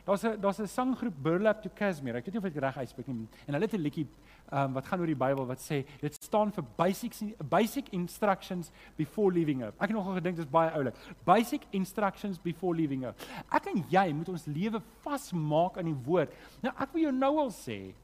Daar's 0.07 0.25
'n 0.25 0.41
daar's 0.41 0.59
'n 0.59 0.67
sanggroep 0.67 1.15
Burlap 1.23 1.63
to 1.63 1.71
Casimir. 1.75 2.17
Ek 2.17 2.25
weet 2.25 2.35
nie 2.35 2.39
of 2.39 2.45
ek 2.45 2.61
reg 2.61 2.77
uitspreek 2.77 3.07
nie. 3.07 3.27
En 3.47 3.55
hulle 3.55 3.67
het 3.67 3.75
'n 3.75 3.83
liedjie 3.83 4.07
um, 4.53 4.73
wat 4.73 4.87
gaan 4.87 5.01
oor 5.01 5.07
die 5.07 5.15
Bybel 5.15 5.47
wat 5.47 5.61
sê 5.61 5.85
dit 6.01 6.15
staan 6.25 6.53
vir 6.53 6.65
basic 6.77 7.15
basic 7.49 7.89
instructions 7.93 8.71
before 8.97 9.33
leaving 9.33 9.63
earth. 9.63 9.75
Ek 9.75 9.89
het 9.89 9.97
nogal 9.97 10.15
gedink 10.15 10.37
dit 10.37 10.45
is 10.45 10.51
baie 10.51 10.71
oulik. 10.71 10.95
Basic 11.25 11.63
instructions 11.71 12.39
before 12.39 12.75
leaving 12.77 13.05
earth. 13.05 13.29
Ek 13.51 13.67
en 13.67 13.85
jy 13.89 14.13
moet 14.13 14.29
ons 14.29 14.47
lewe 14.47 14.83
vasmaak 15.03 15.79
aan 15.79 15.85
die 15.85 16.03
woord. 16.05 16.33
Nou 16.63 16.75
ek 16.79 16.93
wil 16.93 17.03
jou 17.03 17.13
nou 17.13 17.39
al 17.39 17.51
sê 17.51 17.95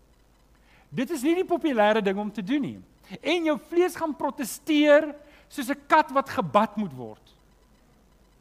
dit 0.91 1.11
is 1.11 1.23
nie 1.23 1.35
die 1.35 1.45
populêre 1.45 2.03
ding 2.03 2.19
om 2.19 2.31
te 2.33 2.43
doen 2.43 2.63
nie. 2.63 2.79
En 3.21 3.45
jou 3.45 3.57
vlees 3.71 3.97
gaan 3.97 4.17
proteseer 4.17 5.15
soos 5.49 5.71
'n 5.71 5.87
kat 5.87 6.11
wat 6.13 6.29
gebad 6.29 6.77
moet 6.77 6.93
word 6.93 7.35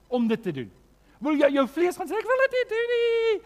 om 0.07 0.27
dit 0.27 0.41
te 0.43 0.51
doen. 0.51 0.71
Wil 1.19 1.35
jou 1.35 1.51
jou 1.51 1.67
vlees 1.67 1.97
gaan 1.97 2.07
sê 2.07 2.15
ek 2.17 2.27
wil 2.27 2.41
dit 2.45 2.51
nie 2.57 2.67
doen 2.69 2.89
nie. 2.95 3.41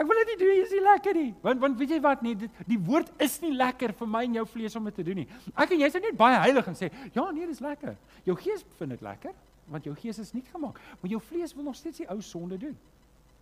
Ek 0.00 0.06
wil 0.06 0.16
dit 0.24 0.30
nie 0.32 0.46
doen, 0.46 0.64
is 0.64 0.70
nie 0.70 0.80
lekker 0.80 1.14
nie. 1.14 1.34
Want 1.42 1.60
want 1.60 1.78
weet 1.78 1.90
jy 1.90 2.00
wat 2.00 2.22
nie, 2.22 2.34
dit, 2.34 2.50
die 2.66 2.78
woord 2.78 3.10
is 3.20 3.40
nie 3.42 3.52
lekker 3.52 3.92
vir 3.92 4.08
my 4.08 4.24
en 4.24 4.34
jou 4.34 4.46
vlees 4.46 4.76
om 4.76 4.84
dit 4.84 4.94
te 4.94 5.02
doen 5.02 5.16
nie. 5.22 5.28
Ek 5.54 5.70
en 5.70 5.82
jy 5.82 5.86
is 5.86 5.94
net 5.94 6.16
baie 6.16 6.38
heilig 6.38 6.66
en 6.66 6.74
sê, 6.74 6.90
"Ja, 7.12 7.30
nee, 7.30 7.46
dis 7.46 7.60
lekker." 7.60 7.96
Jou 8.24 8.36
gees 8.36 8.64
vind 8.78 8.90
dit 8.90 9.00
lekker 9.00 9.34
want 9.70 9.84
jou 9.84 9.94
gees 9.94 10.18
is 10.18 10.32
nie 10.32 10.42
gemaak, 10.42 10.80
maar 11.00 11.10
jou 11.10 11.20
vlees 11.20 11.54
wil 11.54 11.64
nog 11.64 11.76
steeds 11.76 11.98
die 11.98 12.08
ou 12.10 12.20
sonde 12.20 12.58
doen. 12.58 12.76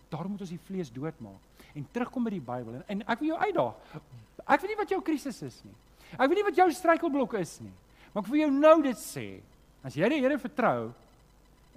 Daarom 0.09 0.31
moet 0.31 0.41
ons 0.41 0.49
die 0.49 0.59
vlees 0.59 0.91
doodmaak 0.91 1.39
en 1.73 1.87
terugkom 1.91 2.23
by 2.23 2.29
die 2.29 2.41
Bybel 2.41 2.73
en, 2.73 2.83
en 2.87 3.01
ek 3.07 3.19
wil 3.19 3.27
jou 3.27 3.37
uitdaag. 3.37 4.01
Ek 4.45 4.61
weet 4.61 4.69
nie 4.69 4.77
wat 4.77 4.89
jou 4.89 5.01
krisis 5.01 5.41
is 5.41 5.61
nie. 5.63 5.73
Ek 6.17 6.25
weet 6.25 6.39
nie 6.39 6.47
wat 6.47 6.57
jou 6.57 6.69
struikelblok 6.73 7.35
is 7.39 7.59
nie. 7.61 7.73
Maar 8.13 8.23
ek 8.23 8.31
wil 8.31 8.41
jou 8.41 8.51
nou 8.55 8.75
dit 8.83 9.01
sê. 9.01 9.27
As 9.85 9.95
jy 9.95 10.09
die 10.09 10.21
Here 10.23 10.39
vertrou 10.41 10.91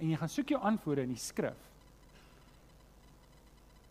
en 0.01 0.09
jy 0.09 0.17
gaan 0.19 0.31
soek 0.31 0.55
jou 0.55 0.59
antwoorde 0.59 1.05
in 1.05 1.13
die 1.13 1.21
skrif, 1.21 1.59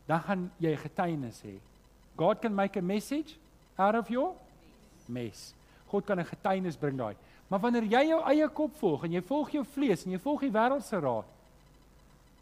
dan 0.09 0.21
gaan 0.27 0.49
jy 0.61 0.73
getuienis 0.77 1.39
hê. 1.47 1.55
God 2.19 2.43
can 2.43 2.55
make 2.55 2.77
a 2.77 2.83
message 2.83 3.39
out 3.79 3.97
of 3.97 4.11
your 4.11 4.35
mess. 5.09 5.55
God 5.89 6.05
kan 6.07 6.19
'n 6.19 6.27
getuienis 6.27 6.77
bring 6.77 6.99
daai. 6.99 7.17
Maar 7.49 7.61
wanneer 7.61 7.85
jy 7.85 8.09
jou 8.09 8.21
eie 8.25 8.49
kop 8.49 8.77
volg 8.81 9.05
en 9.05 9.13
jy 9.13 9.21
volg 9.21 9.51
jou 9.51 9.65
vlees 9.65 10.07
en 10.07 10.13
jy 10.13 10.19
volg 10.19 10.41
die 10.41 10.51
wêreld 10.51 10.85
se 10.85 10.97
raad, 10.97 11.25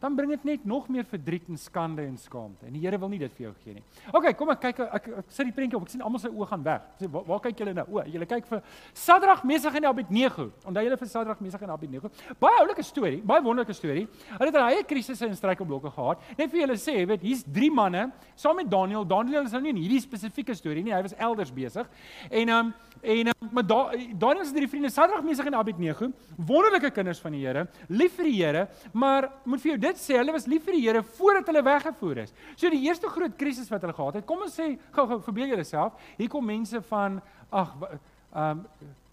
dan 0.01 0.15
bring 0.17 0.31
dit 0.33 0.43
net 0.43 0.65
nog 0.65 0.87
meer 0.89 1.05
verdriet 1.05 1.47
en 1.49 1.57
skande 1.57 2.01
en 2.01 2.17
skaamte. 2.17 2.65
En 2.65 2.73
die 2.73 2.81
Here 2.81 2.97
wil 2.99 3.11
nie 3.13 3.19
dit 3.21 3.33
vir 3.37 3.45
jou 3.47 3.53
gee 3.63 3.75
nie. 3.77 3.83
OK, 4.11 4.31
kom 4.37 4.49
ek 4.53 4.63
kyk 4.63 4.79
ek, 4.81 4.93
ek, 4.97 5.09
ek 5.21 5.33
sit 5.35 5.49
die 5.49 5.53
prentjie 5.55 5.77
op. 5.77 5.85
Ek 5.85 5.93
sien 5.93 6.03
almal 6.05 6.23
se 6.23 6.31
oë 6.31 6.47
gaan 6.49 6.65
weg. 6.65 6.87
Sê 6.99 7.09
waar, 7.13 7.27
waar 7.27 7.43
kyk 7.45 7.61
julle 7.61 7.75
nou? 7.77 7.85
O, 7.93 8.03
julle 8.09 8.27
kyk 8.29 8.49
vir 8.49 8.63
Sadrag, 8.97 9.43
Mesach 9.47 9.77
en 9.77 9.89
Abednego. 9.91 10.47
Onthou 10.65 10.85
julle 10.87 10.99
vir 11.03 11.11
Sadrag, 11.11 11.43
Mesach 11.45 11.65
en 11.67 11.73
Abednego? 11.75 12.11
Baie 12.41 12.63
oulike 12.63 12.85
storie, 12.87 13.21
baie 13.21 13.45
wonderlike 13.45 13.77
storie. 13.77 14.07
Hulle 14.31 14.49
het 14.49 14.57
hulle 14.57 14.73
eie 14.73 14.87
krisisse 14.89 15.29
en 15.29 15.37
struikelblokke 15.37 15.93
gehad. 15.93 16.25
Net 16.39 16.49
vir 16.53 16.63
julle 16.63 16.79
sê, 16.81 16.97
weet, 17.05 17.25
hier's 17.27 17.45
drie 17.45 17.69
manne 17.73 18.07
saam 18.33 18.57
met 18.57 18.71
Daniel. 18.71 19.05
Daniel 19.05 19.45
is 19.45 19.53
nou 19.53 19.61
nie 19.67 19.75
in 19.75 19.83
hierdie 19.83 20.01
spesifieke 20.01 20.57
storie 20.57 20.81
nie. 20.85 20.95
Hy 20.95 21.03
was 21.05 21.17
elders 21.19 21.53
besig. 21.53 21.89
En 22.29 22.49
ehm 22.49 22.71
um, 22.71 22.73
En 23.01 23.27
uh, 23.27 23.31
maar 23.51 23.65
da, 23.65 23.89
Daniel 24.17 24.45
se 24.45 24.53
drie 24.53 24.67
vriende 24.69 24.89
Sadrag, 24.89 25.23
Mesach 25.23 25.45
en 25.45 25.53
Abednego, 25.53 26.11
wonderlike 26.35 26.91
kinders 26.91 27.19
van 27.19 27.31
die 27.31 27.41
Here, 27.45 27.65
lief 27.87 28.13
vir 28.15 28.29
die 28.29 28.35
Here, 28.37 28.67
maar 28.93 29.31
moet 29.43 29.61
vir 29.63 29.71
jou 29.71 29.79
dit 29.81 29.90
sê, 29.99 30.17
hulle 30.17 30.33
was 30.33 30.47
lief 30.47 30.63
vir 30.65 30.73
die 30.73 30.81
Here 30.85 31.03
voordat 31.03 31.47
hulle 31.47 31.63
weggevoer 31.63 32.23
is. 32.23 32.33
So 32.55 32.69
die 32.69 32.83
eerste 32.85 33.09
groot 33.09 33.37
krisis 33.37 33.69
wat 33.71 33.81
hulle 33.81 33.93
gehad 33.93 34.19
het, 34.19 34.25
kom 34.25 34.43
ons 34.45 34.55
sê 34.55 34.77
gou-gou 34.91 35.19
verbeel 35.25 35.55
jouself, 35.55 35.93
hier 36.17 36.29
kom 36.29 36.45
mense 36.45 36.81
van 36.81 37.21
ag 37.51 37.75
ehm 37.81 38.59
um, 38.63 38.65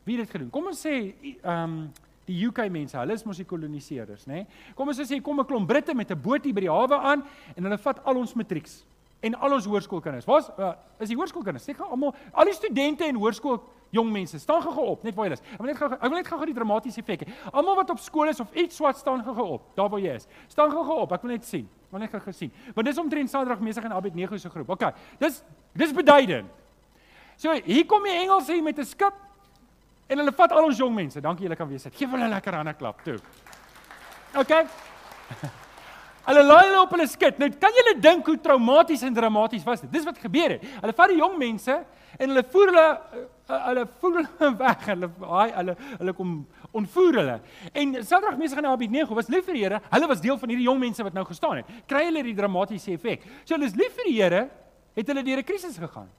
wie 0.08 0.16
dit 0.16 0.30
gedoen? 0.30 0.50
Kom 0.50 0.66
ons 0.70 0.86
sê 0.86 0.94
ehm 1.20 1.64
um, 1.64 1.80
die 2.28 2.36
UK 2.44 2.66
mense, 2.70 2.96
hulle 2.98 3.16
is 3.16 3.24
mos 3.24 3.38
die 3.40 3.46
koloniseerders, 3.48 4.26
nê? 4.28 4.42
Nee? 4.42 4.72
Kom 4.76 4.88
ons 4.92 5.00
sê 5.00 5.20
kom 5.24 5.40
'n 5.40 5.48
klomp 5.48 5.68
Britte 5.68 5.94
met 5.94 6.10
'n 6.10 6.20
boot 6.20 6.44
hier 6.44 6.54
by 6.54 6.60
die 6.60 6.70
hawe 6.70 6.98
aan 6.98 7.24
en 7.56 7.64
hulle 7.64 7.78
vat 7.78 8.04
al 8.04 8.16
ons 8.16 8.34
matrieks 8.34 8.84
en 9.20 9.34
al 9.34 9.52
ons 9.52 9.64
hoërskoolkinders. 9.64 10.26
Waar's 10.26 10.50
uh, 10.58 10.72
is 11.00 11.08
die 11.08 11.16
hoërskoolkinders? 11.16 11.64
Sê 11.64 11.74
gou 11.74 11.88
almal, 11.90 12.14
al 12.32 12.44
die 12.44 12.54
studente 12.54 13.04
en 13.04 13.16
hoërskool 13.16 13.58
jong 13.90 14.10
mense, 14.12 14.38
staan 14.38 14.62
gou 14.62 14.86
op, 14.92 15.02
net 15.06 15.14
waar 15.16 15.26
jy 15.26 15.32
is. 15.38 15.42
Ek 15.54 15.58
wil 15.58 15.70
net 15.70 15.78
gou 15.80 15.88
ek 15.92 16.02
wil 16.02 16.16
net 16.18 16.28
gou 16.28 16.46
die 16.46 16.54
dramatiese 16.56 17.00
effek 17.00 17.24
hê. 17.24 17.36
Almal 17.52 17.76
wat 17.80 17.90
op 17.90 18.00
skool 18.02 18.28
is 18.28 18.40
of 18.40 18.52
iets 18.54 18.76
swat 18.76 18.98
staan 19.00 19.22
gou 19.24 19.46
op, 19.58 19.68
daar 19.78 19.88
waar 19.88 20.00
jy 20.00 20.14
is. 20.20 20.28
Staan 20.48 20.70
gou 20.70 21.00
op, 21.00 21.12
ek 21.12 21.22
wil 21.22 21.32
net 21.32 21.44
sien. 21.48 21.68
Ek 21.88 21.92
wil 21.96 22.04
net 22.04 22.12
gou 22.12 22.20
gesien. 22.20 22.52
Want 22.74 22.86
dis 22.86 22.98
omtrent 23.00 23.30
Saterdag 23.30 23.60
mesig 23.64 23.84
in 23.84 23.92
Abed 23.96 24.14
9 24.14 24.40
se 24.40 24.50
groep. 24.52 24.68
OK. 24.76 24.90
Dis 25.18 25.42
dis 25.78 25.94
beduidend. 25.94 26.50
So 27.38 27.54
hier 27.64 27.86
kom 27.86 28.04
die 28.04 28.16
Engelse 28.24 28.52
hier 28.52 28.62
met 28.62 28.78
'n 28.78 28.84
skip 28.84 29.14
en 30.08 30.18
hulle 30.18 30.32
vat 30.32 30.52
al 30.52 30.64
ons 30.64 30.78
jong 30.78 30.94
mense. 30.94 31.20
Dankie 31.20 31.44
julle 31.46 31.56
kan 31.56 31.68
wees. 31.68 31.84
Geef 31.84 32.10
hulle 32.10 32.24
'n 32.24 32.30
lekker 32.30 32.54
hande 32.54 32.74
klap 32.74 33.02
toe. 33.04 33.18
OK. 34.34 35.64
Hulle 36.28 36.42
laai 36.44 36.66
hulle 36.66 36.80
op 36.82 36.90
hulle 36.92 37.06
skip. 37.08 37.38
Nou 37.40 37.48
kan 37.56 37.72
julle 37.72 37.94
dink 38.04 38.26
hoe 38.28 38.36
traumaties 38.44 39.02
en 39.06 39.14
dramaties 39.16 39.64
was 39.64 39.80
dit. 39.80 39.92
Dis 39.92 40.04
wat 40.04 40.18
gebeur 40.20 40.58
het. 40.58 40.66
Hulle 40.82 40.92
vat 40.98 41.12
die 41.14 41.22
jong 41.22 41.38
mense 41.40 41.76
en 42.18 42.28
hulle 42.28 42.42
voer 42.52 42.72
hulle 42.72 42.84
uh, 43.48 43.60
hulle 43.70 43.84
voer 44.02 44.18
hulle 44.26 44.50
weg. 44.60 44.84
Hulle 44.90 45.08
haai 45.30 45.48
hulle 45.56 45.76
hulle 45.94 46.14
kom 46.18 46.34
ontvoer 46.76 47.20
hulle. 47.22 47.38
En 47.72 47.96
Sadrag 48.04 48.36
mense 48.36 48.58
gaan 48.58 48.68
na 48.68 48.74
Abednego 48.76 49.16
was 49.16 49.32
lief 49.32 49.48
vir 49.48 49.56
die 49.56 49.64
Here. 49.64 49.80
Hulle 49.88 50.12
was 50.12 50.20
deel 50.20 50.36
van 50.42 50.52
hierdie 50.52 50.68
jong 50.68 50.82
mense 50.84 51.08
wat 51.08 51.16
nou 51.16 51.24
gestaan 51.30 51.62
het. 51.62 51.72
Kry 51.88 52.04
hulle 52.10 52.26
die 52.28 52.36
dramatiese 52.36 52.92
effek 52.98 53.24
so 53.40 53.56
hulle 53.56 53.72
is 53.72 53.76
lief 53.80 53.96
vir 53.96 54.12
die 54.12 54.16
Here 54.20 54.44
het 54.98 55.08
hulle 55.08 55.24
deur 55.24 55.40
'n 55.40 55.48
krisis 55.48 55.80
gegaan. 55.80 56.12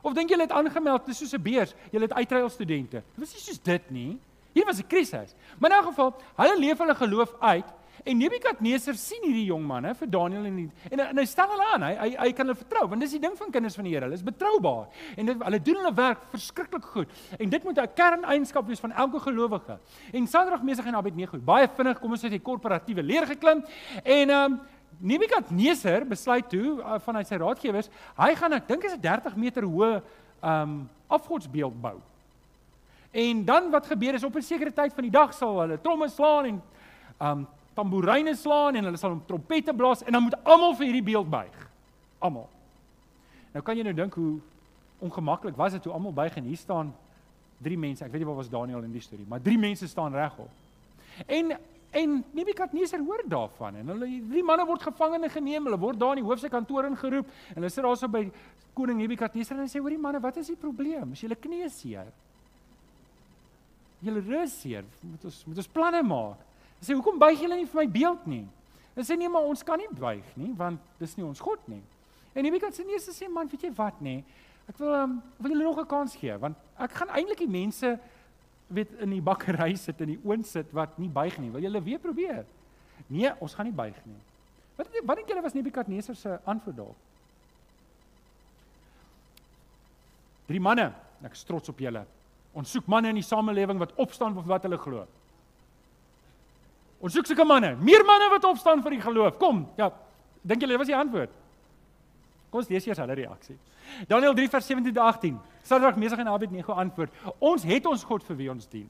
Of 0.00 0.16
dink 0.16 0.32
julle 0.32 0.48
het 0.48 0.56
aangemeld 0.56 1.04
dis 1.06 1.20
soos 1.20 1.36
'n 1.36 1.42
beurs. 1.42 1.76
Julle 1.92 2.08
het 2.08 2.16
uitreil 2.16 2.48
studente. 2.48 3.04
Dit 3.12 3.20
was 3.20 3.32
nie 3.34 3.44
soos 3.44 3.60
dit 3.60 3.90
nie. 3.90 4.18
Hier 4.54 4.64
was 4.64 4.80
'n 4.80 4.88
krisis. 4.88 5.36
Maar 5.58 5.70
in 5.70 5.76
'n 5.84 5.88
geval 5.92 6.14
hulle 6.36 6.58
leef 6.58 6.78
hulle 6.78 6.94
geloof 6.94 7.34
uit 7.40 7.68
En 8.04 8.18
Nebukadneser 8.20 8.98
sien 9.00 9.22
hierdie 9.24 9.46
jong 9.48 9.62
manne 9.64 9.94
vir 9.96 10.08
Daniël 10.12 10.44
en 10.44 10.56
en, 10.90 11.02
en 11.06 11.20
hy 11.22 11.24
stel 11.24 11.48
hulle 11.54 11.68
aan. 11.72 11.86
Hy 11.86 11.92
hy, 12.02 12.08
hy 12.18 12.32
kan 12.36 12.44
hulle 12.44 12.58
vertrou 12.58 12.82
want 12.92 13.00
dis 13.00 13.14
die 13.16 13.20
ding 13.22 13.32
van 13.38 13.52
kinders 13.54 13.78
van 13.78 13.88
die 13.88 13.94
Here. 13.94 14.04
Hulle 14.04 14.18
is 14.18 14.26
betroubaar 14.26 14.90
en 15.16 15.30
dit, 15.30 15.44
hulle 15.48 15.60
doen 15.68 15.80
hulle 15.80 15.92
werk 15.96 16.26
verskriklik 16.34 16.90
goed. 16.92 17.14
En 17.38 17.54
dit 17.54 17.64
moet 17.64 17.80
'n 17.80 17.94
kerneienskap 17.96 18.68
wees 18.68 18.84
van 18.84 18.92
elke 18.92 19.20
gelowige. 19.24 19.78
En 20.12 20.26
Sadrag 20.26 20.62
Mesig 20.62 20.86
en 20.86 21.00
Abednego, 21.00 21.38
baie 21.38 21.68
vinnig 21.68 21.98
kom 21.98 22.10
ons 22.10 22.24
uit 22.24 22.36
die 22.36 22.44
korporatiewe 22.44 23.02
leer 23.02 23.26
geklim 23.26 23.64
en 24.04 24.30
ehm 24.30 24.52
um, 24.52 24.60
Nebukadneser 25.00 26.04
besluit 26.06 26.48
toe 26.48 26.78
uh, 26.78 26.98
vanuit 27.02 27.26
sy 27.26 27.36
raadgewers, 27.36 27.88
hy 28.16 28.34
gaan 28.34 28.52
ek 28.52 28.68
dink 28.68 28.84
is 28.84 28.94
'n 28.94 29.00
30 29.00 29.36
meter 29.36 29.62
hoë 29.62 30.02
ehm 30.42 30.62
um, 30.62 30.90
afgodsbeeld 31.08 31.80
bou. 31.80 31.98
En 33.10 33.44
dan 33.44 33.70
wat 33.70 33.86
gebeur 33.86 34.14
is 34.14 34.24
op 34.24 34.36
'n 34.36 34.42
sekere 34.42 34.72
tyd 34.72 34.92
van 34.92 35.02
die 35.02 35.10
dag 35.10 35.32
sal 35.34 35.60
hulle 35.60 35.80
tromme 35.80 36.08
slaan 36.08 36.44
en 36.44 36.62
ehm 37.18 37.38
um, 37.38 37.46
tamboeryne 37.74 38.34
slaan 38.38 38.78
en 38.78 38.88
hulle 38.88 39.00
sal 39.00 39.16
om 39.16 39.22
trompette 39.26 39.74
blaas 39.74 40.02
en 40.04 40.12
dan 40.12 40.22
moet 40.22 40.36
almal 40.42 40.74
vir 40.78 40.88
hierdie 40.88 41.06
beeld 41.10 41.30
buig. 41.30 41.68
Almal. 42.18 42.48
Nou 43.54 43.62
kan 43.62 43.78
jy 43.78 43.84
nou 43.86 43.94
dink 43.94 44.14
hoe 44.18 44.38
ongemaklik 45.04 45.56
was 45.58 45.76
dit 45.76 45.82
toe 45.82 45.92
almal 45.92 46.14
buig 46.14 46.36
en 46.36 46.48
hier 46.48 46.58
staan 46.58 46.94
drie 47.62 47.78
mense. 47.78 48.04
Ek 48.04 48.12
weet 48.12 48.24
nie 48.24 48.28
waar 48.28 48.40
was 48.40 48.50
Daniel 48.50 48.82
in 48.86 48.92
die 48.94 49.02
storie, 49.02 49.26
maar 49.28 49.42
drie 49.42 49.58
mense 49.58 49.88
staan 49.88 50.14
regop. 50.14 50.50
En 51.26 51.56
en 51.94 52.24
Nebukadneser 52.34 52.98
hoor 53.06 53.22
daarvan 53.30 53.76
en 53.78 53.92
hulle 53.92 54.08
drie 54.26 54.42
manne 54.42 54.64
word 54.66 54.82
gevangene 54.82 55.28
geneem. 55.30 55.68
Hulle 55.68 55.78
word 55.78 55.98
daar 56.00 56.16
in 56.16 56.24
die 56.24 56.26
hoofse 56.26 56.48
kantoor 56.50 56.88
ingeroep 56.88 57.28
en 57.52 57.60
hulle 57.60 57.70
sit 57.70 57.86
daarso 57.86 58.08
by 58.10 58.24
koning 58.74 58.98
Nebukadneser 58.98 59.54
en 59.54 59.62
hy 59.62 59.70
sê: 59.70 59.78
"Hoorie 59.78 59.98
manne, 59.98 60.18
wat 60.20 60.40
is 60.42 60.50
die 60.50 60.58
probleem? 60.58 61.12
Is 61.12 61.22
julle 61.22 61.38
knieë 61.38 61.68
seer? 61.70 62.10
Julle 64.02 64.24
rus 64.26 64.58
seer? 64.60 64.82
Moet 65.06 65.28
ons 65.30 65.38
moet 65.46 65.62
ons 65.62 65.70
planne 65.70 66.02
maak?" 66.02 66.42
Hy 66.80 66.86
sê 66.88 66.96
hoekom 66.96 67.18
buig 67.18 67.40
julle 67.40 67.58
nie 67.60 67.68
vir 67.70 67.80
my 67.82 67.86
beeld 67.90 68.26
nie? 68.30 68.44
Hy 68.94 69.02
sê 69.02 69.16
nee, 69.18 69.30
maar 69.30 69.46
ons 69.48 69.62
kan 69.66 69.80
nie 69.80 69.90
buig 69.90 70.26
nie 70.38 70.52
want 70.58 70.80
dis 71.00 71.16
nie 71.18 71.26
ons 71.26 71.40
God 71.42 71.62
nie. 71.70 71.82
En 72.34 72.46
Nebika 72.46 72.70
sê 72.74 72.86
nee, 72.86 72.98
sê 73.02 73.28
man, 73.30 73.48
weet 73.50 73.68
jy 73.68 73.72
wat 73.74 74.00
nê? 74.02 74.20
Ek 74.70 74.78
wil 74.80 74.94
um, 74.96 75.16
wil 75.38 75.54
julle 75.54 75.64
nog 75.64 75.80
'n 75.80 75.86
kans 75.86 76.14
gee 76.16 76.36
want 76.38 76.56
ek 76.78 76.92
gaan 76.92 77.10
eintlik 77.10 77.38
die 77.38 77.50
mense 77.50 77.98
weet 78.68 78.92
in 79.00 79.10
die 79.10 79.22
bakkery 79.22 79.76
sit 79.86 80.00
en 80.00 80.14
die 80.14 80.20
oond 80.24 80.46
sit 80.46 80.72
wat 80.72 80.98
nie 80.98 81.08
buig 81.08 81.38
nie. 81.38 81.50
Wil 81.50 81.66
julle 81.66 81.82
weer 81.82 81.98
probeer? 81.98 82.44
Nee, 83.06 83.32
ons 83.40 83.54
gaan 83.54 83.66
nie 83.66 83.76
buig 83.76 83.98
nie. 84.04 84.20
Wat 84.76 84.88
wat 85.04 85.16
dink 85.16 85.28
julle 85.28 85.42
was 85.42 85.54
Nebukadneser 85.54 86.16
se 86.16 86.38
antwoord 86.44 86.76
daarop? 86.76 86.96
Drie 90.48 90.60
manne, 90.60 90.90
ek 91.24 91.32
is 91.32 91.44
trots 91.44 91.68
op 91.72 91.78
julle. 91.80 92.04
Ons 92.54 92.70
soek 92.74 92.86
manne 92.86 93.08
in 93.08 93.18
die 93.18 93.26
samelewing 93.26 93.78
wat 93.80 93.94
opstaan 93.96 94.34
vir 94.34 94.48
wat 94.48 94.66
hulle 94.66 94.78
glo. 94.78 95.06
Ons 97.04 97.12
soek 97.12 97.28
sulke 97.28 97.44
manne, 97.44 97.74
meer 97.84 98.04
manne 98.08 98.30
wat 98.32 98.46
opstaan 98.48 98.80
vir 98.84 98.96
die 98.96 99.02
geloof. 99.04 99.36
Kom, 99.40 99.66
ja. 99.76 99.90
Dink 100.44 100.62
julle 100.64 100.78
was 100.80 100.88
die 100.88 100.96
antwoord? 100.96 101.32
Kom 102.48 102.62
ons 102.62 102.70
lees 102.72 102.86
eers 102.88 103.00
hulle 103.02 103.16
reaksie. 103.18 103.56
Daniël 104.08 104.36
3 104.36 104.48
vers 104.52 104.70
17 104.70 104.94
tot 104.94 105.02
18. 105.04 105.36
Sadrag 105.68 105.98
Mesach 106.00 106.22
en 106.22 106.30
Abednego 106.32 106.76
antwoord: 106.80 107.12
Ons 107.44 107.64
het 107.68 107.84
ons 107.90 108.04
God 108.08 108.24
vir 108.28 108.38
wie 108.40 108.48
ons 108.52 108.68
dien. 108.72 108.88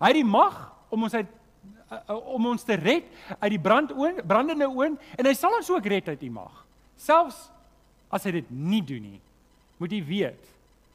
Hy 0.00 0.10
het 0.10 0.18
die 0.18 0.26
mag 0.26 0.58
om 0.90 1.06
ons 1.06 1.14
uit 1.14 1.28
uh, 1.28 1.98
uh, 2.00 2.18
om 2.34 2.50
ons 2.52 2.66
te 2.66 2.78
red 2.78 3.06
uit 3.38 3.50
die 3.54 3.60
brandoon, 3.62 4.22
brandende 4.26 4.66
oond 4.70 5.02
en 5.18 5.28
hy 5.28 5.34
sal 5.36 5.54
ons 5.58 5.70
ook 5.70 5.86
red 5.92 6.08
uit 6.08 6.20
die 6.22 6.32
mag. 6.32 6.62
Selfs 6.98 7.44
as 8.12 8.26
hy 8.26 8.38
dit 8.40 8.50
nie 8.50 8.82
doen 8.84 9.06
nie, 9.14 9.20
moet 9.78 9.92
jy 9.94 10.02
weet 10.06 10.50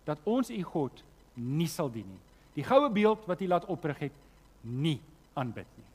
dat 0.07 0.19
ons 0.27 0.51
u 0.51 0.61
God 0.73 1.03
nie 1.35 1.69
sal 1.71 1.91
dien 1.93 2.07
nie. 2.07 2.23
Die 2.57 2.65
goue 2.65 2.89
beeld 2.93 3.27
wat 3.29 3.43
hy 3.43 3.51
laat 3.51 3.67
oprig 3.71 4.07
het, 4.07 4.23
nie 4.63 4.97
aanbid 5.37 5.69
nie. 5.77 5.86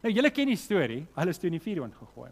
Nou 0.00 0.12
julle 0.14 0.30
ken 0.32 0.48
die 0.48 0.56
storie, 0.56 1.02
hulle 1.12 1.32
is 1.34 1.38
toe 1.40 1.50
in 1.50 1.58
die 1.58 1.62
vuur 1.62 1.82
ingegooi. 1.84 2.30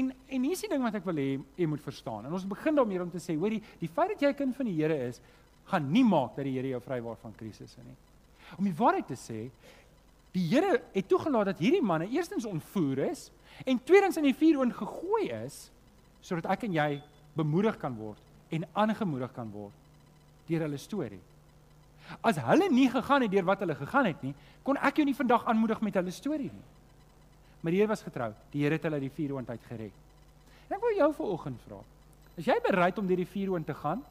En 0.00 0.12
en 0.12 0.46
hier 0.46 0.56
is 0.56 0.62
die 0.64 0.70
ding 0.72 0.84
wat 0.84 0.96
ek 0.96 1.04
wil 1.04 1.20
hê 1.20 1.28
jy 1.60 1.68
moet 1.68 1.84
verstaan. 1.84 2.24
En 2.24 2.32
ons 2.32 2.48
begin 2.48 2.78
daarmee 2.78 3.02
om 3.04 3.12
te 3.12 3.20
sê, 3.20 3.36
hoorie, 3.36 3.60
die 3.82 3.90
feit 3.92 4.14
dat 4.14 4.24
jy 4.24 4.32
kind 4.38 4.56
van 4.56 4.70
die 4.70 4.78
Here 4.78 4.96
is, 5.10 5.20
gaan 5.68 5.90
nie 5.92 6.04
maak 6.08 6.38
dat 6.38 6.48
die 6.48 6.54
Here 6.56 6.72
jou 6.72 6.80
vrywaar 6.80 7.20
van 7.20 7.36
krisisse 7.36 7.84
nie. 7.84 7.98
Om 8.56 8.64
die 8.64 8.74
waarheid 8.78 9.12
te 9.12 9.18
sê, 9.20 9.44
die 10.32 10.46
Here 10.48 10.80
het 10.94 11.08
toegelaat 11.10 11.52
dat 11.52 11.60
hierdie 11.60 11.84
manne 11.84 12.08
eerstens 12.08 12.48
ontvoer 12.48 13.04
is 13.10 13.28
en 13.68 13.82
tweedens 13.84 14.16
in 14.16 14.30
die 14.30 14.36
vuur 14.36 14.64
ingegooi 14.64 15.28
is 15.42 15.66
sodat 16.24 16.48
ek 16.54 16.64
en 16.68 16.78
jy 16.78 16.88
bemoedig 17.36 17.76
kan 17.82 17.92
word 17.98 18.54
en 18.54 18.64
aangemoedig 18.72 19.32
kan 19.36 19.50
word 19.52 19.76
deur 20.48 20.64
hulle 20.64 20.80
storie. 20.80 21.20
As 22.24 22.40
hulle 22.40 22.68
nie 22.72 22.88
gegaan 22.90 23.24
het 23.24 23.32
deur 23.32 23.44
wat 23.46 23.60
hulle 23.62 23.76
gegaan 23.78 24.08
het 24.08 24.24
nie, 24.24 24.32
kon 24.64 24.80
ek 24.80 24.98
jou 24.98 25.06
nie 25.06 25.16
vandag 25.16 25.44
aanmoedig 25.50 25.84
met 25.84 26.00
hulle 26.00 26.14
storie 26.14 26.50
nie. 26.50 26.68
Maar 27.62 27.74
die 27.74 27.80
Here 27.80 27.90
was 27.90 28.02
getrou. 28.02 28.32
Die 28.52 28.64
Here 28.64 28.76
het 28.76 28.86
hulle 28.86 28.98
uit 28.98 29.08
die 29.08 29.16
vuuroond 29.16 29.50
uit 29.50 29.66
gered. 29.70 29.98
En 30.68 30.76
ek 30.76 30.84
wil 30.84 30.96
jou 30.98 31.10
vanoggend 31.14 31.60
vra. 31.66 31.80
Is 32.40 32.48
jy 32.48 32.56
bereid 32.64 32.98
om 32.98 33.06
deur 33.06 33.20
die 33.22 33.28
vuuroond 33.28 33.66
te 33.66 33.76
gaan? 33.76 34.02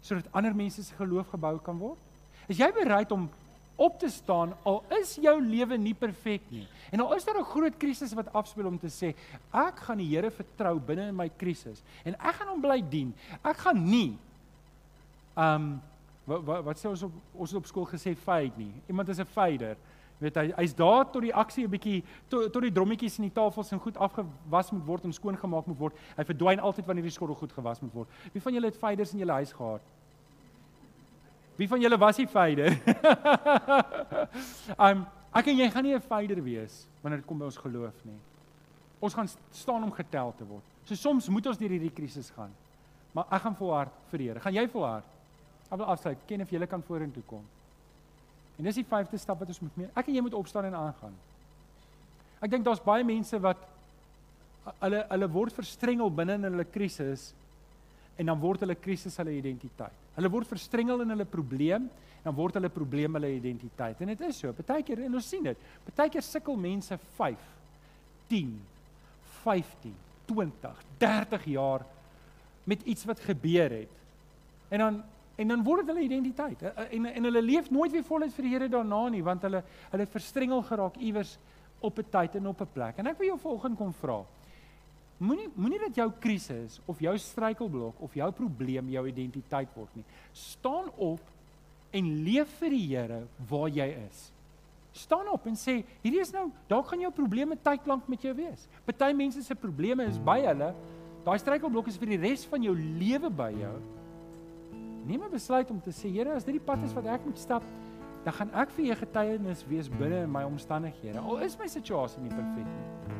Sodat 0.00 0.30
ander 0.32 0.54
mense 0.54 0.82
se 0.82 0.94
geloof 0.94 1.32
gebou 1.34 1.56
kan 1.62 1.78
word? 1.78 1.98
Is 2.46 2.60
jy 2.62 2.70
bereid 2.72 3.12
om 3.12 3.26
op 3.76 3.98
te 4.00 4.08
staan 4.08 4.54
al 4.64 4.84
is 5.00 5.16
jou 5.20 5.36
lewe 5.44 5.76
nie 5.78 5.94
perfek 5.94 6.44
nie. 6.48 6.64
En 6.90 7.02
al 7.04 7.14
is 7.14 7.24
daar 7.24 7.38
'n 7.38 7.44
groot 7.44 7.76
krisis 7.76 8.14
wat 8.14 8.32
afspeel 8.32 8.66
om 8.66 8.78
te 8.78 8.88
sê 8.88 9.14
ek 9.52 9.76
gaan 9.76 9.98
die 9.98 10.16
Here 10.16 10.30
vertrou 10.30 10.80
binne 10.80 11.08
in 11.08 11.16
my 11.16 11.28
krisis 11.36 11.82
en 12.04 12.14
ek 12.14 12.34
gaan 12.34 12.48
hom 12.48 12.60
bly 12.60 12.80
dien. 12.88 13.14
Ek 13.44 13.56
gaan 13.56 13.84
nie 13.84 14.18
um 15.36 15.82
wat 16.24 16.44
wat, 16.44 16.64
wat 16.64 16.78
sê 16.78 16.88
ons 16.88 17.02
op 17.02 17.12
ons 17.34 17.50
het 17.50 17.58
op 17.58 17.66
skool 17.66 17.86
gesê 17.86 18.16
fade 18.16 18.56
nie. 18.56 18.72
Iemand 18.88 19.08
is 19.08 19.18
'n 19.18 19.24
fader. 19.24 19.76
Weet 20.18 20.38
hy 20.40 20.46
hy's 20.56 20.72
daar 20.76 21.04
tot 21.12 21.22
die 21.26 21.34
aksie 21.34 21.66
'n 21.66 21.70
bietjie 21.70 22.04
tot 22.28 22.52
tot 22.52 22.62
die 22.62 22.72
drommetjies 22.72 23.18
in 23.18 23.28
die 23.28 23.34
tafels 23.34 23.72
en 23.72 23.78
goed 23.78 23.96
afgewas 23.96 24.72
moet 24.72 24.86
word 24.86 25.04
en 25.04 25.12
skoon 25.12 25.36
gemaak 25.36 25.66
moet 25.66 25.78
word. 25.78 25.94
Hy 26.16 26.24
verdwyn 26.24 26.60
altyd 26.60 26.86
wanneer 26.86 27.04
die 27.04 27.12
skottel 27.12 27.36
goed 27.36 27.52
gewas 27.52 27.80
moet 27.80 27.92
word. 27.92 28.08
Wie 28.32 28.40
van 28.40 28.54
julle 28.54 28.66
het 28.66 28.76
faders 28.76 29.12
in 29.12 29.18
julle 29.18 29.32
huis 29.32 29.52
gehad? 29.52 29.82
Wie 31.56 31.68
van 31.68 31.80
julle 31.80 31.98
was 31.98 32.16
die 32.16 32.26
fader? 32.26 32.72
um 34.88 35.06
ek 35.36 35.46
en 35.52 35.56
jy 35.56 35.70
gaan 35.70 35.84
nie 35.84 35.94
'n 35.94 36.00
fader 36.00 36.42
wees 36.42 36.88
wanneer 37.02 37.20
dit 37.20 37.26
kom 37.26 37.38
by 37.38 37.44
ons 37.44 37.56
geloof 37.56 38.04
nie. 38.04 38.18
Ons 39.00 39.14
gaan 39.14 39.28
staan 39.50 39.82
om 39.84 39.92
getel 39.92 40.32
te 40.38 40.44
word. 40.44 40.64
So 40.84 40.94
soms 40.94 41.28
moet 41.28 41.46
ons 41.46 41.58
deur 41.58 41.68
hierdie 41.70 41.92
krisis 41.92 42.30
gaan. 42.30 42.54
Maar 43.12 43.26
ek 43.30 43.42
gaan 43.42 43.56
volhard 43.56 43.92
vir 44.10 44.18
die 44.18 44.28
Here. 44.28 44.40
Gaan 44.40 44.54
jy 44.54 44.68
volhard? 44.68 45.04
Ek 45.70 45.78
wil 45.78 45.86
afsluit. 45.86 46.18
Ken 46.26 46.40
of 46.40 46.50
jy 46.50 46.66
kan 46.66 46.82
vorentoe 46.82 47.22
kom. 47.26 47.44
En 48.56 48.64
dis 48.64 48.78
die 48.80 48.86
vyfde 48.88 49.18
stap 49.20 49.40
wat 49.42 49.50
ons 49.52 49.62
moet 49.64 49.80
neem. 49.82 49.90
Ek 49.94 50.08
en 50.08 50.16
jy 50.16 50.22
moet 50.24 50.36
opstaan 50.36 50.68
en 50.70 50.78
aangaan. 50.78 51.16
Ek 52.40 52.52
dink 52.52 52.64
daar's 52.64 52.84
baie 52.84 53.04
mense 53.06 53.38
wat 53.44 53.64
hulle 54.82 55.02
hulle 55.12 55.28
word 55.30 55.54
verstrengel 55.54 56.10
binne 56.10 56.38
in 56.40 56.48
hulle 56.48 56.66
krisis 56.68 57.30
en 58.16 58.32
dan 58.32 58.40
word 58.40 58.64
hulle 58.64 58.76
krisis 58.80 59.16
hulle 59.20 59.34
identiteit. 59.36 60.04
Hulle 60.16 60.30
word 60.32 60.48
verstrengel 60.48 61.04
in 61.04 61.12
hulle 61.12 61.26
probleem 61.28 61.88
en 61.88 62.30
dan 62.30 62.36
word 62.36 62.56
hulle 62.58 62.72
probleem 62.72 63.18
hulle 63.18 63.34
identiteit. 63.36 64.00
En 64.00 64.10
dit 64.10 64.24
is 64.26 64.40
so. 64.40 64.52
Partykeer 64.56 65.04
en 65.06 65.18
ons 65.20 65.28
sien 65.28 65.44
dit. 65.44 65.66
Partykeer 65.90 66.24
sukkel 66.24 66.56
mense 66.58 66.96
5, 67.18 67.44
10, 68.32 68.54
15, 69.44 69.92
20, 70.26 70.80
30 70.98 71.46
jaar 71.52 71.84
met 72.66 72.82
iets 72.82 73.06
wat 73.06 73.20
gebeur 73.22 73.70
het. 73.70 73.92
En 74.74 74.82
dan 74.82 75.02
en 75.36 75.48
dan 75.48 75.64
word 75.64 75.84
dit 75.84 75.94
hulle 75.94 76.06
identiteit. 76.06 76.62
En 76.90 77.06
en 77.06 77.28
hulle 77.28 77.42
leef 77.42 77.70
nooit 77.70 77.92
weer 77.92 78.04
voluit 78.04 78.32
vir 78.32 78.48
die 78.48 78.52
Here 78.54 78.68
daarna 78.68 79.08
nie 79.12 79.22
want 79.24 79.42
hulle 79.42 79.62
hulle 79.90 80.06
verstrengel 80.06 80.62
geraak 80.62 80.96
iewers 80.96 81.36
op 81.80 81.98
'n 81.98 82.10
tyd 82.10 82.34
en 82.34 82.46
op 82.46 82.60
'n 82.60 82.72
plek. 82.72 82.98
En 82.98 83.06
ek 83.06 83.18
wil 83.18 83.26
jou 83.26 83.38
volgende 83.38 83.76
kom 83.76 83.92
vra. 83.92 84.24
Moenie 85.18 85.48
moenie 85.54 85.78
dat 85.78 85.94
jou 85.94 86.10
krisis 86.20 86.80
of 86.84 87.00
jou 87.00 87.18
struikelblok 87.18 88.00
of 88.00 88.14
jou 88.14 88.32
probleem 88.32 88.88
jou 88.88 89.06
identiteit 89.08 89.68
word 89.74 89.94
nie. 89.96 90.04
Staan 90.32 90.90
op 90.96 91.20
en 91.90 92.22
leef 92.24 92.48
vir 92.58 92.70
die 92.70 92.86
Here 92.86 93.26
waar 93.48 93.68
jy 93.68 93.88
is. 94.10 94.32
Staan 94.92 95.28
op 95.28 95.46
en 95.46 95.56
sê, 95.56 95.84
hierdie 96.02 96.20
is 96.20 96.32
nou, 96.32 96.50
dalk 96.68 96.86
gaan 96.88 97.00
jou 97.00 97.12
probleme 97.12 97.56
tydlank 97.56 98.08
met 98.08 98.22
jou 98.22 98.34
wees. 98.34 98.68
Party 98.84 99.12
mense 99.12 99.42
se 99.42 99.54
probleme 99.54 100.06
is 100.08 100.18
by 100.18 100.40
hulle. 100.40 100.74
Daai 101.24 101.38
struikelblok 101.38 101.88
is 101.88 101.98
vir 102.00 102.14
die 102.14 102.20
res 102.22 102.46
van 102.48 102.62
jou 102.62 102.74
lewe 102.74 103.30
by 103.30 103.50
jou. 103.52 103.95
Neem 105.06 105.22
'n 105.22 105.30
besluit 105.30 105.70
om 105.70 105.80
te 105.80 105.90
sê, 105.90 106.10
Here, 106.10 106.34
as 106.34 106.44
dit 106.44 106.54
die 106.54 106.64
pad 106.64 106.82
is 106.82 106.92
wat 106.92 107.06
ek 107.06 107.24
moet 107.24 107.38
stap, 107.38 107.62
dan 108.24 108.32
gaan 108.32 108.50
ek 108.54 108.70
vir 108.70 108.84
u 108.84 108.94
getuienis 108.94 109.64
wees 109.68 109.88
binne 109.88 110.24
in 110.24 110.30
my 110.30 110.42
omstandighede. 110.42 111.20
Al 111.20 111.38
is 111.38 111.58
my 111.58 111.68
situasie 111.70 112.22
nie 112.22 112.30
perfek 112.34 112.66
nie. 112.66 113.14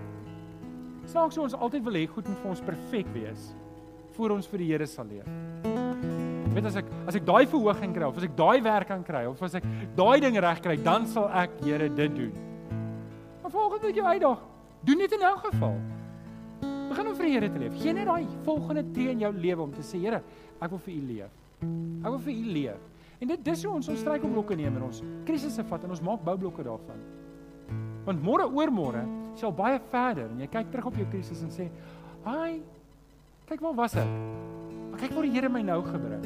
Snaaks 1.06 1.34
so 1.34 1.42
ons 1.42 1.54
altyd 1.54 1.84
wil 1.84 1.94
hê 1.94 2.06
goed 2.10 2.26
moet 2.28 2.38
vir 2.38 2.50
ons 2.50 2.60
perfek 2.60 3.06
wees 3.14 3.54
voor 4.16 4.30
ons 4.30 4.46
vir 4.46 4.58
die 4.58 4.66
Here 4.72 4.86
sal 4.86 5.06
leef. 5.06 5.28
Weet 6.54 6.66
as 6.66 6.76
ek 6.76 6.90
as 7.06 7.14
ek 7.14 7.24
daai 7.24 7.46
verhoging 7.46 7.94
kry 7.94 8.02
of 8.08 8.16
as 8.16 8.24
ek 8.24 8.36
daai 8.36 8.62
werk 8.62 8.88
kan 8.88 9.04
kry 9.04 9.24
of 9.26 9.42
as 9.42 9.54
ek 9.54 9.64
daai 9.94 10.20
ding 10.20 10.40
reg 10.40 10.62
kry, 10.62 10.76
dan 10.76 11.06
sal 11.06 11.30
ek 11.30 11.50
Here 11.62 11.88
dit 11.88 12.16
doen. 12.16 12.32
Maar 13.42 13.50
volgende 13.50 13.94
jy 13.94 14.02
uitdag, 14.02 14.42
doen 14.82 14.98
dit 14.98 15.12
in 15.12 15.22
elk 15.22 15.46
geval. 15.52 15.78
Begin 16.88 17.06
om 17.06 17.14
vir 17.14 17.26
die 17.26 17.32
Here 17.32 17.52
te 17.52 17.58
leef. 17.58 17.82
Geen 17.82 17.94
net 17.94 18.06
daai 18.06 18.26
volgende 18.42 18.90
tree 18.92 19.10
in 19.10 19.20
jou 19.20 19.32
lewe 19.32 19.62
om 19.62 19.72
te 19.72 19.86
sê 19.86 20.02
Here, 20.02 20.24
ek 20.58 20.70
wil 20.70 20.78
vir 20.78 20.94
U 20.94 21.02
leef. 21.14 21.45
Ek 21.60 22.10
wil 22.10 22.18
vir 22.18 22.32
U 22.32 22.52
leef. 22.56 22.82
En 23.20 23.30
dit 23.32 23.44
dis 23.44 23.62
hoe 23.64 23.74
ons 23.78 23.88
ons 23.88 24.00
struikelblokke 24.00 24.56
neem 24.58 24.76
en 24.76 24.88
ons 24.90 25.02
krisisse 25.28 25.64
vat 25.64 25.84
en 25.86 25.94
ons 25.94 26.02
maak 26.04 26.24
boublokke 26.24 26.64
daarvan. 26.66 27.00
Want 28.06 28.22
môre 28.22 28.46
oor 28.52 28.70
môre 28.70 29.02
sal 29.36 29.54
baie 29.56 29.78
verder 29.90 30.28
en 30.30 30.42
jy 30.44 30.48
kyk 30.52 30.70
terug 30.72 30.90
op 30.92 30.98
jou 31.00 31.06
krisis 31.10 31.42
en 31.42 31.50
sê, 31.50 31.68
"Ai, 32.24 32.62
kyk 33.46 33.60
waar 33.60 33.74
was 33.74 33.96
ek? 33.96 34.08
Maar 34.90 35.00
kyk 35.00 35.12
waar 35.12 35.22
die 35.22 35.32
Here 35.32 35.48
my 35.48 35.62
nou 35.62 35.82
gebring." 35.82 36.24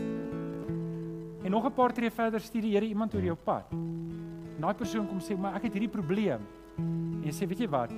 En 1.45 1.51
nog 1.51 1.65
'n 1.65 1.73
paar 1.73 1.93
tree 1.93 2.11
verder 2.11 2.41
stuur 2.41 2.63
die 2.63 2.75
Here 2.75 2.87
iemand 2.87 3.15
oor 3.15 3.23
jou 3.23 3.37
pad. 3.37 3.73
En 3.73 4.61
daai 4.61 4.75
persoon 4.75 5.09
kom 5.09 5.21
sê, 5.21 5.39
"Maar 5.39 5.55
ek 5.55 5.63
het 5.63 5.73
hierdie 5.73 5.89
probleem." 5.89 6.41
En 6.77 7.23
jy 7.23 7.33
sê, 7.33 7.49
"Weet 7.49 7.59
jy 7.61 7.69
wat? 7.69 7.91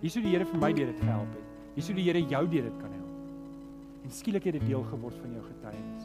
Hier 0.00 0.10
sou 0.10 0.22
die 0.22 0.30
Here 0.30 0.44
vir 0.44 0.60
my 0.60 0.72
deur 0.72 0.86
dit 0.86 1.00
gehelp 1.00 1.32
het. 1.34 1.44
Hier 1.74 1.82
sou 1.82 1.94
die 1.94 2.04
Here 2.04 2.20
jou 2.20 2.48
deur 2.48 2.62
dit 2.62 2.78
kan 2.80 2.90
help." 2.90 3.06
En 4.04 4.10
skielik 4.10 4.44
het 4.44 4.52
dit 4.52 4.66
deel 4.66 4.82
geword 4.82 5.14
van 5.18 5.32
jou 5.32 5.42
getuienis. 5.42 5.95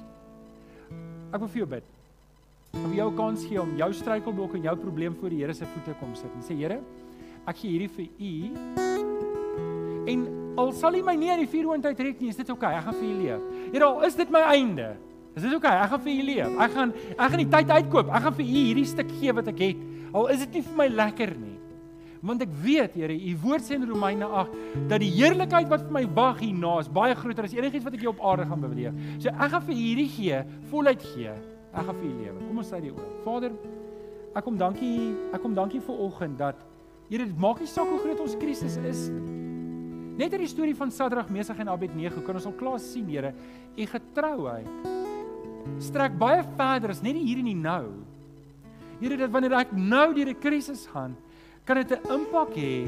Ek 1.31 1.39
wil 1.39 1.51
vir 1.51 1.63
jou 1.63 1.71
bid 1.77 1.97
om 2.71 2.93
jou 2.95 3.07
kans 3.15 3.41
gee 3.43 3.59
om 3.59 3.71
jou 3.75 3.87
struikelblok 3.95 4.53
en 4.55 4.65
jou 4.69 4.73
probleem 4.79 5.15
voor 5.19 5.33
die 5.33 5.41
Here 5.41 5.53
se 5.55 5.67
voete 5.67 5.93
kom 5.99 6.11
sit 6.15 6.31
en 6.31 6.43
sê 6.43 6.55
Here, 6.55 6.77
ek 7.47 7.57
gee 7.59 7.71
hierdie 7.73 7.91
vir 7.91 8.07
U. 8.07 8.33
En 10.11 10.25
al 10.59 10.71
sal 10.79 10.95
U 10.99 11.03
my 11.07 11.15
nie 11.19 11.31
uit 11.33 11.43
die 11.43 11.51
vuurhoond 11.51 11.87
uittrek 11.87 12.19
nie, 12.23 12.31
is 12.31 12.39
dit 12.39 12.51
oukei. 12.51 12.71
Okay, 12.71 12.79
ek 12.79 12.87
gaan 12.87 12.97
vir 12.99 13.07
U 13.07 13.15
leef. 13.19 13.47
Here, 13.73 13.87
al 13.87 14.07
is 14.07 14.19
dit 14.19 14.33
my 14.33 14.43
einde. 14.53 14.89
Is 15.35 15.45
dit 15.45 15.51
oukei? 15.51 15.71
Okay, 15.71 15.83
ek 15.83 15.93
gaan 15.93 16.03
vir 16.07 16.13
U 16.13 16.27
leef. 16.31 16.59
Ek 16.67 16.75
gaan 16.77 16.93
ek 17.11 17.23
gaan 17.23 17.43
die 17.43 17.51
tyd 17.55 17.73
uitkoop. 17.77 18.11
Ek 18.11 18.27
gaan 18.27 18.37
vir 18.39 18.45
U 18.45 18.51
hierdie 18.51 18.87
stuk 18.91 19.15
gee 19.19 19.35
wat 19.39 19.51
ek 19.51 19.63
het. 19.67 19.87
Al 20.11 20.31
is 20.35 20.43
dit 20.45 20.59
nie 20.59 20.65
vir 20.67 20.79
my 20.79 20.89
lekker 20.91 21.35
nie. 21.39 21.57
Want 22.21 22.43
ek 22.45 22.51
weet, 22.61 22.95
Here, 22.99 23.13
U 23.13 23.35
woord 23.41 23.65
sê 23.65 23.75
in 23.77 23.87
Romeine 23.89 24.27
8 24.27 24.51
dat 24.91 25.01
die 25.01 25.09
heerlikheid 25.15 25.69
wat 25.71 25.85
vir 25.87 25.95
my 25.95 26.03
wag 26.17 26.41
hierna 26.43 26.77
is 26.79 26.89
baie 26.91 27.15
groter 27.17 27.47
as 27.47 27.55
enigiets 27.57 27.85
wat 27.87 27.97
ek 27.97 28.03
hier 28.03 28.13
op 28.13 28.21
aarde 28.31 28.45
gaan 28.49 28.61
beleef. 28.61 28.99
So 29.17 29.33
ek 29.33 29.53
gaan 29.55 29.65
vir 29.69 29.79
hierdie 29.79 30.09
gee, 30.11 30.41
voluit 30.69 31.05
gee. 31.13 31.33
Ek 31.71 31.87
gaan 31.87 31.97
vir 31.97 32.07
u 32.09 32.13
lewe. 32.19 32.37
Kom 32.47 32.61
ons 32.61 32.69
sê 32.69 32.81
die 32.83 32.91
oor. 32.93 33.09
Vader, 33.25 33.55
ek 34.35 34.45
kom 34.45 34.59
dankie, 34.59 34.95
ek 35.33 35.41
kom 35.41 35.57
dankie 35.57 35.81
vir 35.81 36.05
oggend 36.07 36.37
dat 36.41 36.67
Here, 37.11 37.25
dit 37.27 37.39
maak 37.43 37.59
nie 37.59 37.67
saak 37.67 37.89
hoe 37.91 37.99
groot 37.99 38.21
ons 38.23 38.37
krisis 38.39 38.77
is 38.87 39.09
nie. 39.11 39.39
Net 40.21 40.31
in 40.37 40.43
die 40.45 40.47
storie 40.47 40.75
van 40.77 40.91
Sadrag, 40.95 41.27
Mesach 41.33 41.59
en 41.59 41.67
Abednego 41.73 42.21
kan 42.23 42.37
ons 42.39 42.45
al 42.47 42.55
klaar 42.55 42.79
sien, 42.79 43.07
Here, 43.09 43.33
u 43.75 43.87
getrouheid 43.91 44.69
strek 45.81 46.15
baie 46.19 46.41
verder 46.57 46.93
as 46.93 47.01
net 47.03 47.17
hier 47.19 47.41
en 47.41 47.49
nou. 47.61 47.85
Here, 49.01 49.17
dat 49.17 49.33
wanneer 49.33 49.57
ek 49.59 49.73
nou 49.73 50.13
deur 50.13 50.29
'n 50.29 50.39
krisis 50.39 50.85
gaan, 50.87 51.15
kan 51.65 51.77
dit 51.77 51.91
'n 51.91 52.11
impak 52.11 52.55
hê 52.55 52.87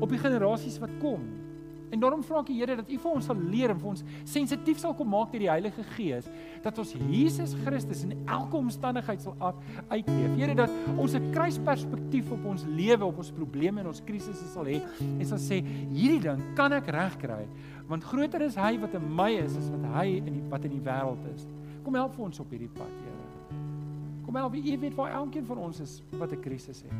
op 0.00 0.08
die 0.08 0.18
generasies 0.18 0.78
wat 0.78 0.90
kom. 1.00 1.40
En 1.90 1.98
daarom 1.98 2.22
vra 2.22 2.40
ek 2.44 2.50
die 2.52 2.58
Here 2.60 2.76
dat 2.78 2.90
U 2.90 2.98
vir 3.02 3.10
ons 3.10 3.26
sal 3.26 3.38
leer 3.50 3.72
en 3.72 3.78
vir 3.80 3.90
ons 3.90 4.04
sensitief 4.28 4.78
sal 4.78 4.94
kom 4.94 5.08
maak 5.10 5.32
deur 5.32 5.42
die 5.42 5.50
Heilige 5.50 5.82
Gees 5.96 6.28
dat 6.62 6.78
ons 6.78 6.92
Jesus 7.10 7.56
Christus 7.64 8.04
in 8.06 8.14
elke 8.30 8.56
omstandigheid 8.56 9.24
sal 9.24 9.34
uitleef. 9.90 10.36
Here 10.38 10.54
dat 10.54 10.70
ons 10.96 11.14
'n 11.14 11.32
kruisperspektief 11.32 12.30
op 12.30 12.44
ons 12.44 12.64
lewe, 12.64 13.04
op 13.04 13.18
ons 13.18 13.30
probleme 13.30 13.80
en 13.80 13.88
ons 13.88 14.02
krisisse 14.06 14.46
sal 14.52 14.64
hê 14.64 14.80
en 15.00 15.26
sal 15.26 15.38
sê 15.38 15.64
hierdie 15.90 16.20
ding 16.20 16.54
kan 16.54 16.72
ek 16.72 16.86
regkry 16.86 17.46
want 17.88 18.04
groter 18.04 18.42
is 18.42 18.54
hy 18.54 18.78
wat 18.78 18.94
in 18.94 19.14
my 19.16 19.30
is 19.30 19.56
as 19.56 19.68
wat 19.70 19.84
hy 19.96 20.06
in 20.18 20.34
die 20.34 20.48
wat 20.48 20.64
in 20.64 20.70
die 20.70 20.80
wêreld 20.80 21.34
is. 21.34 21.48
Kom 21.82 21.94
help 21.94 22.14
vir 22.14 22.24
ons 22.24 22.40
op 22.40 22.50
hierdie 22.50 22.68
pad, 22.68 22.86
Here. 23.02 23.56
Kom 24.24 24.36
help, 24.36 24.54
U 24.54 24.78
weet 24.78 24.94
waar 24.94 25.10
elkeen 25.10 25.44
van 25.44 25.58
ons 25.58 25.80
is 25.80 26.02
wat 26.12 26.30
'n 26.32 26.40
krisis 26.40 26.82
het. 26.82 26.92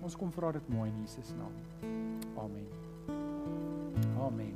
Ons 0.00 0.16
kom 0.16 0.32
vra 0.32 0.52
dit 0.56 0.68
mooi 0.72 0.88
in 0.88 1.00
Jesus 1.04 1.34
naam. 1.36 1.52
Amen. 2.36 2.66
Amen. 3.08 4.16
Amen. 4.18 4.54